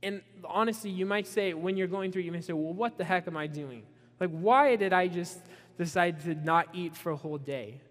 And 0.04 0.21
honestly, 0.43 0.89
you 0.89 1.06
might 1.06 1.28
say, 1.28 1.54
when 1.54 1.78
you're 1.78 1.88
going 1.88 2.12
through, 2.12 2.23
you 2.23 2.32
may 2.32 2.41
say, 2.41 2.54
well, 2.54 2.73
what 2.73 2.97
the 2.97 3.06
heck 3.06 3.28
am 3.28 3.38
I 3.38 3.47
doing? 3.47 3.84
Like, 4.19 4.30
why 4.30 4.76
did 4.76 4.93
I 4.93 5.08
just 5.08 5.39
decide 5.78 6.21
to 6.26 6.36
not 6.36 6.67
eat 6.73 6.95
for 6.95 7.12
a 7.12 7.15
whole 7.15 7.38
day? 7.38 7.82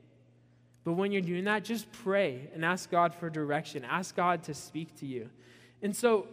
But 0.85 0.93
when 0.93 1.11
you're 1.11 1.23
doing 1.23 1.45
that, 1.45 1.65
just 1.65 1.91
pray 1.91 2.51
and 2.55 2.65
ask 2.65 2.91
God 2.91 3.15
for 3.15 3.31
direction. 3.31 3.85
Ask 3.85 4.15
God 4.15 4.43
to 4.45 4.55
speak 4.55 4.95
to 4.97 5.07
you. 5.07 5.31
And 5.81 5.97
so, 5.97 6.27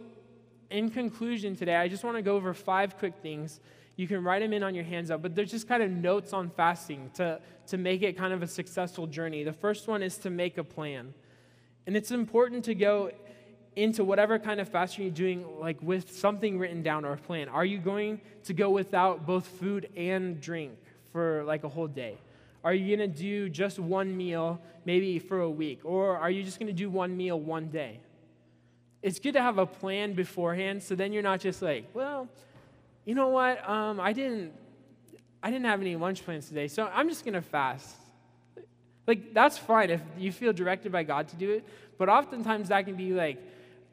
in 0.70 0.90
conclusion 0.90 1.56
today, 1.56 1.76
I 1.76 1.88
just 1.88 2.04
want 2.04 2.16
to 2.16 2.22
go 2.22 2.36
over 2.36 2.54
five 2.54 2.98
quick 2.98 3.14
things. 3.22 3.60
You 3.96 4.06
can 4.06 4.22
write 4.22 4.40
them 4.40 4.52
in 4.52 4.62
on 4.62 4.74
your 4.74 4.84
hands 4.84 5.10
up, 5.10 5.22
but 5.22 5.34
they're 5.34 5.44
just 5.44 5.68
kind 5.68 5.82
of 5.82 5.90
notes 5.90 6.32
on 6.32 6.50
fasting 6.50 7.10
to, 7.14 7.40
to 7.66 7.76
make 7.76 8.02
it 8.02 8.16
kind 8.16 8.32
of 8.32 8.42
a 8.42 8.46
successful 8.46 9.06
journey. 9.06 9.44
The 9.44 9.52
first 9.52 9.88
one 9.88 10.02
is 10.02 10.16
to 10.18 10.30
make 10.30 10.58
a 10.58 10.64
plan. 10.64 11.12
And 11.86 11.96
it's 11.96 12.10
important 12.10 12.64
to 12.66 12.74
go 12.74 13.10
into 13.76 14.04
whatever 14.04 14.38
kind 14.38 14.60
of 14.60 14.68
fasting 14.68 15.04
you're 15.04 15.14
doing, 15.14 15.44
like 15.58 15.80
with 15.82 16.12
something 16.12 16.58
written 16.58 16.82
down 16.82 17.04
or 17.04 17.12
a 17.12 17.16
plan. 17.16 17.48
Are 17.48 17.64
you 17.64 17.78
going 17.78 18.20
to 18.44 18.52
go 18.52 18.70
without 18.70 19.26
both 19.26 19.46
food 19.46 19.88
and 19.96 20.40
drink 20.40 20.72
for 21.12 21.44
like 21.44 21.64
a 21.64 21.68
whole 21.68 21.86
day? 21.86 22.18
Are 22.62 22.74
you 22.74 22.96
going 22.96 23.10
to 23.10 23.18
do 23.18 23.48
just 23.48 23.78
one 23.78 24.16
meal, 24.16 24.60
maybe 24.84 25.18
for 25.18 25.40
a 25.40 25.50
week? 25.50 25.80
Or 25.84 26.18
are 26.18 26.30
you 26.30 26.42
just 26.42 26.58
going 26.58 26.66
to 26.66 26.72
do 26.72 26.90
one 26.90 27.16
meal 27.16 27.40
one 27.40 27.68
day? 27.68 28.00
It's 29.02 29.18
good 29.18 29.32
to 29.32 29.42
have 29.42 29.58
a 29.58 29.66
plan 29.66 30.12
beforehand 30.12 30.82
so 30.82 30.94
then 30.94 31.12
you're 31.12 31.22
not 31.22 31.40
just 31.40 31.62
like, 31.62 31.86
well, 31.94 32.28
you 33.04 33.14
know 33.14 33.28
what? 33.28 33.68
Um, 33.68 33.98
I 34.00 34.12
didn't 34.12 34.52
I 35.42 35.50
didn't 35.50 35.66
have 35.66 35.80
any 35.80 35.96
lunch 35.96 36.24
plans 36.24 36.48
today, 36.48 36.68
so 36.68 36.90
I'm 36.92 37.08
just 37.08 37.24
going 37.24 37.34
to 37.34 37.42
fast. 37.42 37.96
Like, 39.06 39.32
that's 39.32 39.56
fine 39.56 39.90
if 39.90 40.02
you 40.18 40.32
feel 40.32 40.52
directed 40.52 40.92
by 40.92 41.02
God 41.02 41.28
to 41.28 41.36
do 41.36 41.50
it, 41.50 41.66
but 41.98 42.08
oftentimes 42.08 42.68
that 42.68 42.84
can 42.84 42.94
be 42.94 43.12
like, 43.12 43.38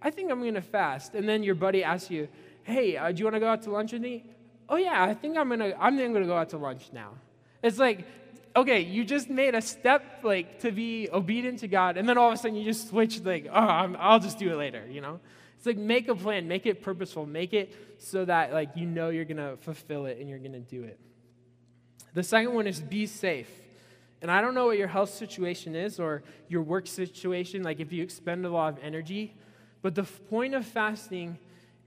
I 0.01 0.11
think 0.11 0.29
I'm 0.29 0.41
going 0.41 0.53
to 0.55 0.61
fast. 0.61 1.15
And 1.15 1.27
then 1.27 1.43
your 1.43 1.55
buddy 1.55 1.83
asks 1.83 2.11
you, 2.11 2.27
hey, 2.63 2.97
uh, 2.97 3.11
do 3.11 3.19
you 3.19 3.25
want 3.25 3.35
to 3.35 3.39
go 3.39 3.47
out 3.47 3.61
to 3.63 3.71
lunch 3.71 3.93
with 3.93 4.01
me? 4.01 4.25
Oh, 4.69 4.75
yeah, 4.75 5.01
I 5.01 5.13
think 5.13 5.37
I'm 5.37 5.47
going 5.47 5.61
to, 5.61 5.81
I'm 5.81 5.97
going 5.97 6.13
to 6.13 6.25
go 6.25 6.37
out 6.37 6.49
to 6.49 6.57
lunch 6.57 6.89
now. 6.91 7.11
It's 7.63 7.79
like, 7.79 8.05
okay, 8.57 8.81
you 8.81 9.05
just 9.05 9.29
made 9.29 9.55
a 9.55 9.61
step 9.61 10.03
like 10.23 10.59
to 10.59 10.71
be 10.71 11.09
obedient 11.13 11.59
to 11.59 11.67
God, 11.67 11.95
and 11.97 12.09
then 12.09 12.17
all 12.17 12.29
of 12.29 12.33
a 12.33 12.37
sudden 12.37 12.57
you 12.57 12.65
just 12.65 12.89
switch 12.89 13.21
like, 13.23 13.47
oh, 13.49 13.53
i 13.53 14.11
will 14.11 14.19
just 14.19 14.39
do 14.39 14.51
it 14.51 14.55
later, 14.55 14.83
you 14.89 14.99
know? 14.99 15.19
It's 15.57 15.65
like 15.65 15.77
make 15.77 16.07
a 16.07 16.15
plan, 16.15 16.47
make 16.47 16.65
it 16.65 16.81
purposeful, 16.81 17.25
make 17.25 17.53
it 17.53 17.73
so 17.99 18.25
that 18.25 18.53
like 18.53 18.69
you 18.75 18.85
know 18.85 19.09
you're 19.09 19.25
gonna 19.25 19.57
fulfill 19.57 20.05
it 20.05 20.17
and 20.19 20.29
you're 20.29 20.39
gonna 20.39 20.59
do 20.59 20.83
it. 20.83 20.99
The 22.13 22.23
second 22.23 22.53
one 22.53 22.67
is 22.67 22.79
be 22.79 23.05
safe. 23.05 23.49
And 24.21 24.31
I 24.31 24.41
don't 24.41 24.55
know 24.55 24.65
what 24.65 24.79
your 24.79 24.87
health 24.87 25.11
situation 25.11 25.75
is 25.75 25.99
or 25.99 26.23
your 26.47 26.63
work 26.63 26.87
situation, 26.87 27.61
like 27.61 27.79
if 27.79 27.93
you 27.93 28.01
expend 28.03 28.45
a 28.45 28.49
lot 28.49 28.73
of 28.73 28.83
energy, 28.83 29.35
but 29.83 29.93
the 29.93 30.03
point 30.03 30.55
of 30.55 30.65
fasting 30.65 31.37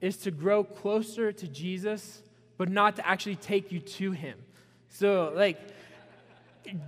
is 0.00 0.16
to 0.18 0.30
grow 0.30 0.62
closer 0.62 1.32
to 1.32 1.48
Jesus, 1.48 2.22
but 2.56 2.68
not 2.68 2.96
to 2.96 3.06
actually 3.06 3.36
take 3.36 3.72
you 3.72 3.80
to 3.80 4.12
him. 4.12 4.38
So, 4.88 5.32
like, 5.34 5.58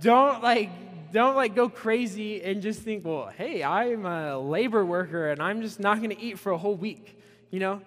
don't 0.01 0.41
like 0.41 0.69
don't 1.11 1.35
like 1.35 1.53
go 1.53 1.69
crazy 1.69 2.41
and 2.41 2.61
just 2.61 2.81
think, 2.81 3.05
well, 3.05 3.27
hey, 3.27 3.63
I'm 3.63 4.05
a 4.05 4.37
labor 4.39 4.83
worker 4.83 5.29
and 5.29 5.41
I'm 5.41 5.61
just 5.61 5.79
not 5.79 5.97
going 5.97 6.09
to 6.09 6.19
eat 6.19 6.39
for 6.39 6.51
a 6.51 6.57
whole 6.57 6.75
week. 6.75 7.19
You 7.51 7.59
know, 7.59 7.81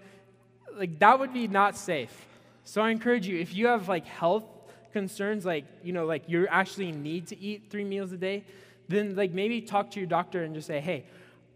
like 0.76 0.98
that 1.00 1.18
would 1.18 1.32
be 1.32 1.48
not 1.48 1.76
safe. 1.76 2.26
So 2.64 2.82
I 2.82 2.90
encourage 2.90 3.26
you, 3.26 3.38
if 3.38 3.54
you 3.54 3.66
have 3.66 3.88
like 3.88 4.06
health 4.06 4.44
concerns, 4.92 5.44
like 5.44 5.64
you 5.82 5.92
know, 5.92 6.06
like 6.06 6.28
you 6.28 6.46
actually 6.48 6.92
need 6.92 7.26
to 7.28 7.38
eat 7.38 7.64
three 7.68 7.84
meals 7.84 8.12
a 8.12 8.16
day, 8.16 8.44
then 8.88 9.16
like 9.16 9.32
maybe 9.32 9.60
talk 9.60 9.90
to 9.92 10.00
your 10.00 10.08
doctor 10.08 10.44
and 10.44 10.54
just 10.54 10.66
say, 10.66 10.80
hey, 10.80 11.04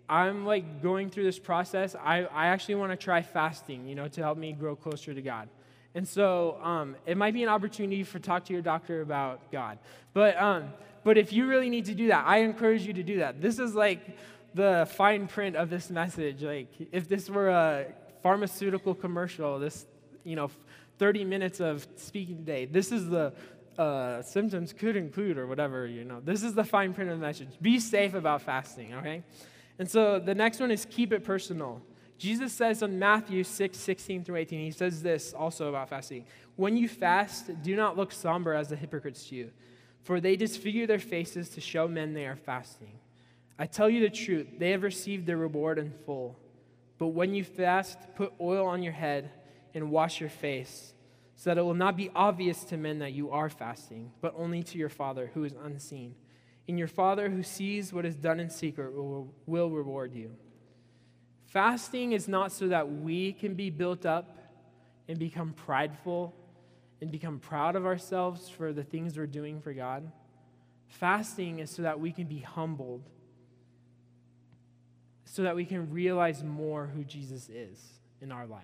I'm 0.09 0.45
like 0.45 0.83
going 0.83 1.09
through 1.09 1.25
this 1.25 1.39
process. 1.39 1.95
I, 1.95 2.25
I 2.25 2.47
actually 2.49 2.75
want 2.75 2.91
to 2.91 2.97
try 2.97 3.23
fasting, 3.23 3.87
you 3.87 3.95
know, 3.95 4.09
to 4.09 4.23
help 4.23 4.39
me 4.39 4.53
grow 4.53 4.75
closer 4.75 5.15
to 5.15 5.23
God. 5.23 5.49
And 5.95 6.07
so 6.07 6.59
um, 6.63 6.97
it 7.07 7.17
might 7.17 7.35
be 7.35 7.43
an 7.43 7.49
opportunity 7.49 8.05
for 8.05 8.19
talk 8.19 8.45
to 8.47 8.53
your 8.53 8.63
doctor 8.63 9.01
about 9.01 9.51
God. 9.51 9.79
But, 10.13 10.41
um, 10.41 10.73
but 11.03 11.19
if 11.19 11.33
you 11.33 11.47
really 11.47 11.69
need 11.69 11.87
to 11.87 11.95
do 11.95 12.09
that, 12.09 12.25
I 12.27 12.39
encourage 12.39 12.87
you 12.87 12.93
to 12.93 13.03
do 13.03 13.19
that. 13.19 13.41
This 13.41 13.59
is 13.59 13.75
like 13.75 14.17
the 14.55 14.89
fine 14.93 15.27
print 15.27 15.57
of 15.57 15.71
this 15.71 15.91
message. 15.91 16.43
Like 16.43 16.69
if 16.93 17.09
this 17.09 17.29
were 17.29 17.49
a 17.49 17.87
pharmaceutical 18.23 18.95
commercial, 18.95 19.59
this, 19.59 19.87
you 20.25 20.37
know, 20.37 20.51
30 20.99 21.25
minutes 21.25 21.61
of 21.61 21.87
speaking 21.97 22.37
today, 22.39 22.67
this 22.67 22.93
is 22.93 23.09
the 23.09 23.33
uh, 23.79 24.23
symptoms 24.23 24.73
could 24.73 24.95
include 24.95 25.39
or 25.39 25.47
whatever, 25.47 25.87
you 25.87 26.05
know. 26.05 26.21
This 26.23 26.43
is 26.43 26.55
the 26.55 26.65
fine 26.65 26.93
print 26.93 27.11
of 27.11 27.19
the 27.19 27.27
message. 27.27 27.49
Be 27.61 27.81
safe 27.81 28.15
about 28.15 28.43
fasting, 28.43 28.95
okay? 28.95 29.23
And 29.79 29.91
so 29.91 30.19
the 30.19 30.35
next 30.35 30.61
one 30.61 30.71
is 30.71 30.87
keep 30.91 31.13
it 31.13 31.25
personal. 31.25 31.81
Jesus 32.21 32.53
says 32.53 32.83
in 32.83 32.99
Matthew 32.99 33.43
6, 33.43 33.79
16 33.79 34.25
through 34.25 34.37
18, 34.37 34.61
he 34.61 34.71
says 34.73 35.03
this 35.03 35.33
also 35.33 35.71
about 35.71 35.89
fasting. 35.89 36.27
When 36.55 36.77
you 36.77 36.87
fast, 36.87 37.63
do 37.63 37.75
not 37.75 37.97
look 37.97 38.13
somber 38.13 38.53
as 38.53 38.69
the 38.69 38.77
hypocrites 38.77 39.25
do, 39.25 39.49
for 40.03 40.21
they 40.21 40.37
disfigure 40.37 40.87
their 40.87 40.99
faces 40.99 41.49
to 41.49 41.63
show 41.63 41.89
men 41.89 42.13
they 42.13 42.27
are 42.27 42.37
fasting. 42.37 42.99
I 43.59 43.65
tell 43.65 43.89
you 43.89 44.01
the 44.01 44.11
truth, 44.11 44.49
they 44.59 44.73
have 44.73 44.83
received 44.83 45.25
their 45.25 45.39
reward 45.39 45.79
in 45.79 45.95
full. 46.05 46.39
But 46.99 47.09
when 47.09 47.35
you 47.35 47.43
fast, 47.43 47.97
put 48.17 48.35
oil 48.39 48.67
on 48.67 48.83
your 48.83 48.93
head 48.93 49.31
and 49.73 49.91
wash 49.91 50.21
your 50.21 50.29
face, 50.29 50.93
so 51.37 51.49
that 51.49 51.57
it 51.57 51.63
will 51.63 51.73
not 51.73 51.97
be 51.97 52.11
obvious 52.15 52.65
to 52.65 52.77
men 52.77 52.99
that 52.99 53.15
you 53.15 53.31
are 53.31 53.49
fasting, 53.49 54.13
but 54.21 54.35
only 54.37 54.63
to 54.65 54.77
your 54.77 54.91
Father 54.91 55.31
who 55.33 55.45
is 55.45 55.55
unseen. 55.65 56.15
And 56.69 56.79
your 56.79 56.87
Father 56.87 57.31
who 57.31 57.43
sees 57.43 57.95
what 57.95 58.05
is 58.05 58.15
done 58.15 58.41
in 58.41 58.51
secret 58.51 58.95
will, 58.95 59.33
will 59.47 59.71
reward 59.71 60.15
you. 60.15 60.33
Fasting 61.51 62.13
is 62.13 62.29
not 62.29 62.53
so 62.53 62.69
that 62.69 62.89
we 62.89 63.33
can 63.33 63.55
be 63.55 63.71
built 63.71 64.07
up 64.07 64.39
and 65.09 65.19
become 65.19 65.53
prideful 65.53 66.33
and 67.01 67.11
become 67.11 67.41
proud 67.41 67.75
of 67.75 67.85
ourselves 67.85 68.49
for 68.49 68.73
the 68.73 68.85
things 68.85 69.19
we're 69.19 69.27
doing 69.27 69.61
for 69.61 69.73
God. 69.73 70.13
Fasting 70.87 71.59
is 71.59 71.69
so 71.69 71.83
that 71.83 71.99
we 71.99 72.13
can 72.13 72.27
be 72.27 72.39
humbled, 72.39 73.03
so 75.25 75.43
that 75.43 75.57
we 75.57 75.65
can 75.65 75.91
realize 75.91 76.45
more 76.45 76.87
who 76.87 77.03
Jesus 77.03 77.49
is 77.49 77.81
in 78.21 78.31
our 78.31 78.47
life. 78.47 78.63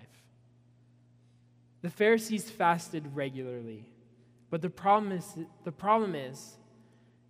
The 1.83 1.91
Pharisees 1.91 2.49
fasted 2.49 3.17
regularly, 3.17 3.85
but 4.49 4.63
the 4.63 4.71
problem 4.71 5.11
is, 5.11 5.37
the 5.65 5.73
problem 5.73 6.15
is 6.15 6.55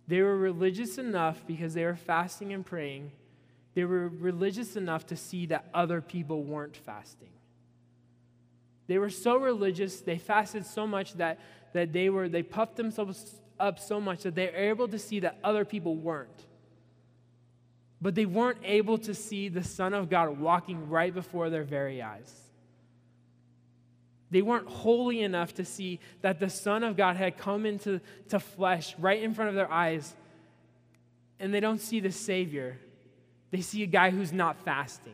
they 0.07 0.21
were 0.21 0.37
religious 0.37 0.99
enough 0.99 1.47
because 1.47 1.73
they 1.73 1.83
were 1.83 1.95
fasting 1.95 2.53
and 2.53 2.63
praying. 2.63 3.11
They 3.77 3.85
were 3.85 4.07
religious 4.07 4.75
enough 4.75 5.05
to 5.05 5.15
see 5.15 5.45
that 5.45 5.69
other 5.71 6.01
people 6.01 6.43
weren't 6.43 6.75
fasting. 6.75 7.29
They 8.87 8.97
were 8.97 9.11
so 9.11 9.37
religious, 9.37 10.01
they 10.01 10.17
fasted 10.17 10.65
so 10.65 10.87
much 10.87 11.13
that, 11.13 11.39
that 11.73 11.93
they, 11.93 12.09
were, 12.09 12.27
they 12.27 12.41
puffed 12.41 12.75
themselves 12.75 13.35
up 13.59 13.77
so 13.77 14.01
much 14.01 14.23
that 14.23 14.33
they 14.33 14.47
were 14.47 14.57
able 14.57 14.87
to 14.87 14.97
see 14.97 15.19
that 15.19 15.37
other 15.43 15.63
people 15.63 15.95
weren't. 15.95 16.47
But 18.01 18.15
they 18.15 18.25
weren't 18.25 18.61
able 18.63 18.97
to 18.97 19.13
see 19.13 19.47
the 19.47 19.63
Son 19.63 19.93
of 19.93 20.09
God 20.09 20.39
walking 20.39 20.89
right 20.89 21.13
before 21.13 21.51
their 21.51 21.63
very 21.63 22.01
eyes. 22.01 22.33
They 24.31 24.41
weren't 24.41 24.67
holy 24.67 25.21
enough 25.21 25.53
to 25.53 25.65
see 25.65 25.99
that 26.21 26.39
the 26.39 26.49
Son 26.49 26.83
of 26.83 26.97
God 26.97 27.15
had 27.15 27.37
come 27.37 27.67
into 27.67 28.01
to 28.29 28.39
flesh 28.39 28.95
right 28.97 29.21
in 29.21 29.35
front 29.35 29.49
of 29.49 29.55
their 29.55 29.71
eyes, 29.71 30.15
and 31.39 31.53
they 31.53 31.59
don't 31.59 31.79
see 31.79 31.99
the 31.99 32.11
Savior. 32.11 32.79
They 33.51 33.61
see 33.61 33.83
a 33.83 33.87
guy 33.87 34.09
who's 34.09 34.33
not 34.33 34.57
fasting. 34.63 35.13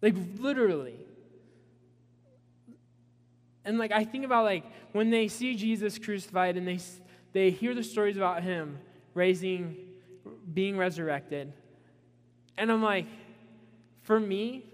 Like, 0.00 0.14
literally. 0.38 0.96
And 3.64 3.78
like 3.78 3.90
I 3.90 4.04
think 4.04 4.24
about 4.24 4.44
like 4.44 4.64
when 4.92 5.10
they 5.10 5.26
see 5.26 5.56
Jesus 5.56 5.98
crucified 5.98 6.56
and 6.56 6.66
they 6.66 6.78
they 7.32 7.50
hear 7.50 7.74
the 7.74 7.82
stories 7.82 8.16
about 8.16 8.42
him 8.44 8.78
raising 9.12 9.76
being 10.54 10.76
resurrected. 10.76 11.52
And 12.56 12.70
I'm 12.70 12.82
like 12.82 13.06
for 14.02 14.20
me 14.20 14.64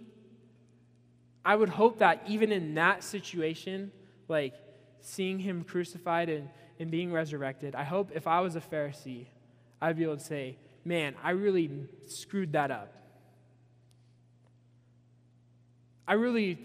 I 1.43 1.57
would 1.57 1.71
hope 1.71 1.99
that 2.01 2.23
even 2.29 2.53
in 2.53 2.75
that 2.75 3.03
situation 3.03 3.91
like 4.29 4.55
seeing 5.01 5.39
him 5.39 5.65
crucified 5.65 6.29
and, 6.29 6.49
and 6.79 6.91
being 6.91 7.13
resurrected, 7.13 7.75
I 7.75 7.85
hope 7.85 8.11
if 8.15 8.27
I 8.27 8.41
was 8.41 8.57
a 8.57 8.61
Pharisee, 8.61 9.27
I'd 9.81 9.97
be 9.97 10.05
able 10.05 10.17
to 10.17 10.23
say, 10.23 10.57
man, 10.85 11.15
I 11.23 11.31
really 11.31 11.71
screwed 12.07 12.53
that 12.53 12.71
up. 12.71 12.93
I 16.07 16.15
really 16.15 16.59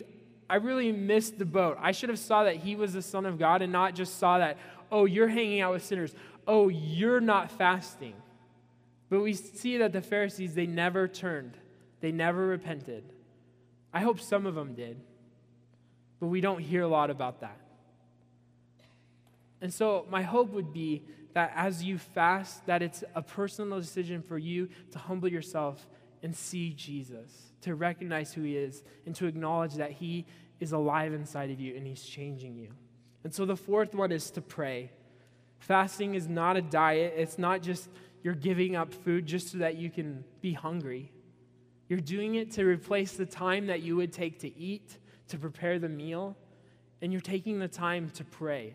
I 0.50 0.56
really 0.56 0.92
missed 0.92 1.38
the 1.38 1.46
boat. 1.46 1.78
I 1.80 1.92
should 1.92 2.10
have 2.10 2.20
saw 2.20 2.46
that 2.46 2.58
he 2.58 2.76
was 2.76 2.94
the 2.94 3.02
son 3.02 3.26
of 3.26 3.38
God 3.38 3.62
and 3.62 3.72
not 3.72 3.96
just 3.96 4.18
saw 4.18 4.38
that, 4.38 4.58
oh, 4.92 5.06
you're 5.06 5.28
hanging 5.28 5.62
out 5.62 5.74
with 5.74 5.84
sinners. 5.84 6.16
Oh, 6.48 6.70
you're 6.70 7.20
not 7.20 7.52
fasting. 7.52 8.14
But 9.10 9.22
we 9.22 9.34
see 9.34 9.78
that 9.78 9.92
the 9.92 10.02
Pharisees, 10.02 10.54
they 10.54 10.66
never 10.66 11.08
turned. 11.08 11.58
They 12.00 12.12
never 12.12 12.48
repented. 12.48 13.04
I 13.94 14.00
hope 14.00 14.20
some 14.20 14.46
of 14.46 14.56
them 14.56 14.74
did. 14.74 15.00
But 16.20 16.28
we 16.28 16.42
don't 16.42 16.60
hear 16.60 16.84
a 16.84 16.88
lot 16.88 17.10
about 17.10 17.42
that. 17.42 17.60
And 19.62 19.74
so 19.74 20.06
my 20.10 20.22
hope 20.22 20.52
would 20.52 20.72
be 20.72 21.04
that 21.38 21.54
as 21.56 21.84
you 21.84 22.00
fast, 22.00 22.66
that 22.66 22.82
it's 22.82 23.04
a 23.14 23.22
personal 23.22 23.80
decision 23.80 24.24
for 24.24 24.40
you 24.40 24.68
to 24.90 24.98
humble 24.98 25.30
yourself 25.30 25.88
and 26.24 26.36
see 26.36 26.72
Jesus 26.72 27.52
to 27.62 27.76
recognize 27.76 28.34
who 28.34 28.42
He 28.42 28.58
is 28.58 28.84
and 29.06 29.14
to 29.18 29.28
acknowledge 29.28 29.76
that 29.76 29.92
He 29.92 30.26
is 30.60 30.72
alive 30.72 31.14
inside 31.14 31.52
of 31.52 31.60
you 31.60 31.76
and 31.76 31.86
He's 31.86 32.02
changing 32.02 32.56
you. 32.56 32.70
And 33.24 33.32
so 33.32 33.46
the 33.46 33.56
fourth 33.56 33.94
one 33.94 34.12
is 34.12 34.32
to 34.32 34.42
pray. 34.42 34.90
Fasting 35.60 36.16
is 36.16 36.28
not 36.28 36.58
a 36.58 36.62
diet, 36.64 37.14
it's 37.16 37.38
not 37.38 37.62
just 37.62 37.88
you're 38.24 38.34
giving 38.34 38.76
up 38.76 38.92
food 38.92 39.28
just 39.28 39.52
so 39.52 39.60
that 39.60 39.76
you 39.76 39.92
can 39.92 40.24
be 40.42 40.54
hungry. 40.54 41.12
You're 41.88 42.00
doing 42.00 42.34
it 42.34 42.50
to 42.54 42.66
replace 42.66 43.12
the 43.12 43.28
time 43.28 43.68
that 43.68 43.84
you 43.84 43.96
would 43.96 44.12
take 44.12 44.40
to 44.40 44.58
eat, 44.58 44.98
to 45.28 45.38
prepare 45.38 45.78
the 45.78 45.88
meal, 45.88 46.36
and 47.00 47.12
you're 47.12 47.22
taking 47.22 47.60
the 47.60 47.68
time 47.68 48.10
to 48.16 48.24
pray. 48.24 48.74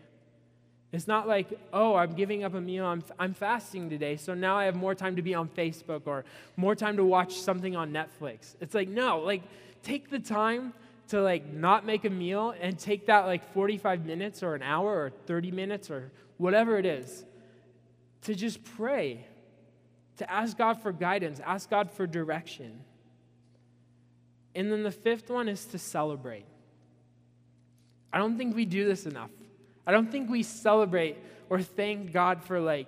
It's 0.93 1.07
not 1.07 1.27
like, 1.27 1.47
oh, 1.73 1.95
I'm 1.95 2.13
giving 2.13 2.43
up 2.43 2.53
a 2.53 2.61
meal, 2.61 2.85
I'm, 2.85 3.03
I'm 3.19 3.33
fasting 3.33 3.89
today, 3.89 4.15
so 4.15 4.35
now 4.35 4.55
I 4.55 4.65
have 4.65 4.75
more 4.75 4.93
time 4.93 5.15
to 5.15 5.23
be 5.23 5.33
on 5.33 5.49
Facebook 5.49 6.03
or 6.05 6.23
more 6.55 6.75
time 6.75 6.97
to 6.97 7.03
watch 7.03 7.33
something 7.33 7.75
on 7.75 7.91
Netflix. 7.91 8.55
It's 8.61 8.75
like, 8.75 8.87
no, 8.87 9.19
like, 9.19 9.41
take 9.81 10.11
the 10.11 10.19
time 10.19 10.71
to 11.09 11.21
like 11.21 11.51
not 11.51 11.85
make 11.85 12.05
a 12.05 12.09
meal 12.09 12.55
and 12.61 12.77
take 12.77 13.07
that 13.07 13.25
like 13.25 13.53
45 13.53 14.05
minutes 14.05 14.41
or 14.41 14.55
an 14.55 14.63
hour 14.63 14.89
or 14.89 15.09
30 15.25 15.51
minutes 15.51 15.91
or 15.91 16.11
whatever 16.37 16.77
it 16.77 16.85
is 16.85 17.25
to 18.21 18.33
just 18.33 18.63
pray, 18.63 19.25
to 20.17 20.31
ask 20.31 20.57
God 20.57 20.81
for 20.81 20.91
guidance, 20.91 21.41
ask 21.45 21.69
God 21.69 21.91
for 21.91 22.07
direction. 22.07 22.81
And 24.55 24.71
then 24.71 24.83
the 24.83 24.91
fifth 24.91 25.29
one 25.29 25.49
is 25.49 25.65
to 25.65 25.77
celebrate. 25.77 26.45
I 28.13 28.19
don't 28.19 28.37
think 28.37 28.55
we 28.55 28.65
do 28.65 28.85
this 28.85 29.05
enough. 29.05 29.31
I 29.85 29.91
don't 29.91 30.11
think 30.11 30.29
we 30.29 30.43
celebrate 30.43 31.17
or 31.49 31.61
thank 31.61 32.13
God 32.13 32.43
for 32.43 32.59
like 32.59 32.87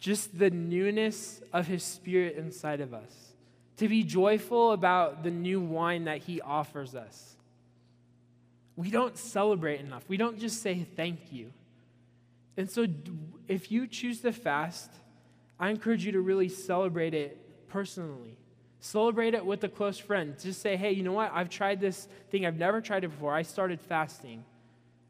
just 0.00 0.38
the 0.38 0.50
newness 0.50 1.40
of 1.52 1.66
his 1.66 1.82
spirit 1.82 2.36
inside 2.36 2.80
of 2.80 2.94
us. 2.94 3.12
To 3.78 3.88
be 3.88 4.02
joyful 4.02 4.72
about 4.72 5.22
the 5.22 5.30
new 5.30 5.60
wine 5.60 6.04
that 6.04 6.18
he 6.18 6.40
offers 6.40 6.94
us. 6.94 7.36
We 8.76 8.90
don't 8.90 9.16
celebrate 9.16 9.80
enough. 9.80 10.04
We 10.08 10.16
don't 10.16 10.38
just 10.38 10.62
say 10.62 10.86
thank 10.96 11.32
you. 11.32 11.52
And 12.56 12.70
so 12.70 12.86
if 13.46 13.70
you 13.70 13.86
choose 13.86 14.20
to 14.20 14.32
fast, 14.32 14.90
I 15.60 15.70
encourage 15.70 16.04
you 16.04 16.12
to 16.12 16.20
really 16.20 16.48
celebrate 16.48 17.14
it 17.14 17.68
personally. 17.68 18.36
Celebrate 18.80 19.34
it 19.34 19.44
with 19.44 19.64
a 19.64 19.68
close 19.68 19.98
friend. 19.98 20.36
Just 20.40 20.62
say, 20.62 20.76
hey, 20.76 20.92
you 20.92 21.02
know 21.02 21.12
what? 21.12 21.32
I've 21.34 21.50
tried 21.50 21.80
this 21.80 22.06
thing. 22.30 22.46
I've 22.46 22.56
never 22.56 22.80
tried 22.80 23.04
it 23.04 23.08
before. 23.08 23.34
I 23.34 23.42
started 23.42 23.80
fasting. 23.80 24.44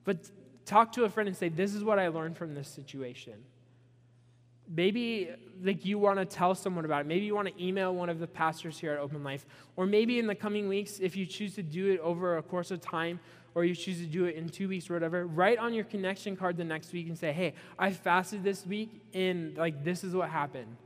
But 0.04 0.18
talk 0.68 0.92
to 0.92 1.04
a 1.04 1.08
friend 1.08 1.28
and 1.28 1.36
say, 1.36 1.48
This 1.48 1.74
is 1.74 1.82
what 1.82 1.98
I 1.98 2.08
learned 2.08 2.36
from 2.36 2.54
this 2.54 2.68
situation. 2.68 3.34
Maybe 4.70 5.30
like 5.62 5.86
you 5.86 5.98
want 5.98 6.18
to 6.18 6.26
tell 6.26 6.54
someone 6.54 6.84
about 6.84 7.02
it. 7.02 7.06
Maybe 7.06 7.24
you 7.24 7.34
want 7.34 7.48
to 7.48 7.64
email 7.64 7.94
one 7.94 8.10
of 8.10 8.18
the 8.18 8.26
pastors 8.26 8.78
here 8.78 8.92
at 8.92 8.98
Open 8.98 9.24
Life. 9.24 9.46
Or 9.76 9.86
maybe 9.86 10.18
in 10.18 10.26
the 10.26 10.34
coming 10.34 10.68
weeks, 10.68 10.98
if 11.00 11.16
you 11.16 11.24
choose 11.24 11.54
to 11.54 11.62
do 11.62 11.90
it 11.90 12.00
over 12.00 12.36
a 12.36 12.42
course 12.42 12.70
of 12.70 12.82
time, 12.82 13.18
or 13.54 13.64
you 13.64 13.74
choose 13.74 13.98
to 13.98 14.06
do 14.06 14.26
it 14.26 14.36
in 14.36 14.48
two 14.48 14.68
weeks 14.68 14.90
or 14.90 14.92
whatever, 14.92 15.26
write 15.26 15.58
on 15.58 15.72
your 15.72 15.84
connection 15.84 16.36
card 16.36 16.58
the 16.58 16.64
next 16.64 16.92
week 16.92 17.08
and 17.08 17.18
say, 17.18 17.32
hey, 17.32 17.54
I 17.78 17.92
fasted 17.92 18.44
this 18.44 18.66
week 18.66 19.00
and 19.14 19.56
like 19.56 19.82
this 19.82 20.04
is 20.04 20.14
what 20.14 20.28
happened 20.28 20.76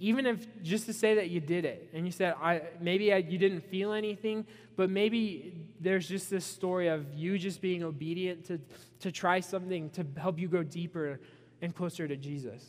even 0.00 0.26
if 0.26 0.46
just 0.62 0.86
to 0.86 0.92
say 0.92 1.14
that 1.14 1.30
you 1.30 1.38
did 1.38 1.64
it 1.64 1.90
and 1.92 2.06
you 2.06 2.10
said 2.10 2.34
I, 2.42 2.62
maybe 2.80 3.12
I, 3.12 3.18
you 3.18 3.38
didn't 3.38 3.60
feel 3.60 3.92
anything 3.92 4.46
but 4.76 4.90
maybe 4.90 5.54
there's 5.78 6.08
just 6.08 6.30
this 6.30 6.44
story 6.44 6.88
of 6.88 7.14
you 7.14 7.38
just 7.38 7.60
being 7.60 7.84
obedient 7.84 8.46
to, 8.46 8.58
to 9.00 9.12
try 9.12 9.40
something 9.40 9.90
to 9.90 10.06
help 10.16 10.38
you 10.38 10.48
go 10.48 10.62
deeper 10.62 11.20
and 11.62 11.74
closer 11.74 12.08
to 12.08 12.16
jesus. 12.16 12.64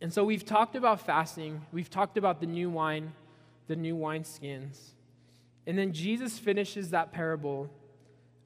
And 0.00 0.12
so 0.12 0.24
we've 0.24 0.44
talked 0.44 0.74
about 0.74 1.00
fasting. 1.02 1.64
We've 1.70 1.88
talked 1.88 2.16
about 2.16 2.40
the 2.40 2.46
new 2.46 2.70
wine 2.70 3.12
the 3.68 3.76
new 3.76 3.94
wine 3.94 4.24
skins 4.24 4.94
and 5.68 5.78
then 5.78 5.92
jesus 5.92 6.36
finishes 6.36 6.90
that 6.90 7.12
parable 7.12 7.70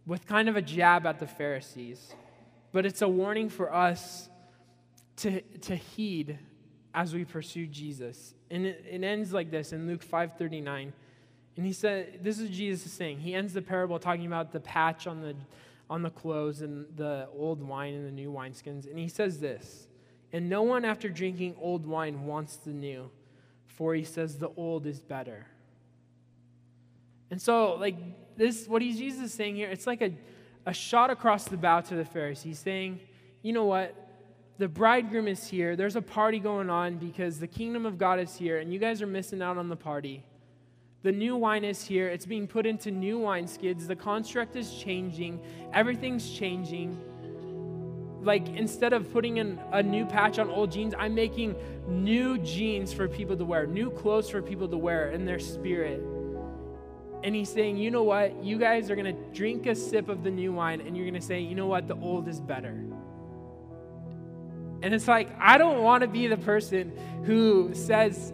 with 0.07 0.27
kind 0.27 0.49
of 0.49 0.57
a 0.57 0.63
jab 0.63 1.05
at 1.05 1.19
the 1.19 1.27
pharisees. 1.27 2.15
But 2.73 2.87
it's 2.87 3.03
a 3.03 3.09
warning 3.09 3.49
for 3.49 3.73
us 3.73 4.29
to, 5.17 5.41
to 5.41 5.75
heed 5.75 6.39
as 6.97 7.15
we 7.15 7.27
pursue 7.27 7.67
Jesus. 7.67 8.35
And 8.51 8.67
it, 8.67 8.83
it 8.91 9.05
ends 9.05 9.33
like 9.33 9.51
this 9.51 9.73
in 9.73 9.87
Luke 9.87 10.05
5:39. 10.05 10.93
And 11.57 11.65
he 11.65 11.73
said, 11.73 12.21
this 12.23 12.39
is 12.39 12.51
Jesus 12.51 12.93
saying. 12.93 13.21
He 13.21 13.35
ends 13.35 13.55
the 13.55 13.63
parable 13.63 13.99
talking 13.99 14.27
about 14.27 14.53
the 14.53 14.61
patch 14.61 15.07
on 15.07 15.23
the 15.23 15.37
on 15.89 16.03
the 16.03 16.11
clothes 16.11 16.63
and 16.63 16.85
the 16.97 17.29
old 17.39 17.63
wine 17.63 17.95
and 17.95 18.05
the 18.05 18.11
new 18.11 18.33
wineskins. 18.33 18.91
And 18.91 18.99
he 18.99 19.07
says 19.09 19.39
this, 19.39 19.87
and 20.33 20.49
no 20.49 20.63
one 20.63 20.85
after 20.85 21.09
drinking 21.09 21.55
old 21.61 21.87
wine 21.87 22.25
wants 22.27 22.57
the 22.57 22.71
new, 22.71 23.09
for 23.67 23.95
he 23.95 24.03
says 24.03 24.39
the 24.39 24.51
old 24.57 24.85
is 24.87 24.99
better. 24.99 25.47
And 27.31 27.41
so, 27.41 27.77
like 27.77 27.97
this, 28.37 28.67
what 28.67 28.83
he's 28.83 28.99
Jesus 28.99 29.33
saying 29.33 29.57
here, 29.57 29.69
it's 29.69 29.87
like 29.87 30.03
a, 30.03 30.13
a 30.67 30.73
shot 30.73 31.11
across 31.11 31.45
the 31.45 31.57
bow 31.57 31.83
to 31.83 31.95
the 31.95 32.05
Pharisees. 32.05 32.59
Saying, 32.59 32.99
you 33.43 33.53
know 33.53 33.65
what? 33.65 33.95
The 34.59 34.69
bridegroom 34.69 35.29
is 35.29 35.47
here. 35.47 35.77
There's 35.77 35.97
a 35.97 36.03
party 36.03 36.39
going 36.39 36.71
on 36.71 36.97
because 36.97 37.39
the 37.39 37.47
kingdom 37.47 37.85
of 37.85 37.99
God 37.99 38.19
is 38.19 38.35
here, 38.35 38.59
and 38.59 38.73
you 38.73 38.79
guys 38.79 39.03
are 39.03 39.07
missing 39.07 39.43
out 39.43 39.59
on 39.59 39.69
the 39.69 39.77
party. 39.77 40.25
The 41.03 41.13
new 41.13 41.37
wine 41.37 41.63
is 41.63 41.85
here. 41.85 42.09
It's 42.09 42.25
being 42.25 42.47
put 42.47 42.65
into 42.65 42.91
new 42.91 43.19
wineskins. 43.19 43.87
The 43.87 43.95
construct 43.95 44.57
is 44.57 44.73
changing. 44.73 45.41
Everything's 45.75 46.31
changing. 46.31 46.99
Like, 48.23 48.49
instead 48.57 48.95
of 48.95 49.13
putting 49.13 49.37
in 49.37 49.61
a 49.73 49.83
new 49.83 50.07
patch 50.07 50.39
on 50.39 50.49
old 50.49 50.73
jeans, 50.73 50.95
I'm 50.99 51.15
making 51.15 51.55
new 51.87 52.39
jeans 52.39 52.95
for 52.95 53.09
people 53.09 53.37
to 53.37 53.45
wear, 53.45 53.67
new 53.67 53.91
clothes 53.91 54.31
for 54.31 54.41
people 54.41 54.69
to 54.69 54.79
wear 54.79 55.11
in 55.11 55.27
their 55.27 55.39
spirit. 55.39 56.01
And 57.23 57.35
he's 57.35 57.51
saying, 57.51 57.77
you 57.77 57.91
know 57.91 58.05
what? 58.05 58.43
You 58.43 58.59
guys 58.59 58.91
are 58.91 58.97
going 58.97 59.15
to 59.15 59.23
drink 59.35 59.67
a 59.67 59.75
sip 59.75 60.09
of 60.09 60.25
the 60.25 60.31
new 60.31 60.53
wine, 60.53 60.81
and 60.81 60.97
you're 60.97 61.07
going 61.07 61.21
to 61.21 61.27
say, 61.27 61.41
you 61.41 61.55
know 61.55 61.67
what? 61.67 61.89
The 61.89 61.97
old 61.97 62.27
is 62.27 62.41
better. 62.41 62.83
And 64.83 64.95
it's 64.95 65.09
like, 65.09 65.29
I 65.41 65.59
don't 65.59 65.83
want 65.83 66.03
to 66.03 66.09
be 66.09 66.27
the 66.27 66.37
person 66.37 66.93
who 67.25 67.75
says, 67.75 68.33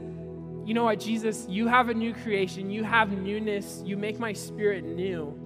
you 0.65 0.75
know 0.75 0.85
what, 0.85 1.01
Jesus, 1.01 1.47
you 1.49 1.67
have 1.67 1.89
a 1.89 1.95
new 1.95 2.15
creation, 2.15 2.71
you 2.71 2.85
have 2.85 3.11
newness, 3.11 3.83
you 3.85 3.97
make 3.97 4.19
my 4.19 4.33
spirit 4.33 4.85
new. 4.85 5.37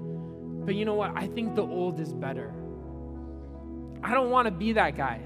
But 0.64 0.74
you 0.74 0.84
know 0.84 0.94
what? 0.94 1.12
I 1.14 1.26
think 1.28 1.54
the 1.54 1.62
old 1.62 2.00
is 2.00 2.12
better. 2.12 2.52
I 4.02 4.14
don't 4.14 4.30
want 4.30 4.46
to 4.46 4.52
be 4.52 4.72
that 4.72 4.96
guy. 4.96 5.20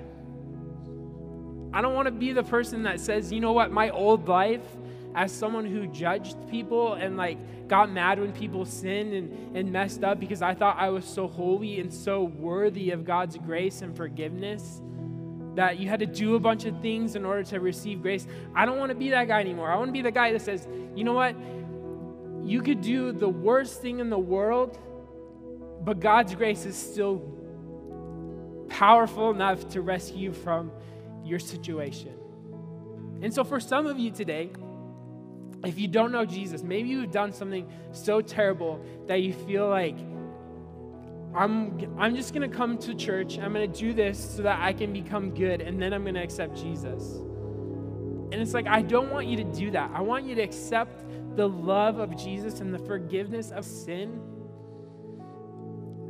I 1.72 1.82
don't 1.82 1.94
want 1.94 2.06
to 2.06 2.12
be 2.12 2.32
the 2.32 2.42
person 2.42 2.82
that 2.84 3.00
says, 3.00 3.32
you 3.32 3.40
know 3.40 3.52
what, 3.52 3.70
my 3.70 3.90
old 3.90 4.28
life, 4.28 4.62
as 5.14 5.32
someone 5.32 5.64
who 5.64 5.86
judged 5.86 6.36
people 6.48 6.94
and 6.94 7.16
like 7.16 7.68
got 7.68 7.90
mad 7.90 8.20
when 8.20 8.32
people 8.32 8.64
sinned 8.64 9.12
and, 9.12 9.56
and 9.56 9.72
messed 9.72 10.04
up 10.04 10.20
because 10.20 10.42
I 10.42 10.54
thought 10.54 10.76
I 10.78 10.88
was 10.90 11.04
so 11.04 11.26
holy 11.26 11.80
and 11.80 11.92
so 11.92 12.24
worthy 12.24 12.90
of 12.90 13.04
God's 13.04 13.36
grace 13.38 13.82
and 13.82 13.96
forgiveness 13.96 14.80
that 15.54 15.78
you 15.78 15.88
had 15.88 16.00
to 16.00 16.06
do 16.06 16.36
a 16.36 16.40
bunch 16.40 16.64
of 16.64 16.80
things 16.80 17.16
in 17.16 17.24
order 17.24 17.42
to 17.44 17.60
receive 17.60 18.02
grace. 18.02 18.26
I 18.54 18.66
don't 18.66 18.78
want 18.78 18.90
to 18.90 18.94
be 18.94 19.10
that 19.10 19.28
guy 19.28 19.40
anymore. 19.40 19.70
I 19.70 19.76
want 19.76 19.88
to 19.88 19.92
be 19.92 20.02
the 20.02 20.10
guy 20.10 20.32
that 20.32 20.42
says, 20.42 20.66
you 20.94 21.04
know 21.04 21.14
what? 21.14 21.34
You 22.44 22.62
could 22.62 22.80
do 22.80 23.12
the 23.12 23.28
worst 23.28 23.82
thing 23.82 23.98
in 23.98 24.10
the 24.10 24.18
world, 24.18 24.78
but 25.82 26.00
God's 26.00 26.34
grace 26.34 26.64
is 26.64 26.76
still 26.76 27.22
powerful 28.68 29.30
enough 29.30 29.68
to 29.70 29.82
rescue 29.82 30.18
you 30.18 30.32
from 30.32 30.70
your 31.24 31.38
situation. 31.38 32.14
And 33.22 33.34
so, 33.34 33.44
for 33.44 33.60
some 33.60 33.86
of 33.86 33.98
you 33.98 34.10
today, 34.10 34.50
if 35.64 35.78
you 35.78 35.88
don't 35.88 36.10
know 36.12 36.24
Jesus, 36.24 36.62
maybe 36.62 36.88
you've 36.88 37.10
done 37.10 37.32
something 37.32 37.70
so 37.92 38.22
terrible 38.22 38.82
that 39.06 39.20
you 39.20 39.34
feel 39.34 39.68
like 39.68 39.98
I'm, 41.34 41.96
I'm 41.98 42.16
just 42.16 42.34
going 42.34 42.48
to 42.48 42.56
come 42.56 42.76
to 42.78 42.94
church. 42.94 43.38
I'm 43.38 43.52
going 43.52 43.70
to 43.70 43.78
do 43.78 43.92
this 43.92 44.36
so 44.36 44.42
that 44.42 44.60
I 44.60 44.72
can 44.72 44.92
become 44.92 45.34
good, 45.34 45.60
and 45.60 45.80
then 45.80 45.92
I'm 45.92 46.02
going 46.02 46.14
to 46.14 46.22
accept 46.22 46.56
Jesus. 46.56 47.16
And 48.32 48.34
it's 48.34 48.54
like, 48.54 48.66
I 48.66 48.82
don't 48.82 49.10
want 49.10 49.26
you 49.26 49.36
to 49.36 49.44
do 49.44 49.70
that. 49.72 49.90
I 49.94 50.00
want 50.00 50.24
you 50.24 50.34
to 50.36 50.42
accept 50.42 51.04
the 51.36 51.48
love 51.48 51.98
of 51.98 52.16
Jesus 52.16 52.60
and 52.60 52.74
the 52.74 52.78
forgiveness 52.78 53.50
of 53.50 53.64
sin 53.64 54.20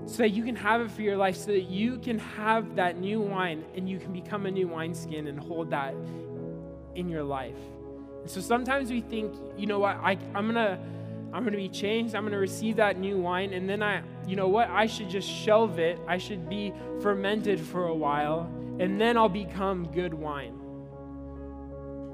so 0.07 0.16
that 0.18 0.31
you 0.31 0.43
can 0.43 0.57
have 0.57 0.81
it 0.81 0.91
for 0.91 1.03
your 1.03 1.16
life, 1.16 1.37
so 1.37 1.47
that 1.47 1.64
you 1.71 1.99
can 1.99 2.18
have 2.18 2.75
that 2.77 2.99
new 2.99 3.21
wine 3.21 3.64
and 3.77 3.89
you 3.89 3.99
can 3.99 4.12
become 4.12 4.47
a 4.47 4.51
new 4.51 4.66
wineskin 4.66 5.29
and 5.29 5.39
hold 5.39 5.71
that 5.71 5.95
in 6.95 7.09
your 7.09 7.23
life. 7.23 7.57
So 8.27 8.41
sometimes 8.41 8.91
we 8.91 9.01
think, 9.03 9.35
you 9.57 9.66
know 9.66 9.79
what, 9.79 9.97
I, 9.97 10.18
I'm 10.35 10.53
going 10.53 10.55
to 10.55 10.79
I'm 11.33 11.43
going 11.43 11.53
to 11.53 11.59
be 11.59 11.68
changed. 11.68 12.14
I'm 12.14 12.22
going 12.22 12.33
to 12.33 12.39
receive 12.39 12.76
that 12.76 12.99
new 12.99 13.18
wine. 13.18 13.53
And 13.53 13.68
then 13.68 13.83
I, 13.83 14.03
you 14.26 14.35
know 14.37 14.49
what? 14.49 14.68
I 14.68 14.87
should 14.87 15.09
just 15.09 15.28
shelve 15.28 15.78
it. 15.78 15.99
I 16.09 16.18
should 16.18 16.49
be 16.49 16.72
fermented 17.01 17.61
for 17.61 17.87
a 17.87 17.95
while. 17.95 18.51
And 18.81 19.01
then 19.01 19.16
I'll 19.16 19.28
become 19.28 19.91
good 19.93 20.12
wine. 20.12 20.57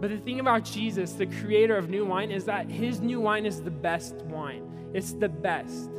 But 0.00 0.10
the 0.10 0.18
thing 0.18 0.40
about 0.40 0.64
Jesus, 0.64 1.12
the 1.12 1.26
creator 1.26 1.76
of 1.76 1.88
new 1.88 2.04
wine, 2.04 2.30
is 2.30 2.44
that 2.44 2.68
his 2.70 3.00
new 3.00 3.20
wine 3.20 3.46
is 3.46 3.62
the 3.62 3.70
best 3.70 4.16
wine. 4.16 4.90
It's 4.92 5.12
the 5.12 5.28
best. 5.28 5.90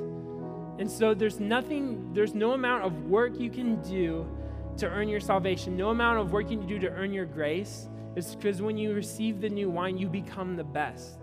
And 0.77 0.89
so 0.89 1.15
there's 1.15 1.39
nothing, 1.39 2.13
there's 2.13 2.35
no 2.35 2.51
amount 2.51 2.83
of 2.83 3.05
work 3.05 3.39
you 3.39 3.49
can 3.49 3.81
do 3.81 4.27
to 4.77 4.87
earn 4.87 5.09
your 5.09 5.19
salvation, 5.19 5.75
no 5.75 5.89
amount 5.89 6.19
of 6.19 6.31
work 6.31 6.51
you 6.51 6.57
can 6.59 6.67
do 6.67 6.77
to 6.77 6.89
earn 6.89 7.11
your 7.11 7.25
grace. 7.25 7.89
It's 8.15 8.35
because 8.35 8.61
when 8.61 8.77
you 8.77 8.93
receive 8.93 9.41
the 9.41 9.49
new 9.49 9.71
wine, 9.71 9.97
you 9.97 10.07
become 10.07 10.55
the 10.55 10.63
best 10.63 11.17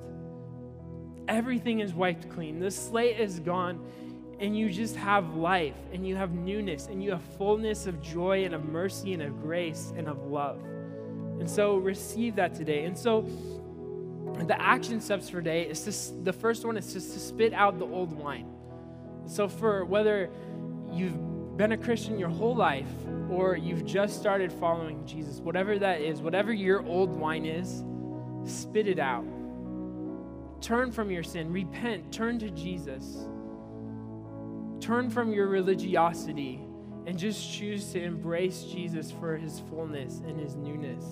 everything 1.28 1.80
is 1.80 1.94
wiped 1.94 2.28
clean. 2.30 2.60
The 2.60 2.70
slate 2.70 3.18
is 3.18 3.40
gone, 3.40 3.84
and 4.40 4.56
you 4.56 4.70
just 4.70 4.96
have 4.96 5.34
life, 5.34 5.76
and 5.92 6.06
you 6.06 6.16
have 6.16 6.32
newness, 6.32 6.86
and 6.86 7.02
you 7.02 7.10
have 7.10 7.22
fullness 7.38 7.86
of 7.86 8.00
joy, 8.02 8.44
and 8.44 8.54
of 8.54 8.64
mercy, 8.64 9.12
and 9.12 9.22
of 9.22 9.40
grace, 9.40 9.92
and 9.96 10.08
of 10.08 10.26
love. 10.26 10.62
And 11.40 11.48
so 11.48 11.76
receive 11.76 12.36
that 12.36 12.54
today. 12.54 12.84
And 12.84 12.96
so 12.96 13.22
the 14.46 14.60
action 14.60 15.00
steps 15.00 15.28
for 15.28 15.38
today 15.38 15.62
is 15.62 15.82
to, 15.82 16.22
the 16.22 16.32
first 16.32 16.64
one 16.64 16.76
is 16.76 16.92
just 16.92 17.12
to 17.12 17.18
spit 17.18 17.52
out 17.52 17.78
the 17.78 17.86
old 17.86 18.12
wine. 18.12 18.48
So 19.26 19.48
for 19.48 19.84
whether 19.84 20.30
you've 20.92 21.56
been 21.56 21.72
a 21.72 21.78
Christian 21.78 22.18
your 22.18 22.28
whole 22.28 22.54
life 22.54 22.88
or 23.30 23.56
you've 23.56 23.84
just 23.84 24.18
started 24.18 24.52
following 24.52 25.06
Jesus, 25.06 25.38
whatever 25.40 25.78
that 25.78 26.00
is, 26.00 26.20
whatever 26.20 26.52
your 26.52 26.84
old 26.84 27.10
wine 27.10 27.46
is, 27.46 27.84
spit 28.44 28.86
it 28.86 28.98
out. 28.98 29.24
Turn 30.64 30.90
from 30.90 31.10
your 31.10 31.22
sin, 31.22 31.52
repent, 31.52 32.10
turn 32.10 32.38
to 32.38 32.48
Jesus. 32.48 33.28
Turn 34.80 35.10
from 35.10 35.30
your 35.30 35.46
religiosity 35.46 36.58
and 37.06 37.18
just 37.18 37.52
choose 37.52 37.92
to 37.92 38.02
embrace 38.02 38.62
Jesus 38.62 39.12
for 39.12 39.36
his 39.36 39.60
fullness 39.68 40.22
and 40.26 40.40
his 40.40 40.56
newness. 40.56 41.04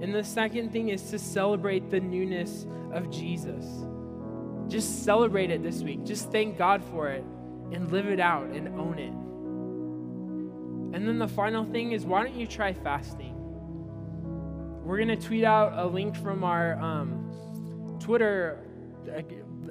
And 0.00 0.14
the 0.14 0.22
second 0.22 0.70
thing 0.70 0.90
is 0.90 1.10
to 1.10 1.18
celebrate 1.18 1.90
the 1.90 1.98
newness 1.98 2.64
of 2.92 3.10
Jesus. 3.10 3.66
Just 4.68 5.02
celebrate 5.02 5.50
it 5.50 5.64
this 5.64 5.82
week. 5.82 6.04
Just 6.04 6.30
thank 6.30 6.56
God 6.56 6.80
for 6.84 7.08
it 7.08 7.24
and 7.72 7.90
live 7.90 8.06
it 8.06 8.20
out 8.20 8.46
and 8.50 8.68
own 8.78 9.00
it. 9.00 9.12
And 10.96 11.08
then 11.08 11.18
the 11.18 11.26
final 11.26 11.64
thing 11.64 11.90
is 11.90 12.06
why 12.06 12.22
don't 12.22 12.36
you 12.36 12.46
try 12.46 12.72
fasting? 12.72 13.34
We're 14.84 14.98
going 14.98 15.08
to 15.08 15.16
tweet 15.16 15.42
out 15.42 15.72
a 15.76 15.84
link 15.88 16.14
from 16.14 16.44
our. 16.44 16.80
Um, 16.80 17.23
Twitter 18.04 18.58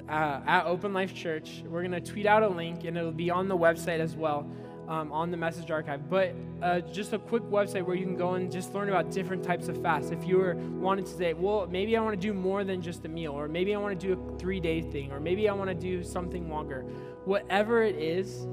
uh, 0.08 0.40
at 0.44 0.66
Open 0.66 0.92
Life 0.92 1.14
Church. 1.14 1.62
We're 1.68 1.82
going 1.82 1.92
to 1.92 2.00
tweet 2.00 2.26
out 2.26 2.42
a 2.42 2.48
link, 2.48 2.82
and 2.82 2.98
it'll 2.98 3.12
be 3.12 3.30
on 3.30 3.46
the 3.46 3.56
website 3.56 4.00
as 4.00 4.16
well, 4.16 4.50
um, 4.88 5.12
on 5.12 5.30
the 5.30 5.36
message 5.36 5.70
archive. 5.70 6.10
But 6.10 6.34
uh, 6.60 6.80
just 6.80 7.12
a 7.12 7.18
quick 7.20 7.44
website 7.44 7.86
where 7.86 7.94
you 7.94 8.04
can 8.04 8.16
go 8.16 8.34
and 8.34 8.50
just 8.50 8.74
learn 8.74 8.88
about 8.88 9.12
different 9.12 9.44
types 9.44 9.68
of 9.68 9.80
fasts. 9.80 10.10
If 10.10 10.26
you 10.26 10.38
were 10.38 10.56
wanting 10.56 11.04
to 11.04 11.10
say, 11.12 11.32
well, 11.32 11.68
maybe 11.70 11.96
I 11.96 12.00
want 12.00 12.20
to 12.20 12.26
do 12.26 12.34
more 12.34 12.64
than 12.64 12.82
just 12.82 13.04
a 13.04 13.08
meal, 13.08 13.30
or 13.30 13.46
maybe 13.46 13.72
I 13.72 13.78
want 13.78 14.00
to 14.00 14.06
do 14.06 14.20
a 14.20 14.38
three 14.38 14.58
day 14.58 14.80
thing, 14.82 15.12
or 15.12 15.20
maybe 15.20 15.48
I 15.48 15.52
want 15.52 15.70
to 15.70 15.76
do 15.76 16.02
something 16.02 16.50
longer. 16.50 16.80
Whatever 17.26 17.84
it 17.84 17.94
is, 17.94 18.48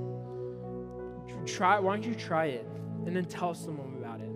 try. 1.48 1.80
Why 1.80 1.96
don't 1.96 2.06
you 2.06 2.14
try 2.14 2.46
it, 2.46 2.68
and 3.08 3.16
then 3.16 3.26
tell 3.26 3.56
someone 3.56 3.96
about 3.98 4.22
it. 4.22 4.30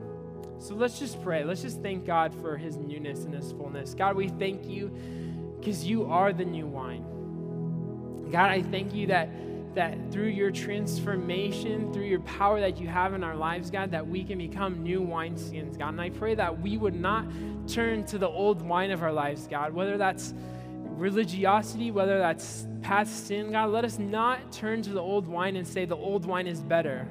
So 0.58 0.74
let's 0.74 0.98
just 0.98 1.22
pray. 1.22 1.44
Let's 1.44 1.62
just 1.62 1.84
thank 1.84 2.04
God 2.04 2.34
for 2.42 2.58
His 2.58 2.78
newness 2.78 3.26
and 3.26 3.34
His 3.36 3.52
fullness. 3.52 3.94
God, 3.94 4.16
we 4.16 4.30
thank 4.30 4.68
you 4.68 4.92
because 5.66 5.84
you 5.84 6.06
are 6.06 6.32
the 6.32 6.46
new 6.46 6.68
wine. 6.68 7.04
God, 8.32 8.52
I 8.52 8.62
thank 8.62 8.94
you 8.94 9.08
that 9.08 9.30
that 9.74 9.98
through 10.10 10.28
your 10.28 10.52
transformation, 10.52 11.92
through 11.92 12.06
your 12.06 12.22
power 12.22 12.62
that 12.62 12.80
you 12.80 12.88
have 12.88 13.14
in 13.14 13.26
our 13.26 13.36
lives, 13.36 13.70
God, 13.70 13.92
that 13.92 14.08
we 14.08 14.24
can 14.24 14.38
become 14.38 14.84
new 14.84 15.02
wineskins, 15.02 15.78
God. 15.78 15.90
And 15.90 16.02
I 16.02 16.12
pray 16.12 16.34
that 16.34 16.62
we 16.62 16.78
would 16.78 16.96
not 16.96 17.26
turn 17.68 18.06
to 18.06 18.18
the 18.18 18.30
old 18.30 18.62
wine 18.62 18.92
of 18.92 19.04
our 19.04 19.12
lives, 19.12 19.48
God, 19.48 19.74
whether 19.74 19.98
that's 19.98 20.34
religiosity, 20.82 21.92
whether 21.92 22.20
that's 22.20 22.68
past 22.84 23.28
sin, 23.28 23.52
God, 23.52 23.72
let 23.72 23.84
us 23.84 24.00
not 24.00 24.50
turn 24.50 24.82
to 24.84 24.92
the 24.92 25.02
old 25.02 25.28
wine 25.28 25.58
and 25.58 25.68
say 25.68 25.84
the 25.84 25.98
old 25.98 26.26
wine 26.26 26.48
is 26.48 26.62
better. 26.62 27.06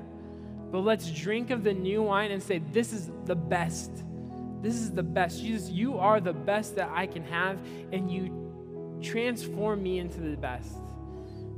But 0.70 0.78
let's 0.78 1.10
drink 1.10 1.50
of 1.50 1.64
the 1.64 1.74
new 1.74 2.02
wine 2.02 2.30
and 2.30 2.42
say, 2.42 2.62
this 2.72 2.94
is 2.94 3.10
the 3.26 3.36
best. 3.36 3.90
This 4.62 4.76
is 4.76 4.90
the 4.90 5.02
best. 5.02 5.42
Jesus, 5.42 5.68
you 5.68 5.98
are 5.98 6.18
the 6.18 6.32
best 6.32 6.76
that 6.76 6.90
I 6.94 7.06
can 7.06 7.24
have, 7.24 7.58
and 7.92 8.10
you 8.10 8.43
transform 9.04 9.82
me 9.82 9.98
into 9.98 10.20
the 10.20 10.36
best. 10.36 10.76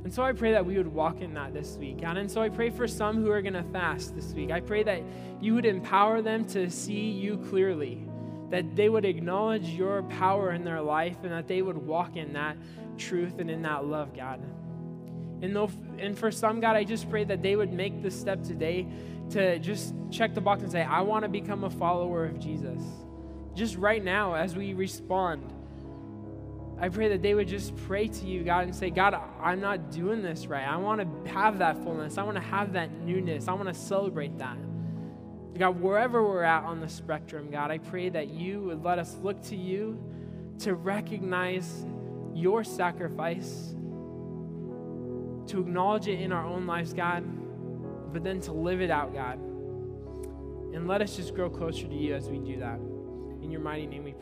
And 0.03 0.13
so 0.13 0.23
I 0.23 0.31
pray 0.31 0.51
that 0.51 0.65
we 0.65 0.77
would 0.77 0.87
walk 0.87 1.21
in 1.21 1.33
that 1.33 1.53
this 1.53 1.75
week, 1.75 2.01
God. 2.01 2.17
And 2.17 2.31
so 2.31 2.41
I 2.41 2.49
pray 2.49 2.69
for 2.69 2.87
some 2.87 3.17
who 3.17 3.29
are 3.31 3.41
going 3.41 3.53
to 3.53 3.63
fast 3.63 4.15
this 4.15 4.31
week. 4.33 4.51
I 4.51 4.59
pray 4.59 4.83
that 4.83 5.01
you 5.41 5.53
would 5.55 5.65
empower 5.65 6.21
them 6.21 6.45
to 6.45 6.69
see 6.69 7.09
you 7.09 7.37
clearly, 7.49 8.07
that 8.49 8.75
they 8.75 8.87
would 8.87 9.05
acknowledge 9.05 9.67
your 9.67 10.03
power 10.03 10.51
in 10.51 10.63
their 10.63 10.81
life, 10.81 11.17
and 11.23 11.31
that 11.31 11.47
they 11.47 11.61
would 11.61 11.77
walk 11.77 12.15
in 12.15 12.33
that 12.33 12.55
truth 12.97 13.39
and 13.39 13.51
in 13.51 13.61
that 13.63 13.85
love, 13.85 14.15
God. 14.15 14.41
And, 15.41 15.55
though, 15.55 15.69
and 15.99 16.17
for 16.17 16.31
some, 16.31 16.61
God, 16.61 16.75
I 16.75 16.83
just 16.83 17.09
pray 17.09 17.23
that 17.25 17.41
they 17.41 17.55
would 17.55 17.73
make 17.73 18.01
the 18.01 18.09
step 18.09 18.43
today 18.43 18.87
to 19.31 19.59
just 19.59 19.93
check 20.09 20.33
the 20.33 20.41
box 20.41 20.63
and 20.63 20.71
say, 20.71 20.83
I 20.83 21.01
want 21.01 21.23
to 21.23 21.29
become 21.29 21.63
a 21.63 21.69
follower 21.69 22.25
of 22.25 22.39
Jesus. 22.39 22.81
Just 23.55 23.75
right 23.75 24.03
now, 24.03 24.35
as 24.35 24.55
we 24.55 24.73
respond, 24.73 25.53
I 26.79 26.89
pray 26.89 27.09
that 27.09 27.23
they 27.23 27.33
would 27.33 27.47
just 27.47 27.75
pray 27.75 28.07
to 28.07 28.25
you, 28.25 28.43
God, 28.43 28.65
and 28.65 28.75
say, 28.75 28.91
God, 28.91 29.19
I'm 29.41 29.59
not 29.59 29.91
doing 29.91 30.21
this 30.21 30.45
right. 30.45 30.67
I 30.67 30.77
want 30.77 31.01
to 31.01 31.31
have 31.31 31.57
that 31.59 31.83
fullness. 31.83 32.19
I 32.19 32.23
want 32.23 32.35
to 32.35 32.43
have 32.43 32.73
that 32.73 32.91
newness. 32.91 33.47
I 33.47 33.53
want 33.53 33.67
to 33.67 33.73
celebrate 33.73 34.37
that. 34.37 34.57
God, 35.57 35.81
wherever 35.81 36.23
we're 36.23 36.43
at 36.43 36.63
on 36.63 36.79
the 36.79 36.87
spectrum, 36.87 37.49
God, 37.49 37.71
I 37.71 37.79
pray 37.79 38.09
that 38.09 38.29
you 38.29 38.61
would 38.61 38.83
let 38.83 38.99
us 38.99 39.15
look 39.23 39.41
to 39.45 39.55
you 39.55 39.99
to 40.59 40.75
recognize 40.75 41.83
your 42.35 42.63
sacrifice, 42.63 43.73
to 45.47 45.61
acknowledge 45.61 46.07
it 46.07 46.21
in 46.21 46.31
our 46.31 46.45
own 46.45 46.67
lives, 46.67 46.93
God, 46.93 47.23
but 48.13 48.23
then 48.23 48.39
to 48.41 48.51
live 48.51 48.81
it 48.81 48.91
out, 48.91 49.15
God. 49.15 49.39
And 50.75 50.87
let 50.87 51.01
us 51.01 51.15
just 51.15 51.33
grow 51.33 51.49
closer 51.49 51.87
to 51.87 51.95
you 51.95 52.13
as 52.13 52.29
we 52.29 52.37
do 52.37 52.59
that. 52.59 52.79
In 53.41 53.49
your 53.49 53.61
mighty 53.61 53.87
name 53.87 54.03
we. 54.03 54.16